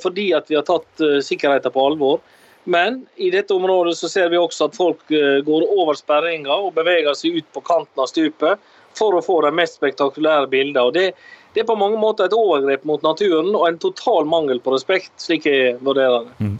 fordi 0.01 0.31
at 0.35 0.49
vi 0.49 0.55
har 0.57 0.65
tatt 0.67 1.03
sikkerheten 1.23 1.71
på 1.75 1.83
alvor. 1.91 2.23
Men 2.63 3.05
i 3.15 3.29
dette 3.29 3.53
området 3.53 3.97
så 3.97 4.09
ser 4.09 4.29
vi 4.31 4.39
også 4.39 4.69
at 4.69 4.77
folk 4.77 5.11
eh, 5.11 5.41
går 5.43 5.67
over 5.75 5.97
sperringa 5.99 6.55
og 6.67 6.73
beveger 6.77 7.15
seg 7.17 7.39
ut 7.39 7.49
på 7.55 7.63
kanten 7.65 8.03
av 8.03 8.09
stupet 8.11 8.73
for 8.97 9.17
å 9.17 9.23
få 9.25 9.41
de 9.45 9.51
mest 9.55 9.79
spektakulære 9.79 10.47
bildene. 10.51 10.85
Og 10.85 10.93
det, 10.95 11.05
det, 11.53 11.63
er 11.63 11.67
på 11.67 11.77
mange 11.79 11.99
måter 11.99 12.29
et 12.29 12.37
overgrep 12.37 12.85
mot 12.87 13.03
naturen 13.03 13.51
og 13.51 13.67
en 13.67 13.79
total 13.81 14.29
mangel 14.29 14.61
på 14.63 14.75
respekt, 14.75 15.11
slik 15.19 15.47
jeg 15.49 15.75
vurderer 15.83 16.23
det. 16.23 16.35
Mm. 16.39 16.57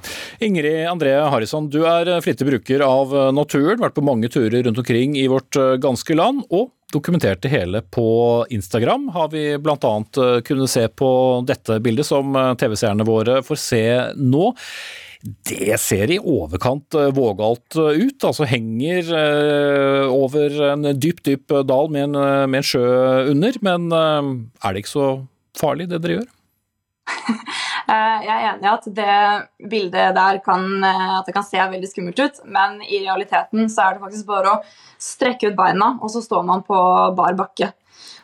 Ingrid 0.50 0.88
André 0.90 1.14
Harrison, 1.22 1.70
du 1.72 1.84
er 1.88 2.10
flittig 2.26 2.50
bruker 2.50 2.84
av 2.84 3.14
naturen, 3.36 3.80
vært 3.84 3.96
på 3.96 4.06
mange 4.06 4.32
turer 4.34 4.64
rundt 4.66 4.82
omkring 4.82 5.16
i 5.20 5.28
vårt 5.32 5.60
eh, 5.60 5.76
ganske 5.82 6.20
land. 6.20 6.48
og 6.52 6.72
dokumentert 6.94 7.42
det 7.42 7.50
hele 7.50 7.80
på 7.82 8.46
Instagram. 8.54 9.08
Har 9.16 9.32
vi 9.32 9.58
bl.a. 9.58 9.94
Eh, 9.98 10.42
kunnet 10.46 10.70
se 10.70 10.84
på 10.88 11.08
dette 11.48 11.80
bildet 11.82 12.06
som 12.06 12.36
TV-seerne 12.60 13.08
våre 13.08 13.40
får 13.42 13.62
se 13.64 13.86
nå. 14.14 14.52
Det 15.24 15.78
ser 15.80 16.12
i 16.12 16.20
overkant 16.20 16.98
eh, 17.00 17.12
vågalt 17.16 17.78
eh, 17.80 18.02
ut. 18.04 18.24
Altså 18.28 18.48
henger 18.48 19.08
eh, 19.16 20.12
over 20.12 20.58
en 20.74 20.90
dyp, 21.00 21.22
dyp 21.24 21.54
dal 21.64 21.92
med 21.94 22.10
en, 22.10 22.18
med 22.52 22.60
en 22.60 22.68
sjø 22.68 22.84
under. 23.32 23.60
Men 23.64 23.88
er 23.94 24.74
det 24.74 24.84
ikke 24.84 24.92
så 24.92 25.10
farlig, 25.60 25.88
det 25.92 26.02
dere 26.04 26.20
gjør? 26.20 26.32
Jeg 27.94 28.32
er 28.32 28.46
enig 28.48 28.64
i 28.64 28.72
at 28.72 28.86
det 28.96 29.16
bildet 29.70 30.14
der 30.16 30.38
kan, 30.44 30.64
at 30.88 31.28
det 31.28 31.34
kan 31.36 31.44
se 31.46 31.60
veldig 31.60 31.90
skummelt 31.90 32.20
ut, 32.24 32.38
men 32.48 32.78
i 32.88 33.02
realiteten 33.04 33.68
så 33.70 33.84
er 33.84 33.98
det 33.98 34.04
faktisk 34.06 34.30
bare 34.30 34.54
å 34.54 34.62
strekke 35.04 35.52
ut 35.52 35.58
beina, 35.58 35.90
og 36.00 36.10
så 36.14 36.22
står 36.24 36.46
man 36.48 36.64
på 36.66 36.80
bar 37.18 37.36
bakke. 37.38 37.74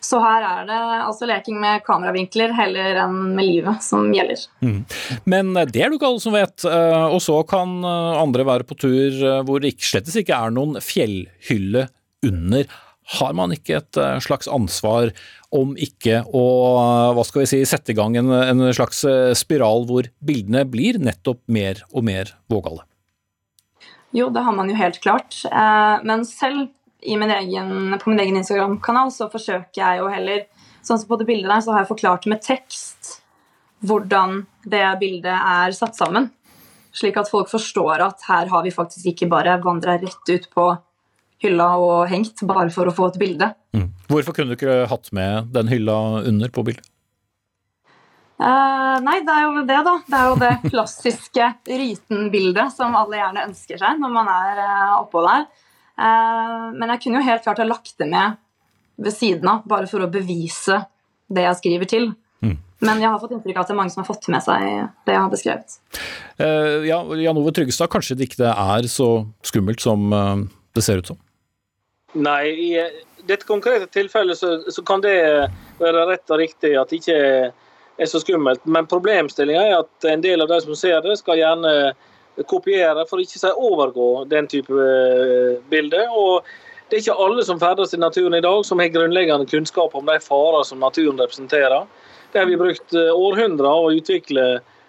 Så 0.03 0.19
her 0.23 0.45
er 0.47 0.67
det 0.67 0.79
altså 1.03 1.27
leking 1.29 1.59
med 1.59 1.83
kameravinkler 1.87 2.53
heller 2.55 3.01
enn 3.03 3.17
med 3.35 3.47
livet 3.47 3.83
som 3.83 4.07
gjelder. 4.15 4.45
Mm. 4.63 4.81
Men 5.29 5.55
eh, 5.55 5.67
det 5.69 5.83
er 5.83 5.91
det 5.91 5.99
ikke 5.99 6.11
alle 6.11 6.23
som 6.23 6.35
vet. 6.35 6.65
Eh, 6.67 7.07
og 7.09 7.19
så 7.23 7.39
kan 7.47 7.79
eh, 7.83 8.19
andre 8.19 8.47
være 8.47 8.67
på 8.69 8.77
tur 8.79 9.19
hvor 9.45 9.63
det 9.63 9.75
slettes 9.83 10.17
ikke 10.19 10.37
er 10.37 10.53
noen 10.55 10.79
fjellhylle 10.83 11.87
under. 12.25 12.69
Har 13.19 13.33
man 13.33 13.53
ikke 13.55 13.79
et 13.79 13.97
slags 14.21 14.47
ansvar 14.51 15.09
om 15.55 15.71
ikke 15.81 16.21
å 16.29 16.43
hva 17.17 17.23
skal 17.25 17.41
vi 17.41 17.47
si, 17.49 17.61
sette 17.65 17.95
i 17.95 17.97
gang 17.97 18.13
en, 18.19 18.29
en 18.29 18.67
slags 18.75 19.01
spiral 19.39 19.87
hvor 19.89 20.11
bildene 20.21 20.61
blir 20.69 20.99
nettopp 21.01 21.41
mer 21.49 21.81
og 21.89 22.05
mer 22.05 22.35
vågale? 22.53 22.85
Jo, 24.13 24.29
det 24.33 24.43
har 24.45 24.53
man 24.53 24.69
jo 24.69 24.77
helt 24.77 25.01
klart. 25.01 25.39
Men 26.05 26.21
selv 26.29 26.69
min 26.99 27.31
egen, 27.31 27.95
på 27.99 28.11
min 28.11 28.19
egen 28.19 28.39
Instagram-kanal 28.41 29.11
så 29.15 29.29
forsøker 29.31 29.81
jeg 29.81 30.01
jo 30.01 30.09
heller 30.11 30.47
Sånn 30.79 30.95
som 31.01 31.09
på 31.09 31.17
det 31.19 31.25
bildet 31.27 31.49
der, 31.51 31.59
så 31.59 31.73
har 31.73 31.83
jeg 31.83 31.89
forklart 31.89 32.25
med 32.31 32.39
tekst 32.39 33.17
hvordan 33.85 34.45
det 34.63 34.83
bildet 35.01 35.35
er 35.35 35.73
satt 35.75 35.97
sammen. 35.99 36.29
Slik 36.95 37.19
at 37.19 37.29
folk 37.31 37.51
forstår 37.51 38.01
at 38.03 38.23
her 38.27 38.47
har 38.51 38.63
vi 38.65 38.71
faktisk 38.73 39.11
ikke 39.11 39.27
bare 39.31 39.57
vandra 39.63 39.97
rett 39.99 40.31
ut 40.31 40.47
på 40.55 40.69
hylla 41.43 41.67
og 41.79 42.07
hengt 42.11 42.43
bare 42.47 42.71
for 42.73 42.89
å 42.89 42.95
få 42.95 43.11
et 43.11 43.19
bilde. 43.21 43.51
Mm. 43.75 43.89
Hvorfor 44.09 44.35
kunne 44.35 44.55
du 44.55 44.57
ikke 44.57 44.87
hatt 44.89 45.11
med 45.15 45.51
den 45.55 45.69
hylla 45.71 45.99
under 46.23 46.51
på 46.51 46.65
bildet? 46.67 46.87
Uh, 48.39 48.95
nei, 49.03 49.17
det 49.27 49.33
er 49.35 49.41
jo 49.43 49.63
det, 49.67 49.79
da. 49.83 49.95
Det 50.07 50.17
er 50.17 50.27
jo 50.29 50.35
det 50.39 50.71
klassiske 50.71 51.47
Ryten-bildet 51.81 52.71
som 52.71 52.95
alle 52.95 53.19
gjerne 53.19 53.49
ønsker 53.49 53.81
seg 53.81 53.99
når 53.99 54.13
man 54.15 54.31
er 54.31 54.61
uh, 54.63 54.93
oppå 55.01 55.23
der. 55.27 55.49
Eh, 55.99 56.69
men 56.75 56.93
jeg 56.93 57.03
kunne 57.03 57.19
jo 57.19 57.27
helt 57.27 57.43
klart 57.43 57.59
ha 57.59 57.67
lagt 57.67 57.97
det 57.99 58.07
med 58.09 58.39
ved 58.99 59.15
siden 59.15 59.47
av, 59.47 59.63
bare 59.67 59.87
for 59.87 60.03
å 60.03 60.11
bevise 60.11 60.81
det 61.31 61.45
jeg 61.45 61.59
skriver 61.59 61.89
til. 61.89 62.09
Mm. 62.43 62.57
Men 62.83 63.01
jeg 63.03 63.11
har 63.11 63.19
fått 63.21 63.35
inntrykk 63.35 63.57
av 63.57 63.63
at 63.63 63.69
det 63.69 63.75
er 63.75 63.79
mange 63.79 63.93
som 63.93 64.01
har 64.03 64.09
fått 64.09 64.27
med 64.31 64.43
seg 64.43 64.65
det 65.07 65.15
jeg 65.15 65.21
har 65.23 65.31
beskrevet. 65.31 65.77
Uh, 66.39 66.83
ja, 66.87 66.99
Jan 67.23 67.39
Ove 67.39 67.53
Tryggestad, 67.55 67.91
kanskje 67.91 68.17
det 68.19 68.29
ikke 68.29 68.51
er 68.51 68.87
så 68.91 69.09
skummelt 69.47 69.83
som 69.83 70.11
uh, 70.15 70.43
det 70.75 70.83
ser 70.83 70.99
ut 70.99 71.11
som? 71.13 71.19
Nei, 72.19 72.43
i 72.49 72.69
dette 73.29 73.47
konkrete 73.47 73.87
tilfellet 73.93 74.39
så, 74.39 74.51
så, 74.67 74.83
kan 74.83 75.03
det 75.03 75.15
være 75.79 76.05
rett 76.09 76.31
og 76.33 76.41
riktig 76.41 76.73
at 76.79 76.91
det 76.91 77.01
ikke 77.03 77.19
er 77.99 78.09
så 78.09 78.19
skummelt. 78.23 78.63
Men 78.65 78.87
problemstillinga 78.89 79.65
er 79.67 79.75
at 79.81 80.09
en 80.11 80.23
del 80.23 80.43
av 80.43 80.51
de 80.51 80.59
som 80.63 80.75
ser 80.79 80.99
det, 81.05 81.19
skal 81.19 81.39
gjerne 81.39 81.73
kopiere, 82.47 83.05
for 83.09 83.21
ikke 83.21 83.39
å 83.39 83.43
si 83.43 83.51
overgå 83.69 84.09
den 84.31 84.47
type 84.47 84.71
bilde. 84.73 85.61
bilder. 85.69 86.07
Og 86.15 86.45
det 86.89 86.97
er 86.97 87.03
ikke 87.03 87.19
alle 87.25 87.45
som 87.45 87.59
ferdes 87.61 87.93
i 87.93 88.01
naturen 88.01 88.37
i 88.37 88.41
dag 88.41 88.65
som 88.65 88.79
har 88.79 88.91
grunnleggende 88.93 89.49
kunnskap 89.49 89.95
om 89.95 90.05
de 90.05 90.17
farer 90.23 90.63
som 90.63 90.79
naturen 90.79 91.19
representerer. 91.19 91.85
Det 92.31 92.39
har 92.39 92.49
vi 92.49 92.57
brukt 92.57 92.93
eh, 92.93 93.13
århundrer 93.13 93.69
å 93.69 93.93
utvikle, 93.93 94.47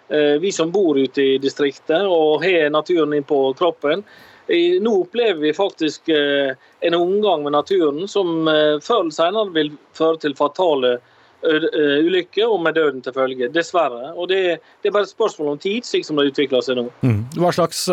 eh, 0.09 0.35
vi 0.41 0.51
som 0.51 0.71
bor 0.71 0.97
ute 0.97 1.21
i 1.21 1.37
distriktet 1.41 2.05
og 2.05 2.43
har 2.45 2.69
naturen 2.73 3.13
inn 3.17 3.27
på 3.27 3.53
kroppen. 3.59 4.05
Nå 4.51 4.91
opplever 5.05 5.39
vi 5.39 5.53
faktisk 5.55 6.09
en 6.11 6.95
omgang 6.97 7.45
med 7.45 7.53
naturen 7.53 8.07
som 8.09 8.49
før 8.83 8.97
eller 8.97 9.13
senere 9.15 9.53
vil 9.55 9.69
føre 9.95 10.19
til 10.19 10.33
fatale 10.35 10.97
Eh, 10.97 11.10
ulykke 11.43 12.45
og 12.47 12.59
med 12.65 12.75
døden 12.77 13.01
til 13.05 13.15
følge. 13.15 13.49
Dessverre. 13.53 14.11
Og 14.15 14.29
det, 14.31 14.59
det, 14.81 14.89
er 14.89 14.95
bare 14.95 15.07
et 15.07 15.13
spørsmål 15.13 15.53
om 15.53 15.61
tid, 15.61 15.85
slik 15.87 16.07
som 16.07 16.19
det 16.19 16.29
utvikler 16.31 16.65
seg 16.65 16.79
nå. 16.79 16.87
Mm. 17.01 17.21
Hva 17.41 17.53
slags 17.55 17.85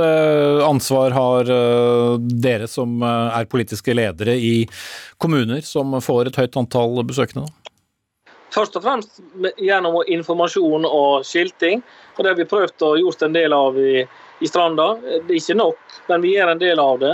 ansvar 0.67 1.17
har 1.17 1.53
dere 2.19 2.69
som 2.71 3.01
er 3.05 3.49
politiske 3.51 3.97
ledere 3.97 4.37
i 4.37 4.53
kommuner 5.21 5.65
som 5.65 5.97
får 6.05 6.31
et 6.31 6.43
høyt 6.43 6.61
antall 6.61 7.01
besøkende? 7.09 7.49
Først 8.55 8.79
og 8.79 8.85
fremst 8.85 9.21
gjennom 9.61 10.01
informasjon 10.09 10.87
og 10.89 11.27
skilting. 11.27 11.83
og 12.17 12.25
Det 12.25 12.31
har 12.31 12.39
vi 12.39 12.49
prøvd 12.49 12.85
å 12.87 12.95
gjort 13.03 13.25
en 13.27 13.37
del 13.37 13.53
av 13.53 13.77
i, 13.79 14.05
i 14.41 14.49
Stranda. 14.49 14.95
Det 15.03 15.29
er 15.29 15.37
ikke 15.37 15.59
nok, 15.59 15.99
men 16.09 16.25
vi 16.25 16.33
gjør 16.37 16.55
en 16.55 16.63
del 16.63 16.81
av 16.83 17.03
det. 17.03 17.13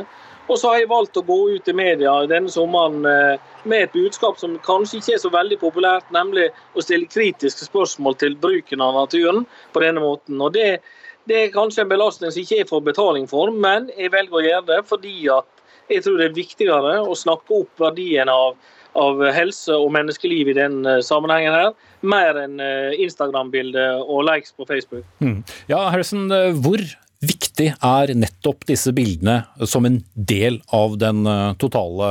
Og 0.48 0.58
så 0.60 0.70
har 0.70 0.82
jeg 0.82 0.90
valgt 0.90 1.16
å 1.16 1.24
gå 1.24 1.38
ut 1.54 1.68
i 1.70 1.76
media 1.76 2.12
denne 2.28 2.52
sommeren 2.52 3.00
med 3.00 3.78
et 3.78 3.94
budskap 3.94 4.36
som 4.36 4.58
kanskje 4.66 4.98
ikke 4.98 5.14
er 5.16 5.22
så 5.22 5.30
veldig 5.32 5.56
populært, 5.62 6.10
nemlig 6.12 6.50
å 6.76 6.84
stille 6.84 7.08
kritiske 7.08 7.64
spørsmål 7.64 8.18
til 8.20 8.36
bruken 8.36 8.84
av 8.84 8.98
naturen 8.98 9.46
på 9.72 9.80
denne 9.80 10.04
måten. 10.04 10.36
Og 10.44 10.52
det, 10.52 10.82
det 11.30 11.40
er 11.40 11.54
kanskje 11.54 11.84
en 11.84 11.92
belastning 11.92 12.32
som 12.32 12.42
ikke 12.42 12.60
jeg 12.60 12.68
får 12.68 12.84
betaling 12.90 13.28
for, 13.30 13.52
men 13.52 13.88
jeg 13.96 14.12
velger 14.12 14.40
å 14.40 14.44
gjøre 14.44 14.68
det 14.68 14.80
fordi 14.90 15.14
jeg 15.24 16.04
tror 16.04 16.20
det 16.20 16.30
er 16.30 16.36
viktigere 16.36 16.96
å 17.02 17.16
snakke 17.18 17.60
opp 17.62 17.80
verdien 17.80 18.30
av, 18.32 18.56
av 19.00 19.22
helse 19.36 19.76
og 19.76 19.90
menneskeliv 19.96 20.52
i 20.52 20.56
den 20.56 20.82
eh, 20.88 21.00
sammenhengen 21.04 21.56
her, 21.56 21.72
mer 22.04 22.40
enn 22.44 22.60
eh, 22.62 22.96
Instagram-bilde 23.04 23.86
og 24.02 24.24
likes 24.28 24.54
på 24.56 24.68
Facebook. 24.68 25.06
Mm. 25.24 25.42
Ja, 25.70 25.86
Harrison, 25.92 26.28
eh, 26.32 26.52
hvor 26.64 26.84
viktig 27.28 27.70
er 27.74 28.12
nettopp 28.18 28.66
disse 28.68 28.92
bildene 28.96 29.42
som 29.68 29.86
en 29.88 30.00
del 30.14 30.60
av 30.74 30.98
den 31.00 31.24
totale 31.60 32.10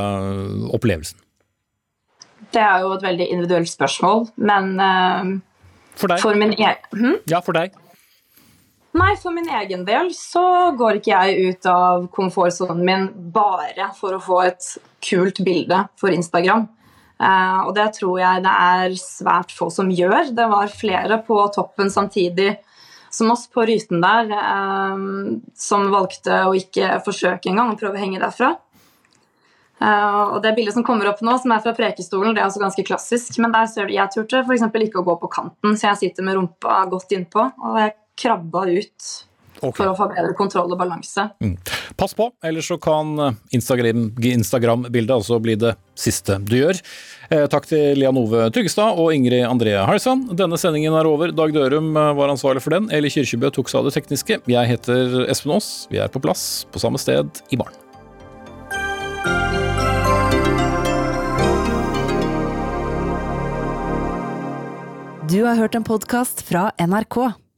opplevelsen? 0.75 1.19
Det 2.53 2.61
er 2.61 2.83
jo 2.83 2.91
et 2.93 3.05
veldig 3.05 3.27
individuelt 3.33 3.71
spørsmål, 3.71 4.27
men 4.45 4.75
uh, 4.77 5.31
For 5.97 6.11
deg? 6.11 6.21
For 6.21 6.37
min 6.37 6.53
e 6.53 6.75
hm? 6.93 7.15
Ja, 7.31 7.41
for 7.41 7.57
deg. 7.57 7.73
Nei, 8.93 9.15
for 9.17 9.33
min 9.33 9.49
egen 9.49 9.87
del 9.87 10.11
så 10.13 10.73
går 10.77 10.99
ikke 10.99 11.17
jeg 11.25 11.49
ut 11.49 11.67
av 11.69 12.05
komfortsonen 12.13 12.83
min 12.85 13.07
bare 13.33 13.89
for 13.97 14.13
å 14.13 14.21
få 14.21 14.43
et 14.45 14.67
kult 15.01 15.41
bilde 15.45 15.79
for 15.97 16.13
Instagram. 16.13 16.67
Og 17.17 17.71
det 17.73 17.87
tror 17.97 18.19
jeg 18.21 18.43
det 18.45 18.53
er 18.53 18.93
svært 19.01 19.53
få 19.55 19.71
som 19.73 19.89
gjør. 19.89 20.29
Det 20.37 20.45
var 20.51 20.69
flere 20.69 21.17
på 21.25 21.39
toppen 21.55 21.89
samtidig 21.93 22.51
som 23.13 23.31
oss 23.31 23.45
på 23.51 23.65
Ryten 23.69 24.01
der, 24.01 24.31
um, 24.93 25.41
som 25.55 25.89
valgte 25.93 26.43
å 26.47 26.53
ikke 26.57 26.97
forsøke 27.05 27.51
engang 27.51 27.73
å 27.73 27.79
prøve 27.79 27.99
å 27.99 28.01
henge 28.01 28.21
derfra. 28.21 28.55
Uh, 29.83 30.35
og 30.35 30.37
Det 30.43 30.53
bildet 30.55 30.73
som 30.77 30.85
kommer 30.87 31.09
opp 31.11 31.21
nå, 31.25 31.35
som 31.41 31.51
er 31.53 31.61
fra 31.63 31.75
Prekestolen, 31.77 32.33
det 32.33 32.41
er 32.41 32.47
også 32.47 32.63
ganske 32.63 32.85
klassisk. 32.87 33.37
Men 33.43 33.53
der 33.53 33.67
ser 33.69 33.89
du, 33.89 33.93
jeg 33.97 34.13
turte 34.15 34.41
f.eks. 34.41 34.65
ikke 34.87 35.03
å 35.03 35.05
gå 35.05 35.17
på 35.21 35.29
kanten, 35.33 35.77
så 35.77 35.91
jeg 35.91 36.01
sitter 36.05 36.25
med 36.25 36.39
rumpa 36.39 36.83
godt 36.89 37.13
innpå. 37.13 37.45
Og 37.69 37.79
jeg 37.81 37.95
krabba 38.23 38.65
ut 38.69 39.09
okay. 39.59 39.75
for 39.77 39.91
å 39.91 39.97
få 39.97 40.09
bedre 40.13 40.33
kontroll 40.39 40.73
og 40.73 40.79
balanse. 40.79 41.27
Mm. 41.43 41.57
Pass 41.97 42.15
på, 42.17 42.29
ellers 42.43 42.67
så 42.67 42.77
kan 42.81 43.15
Instagram-bildet 43.53 44.33
Instagram 44.39 44.85
altså 45.13 45.39
bli 45.43 45.55
det 45.59 45.75
siste 45.99 46.39
du 46.41 46.55
gjør. 46.57 46.79
Eh, 47.29 47.45
takk 47.51 47.67
til 47.69 47.99
Lian 47.99 48.17
Ove 48.17 48.47
Tryggestad 48.53 48.97
og 48.99 49.13
Ingrid 49.15 49.45
André 49.47 49.75
Halsand. 49.85 50.33
Denne 50.37 50.57
sendingen 50.59 50.95
er 50.97 51.09
over. 51.09 51.33
Dag 51.35 51.53
Dørum 51.53 51.93
eh, 51.95 52.11
var 52.17 52.33
ansvarlig 52.33 52.63
for 52.65 52.75
den. 52.75 52.89
Eli 52.93 53.11
Kyrkjebø 53.13 53.53
tok 53.53 53.71
seg 53.71 53.81
av 53.81 53.89
det 53.89 53.95
tekniske. 53.97 54.41
Jeg 54.49 54.73
heter 54.73 55.23
Espen 55.29 55.55
Aas. 55.55 55.71
Vi 55.93 56.01
er 56.01 56.11
på 56.11 56.21
plass 56.23 56.65
på 56.73 56.81
samme 56.81 57.01
sted 57.01 57.43
i 57.53 57.59
morgen. 57.61 57.77
Du 65.29 65.39
har 65.47 65.55
hørt 65.57 65.73
en 65.73 65.85
podkast 65.87 66.43
fra 66.45 66.67
NRK. 66.77 67.42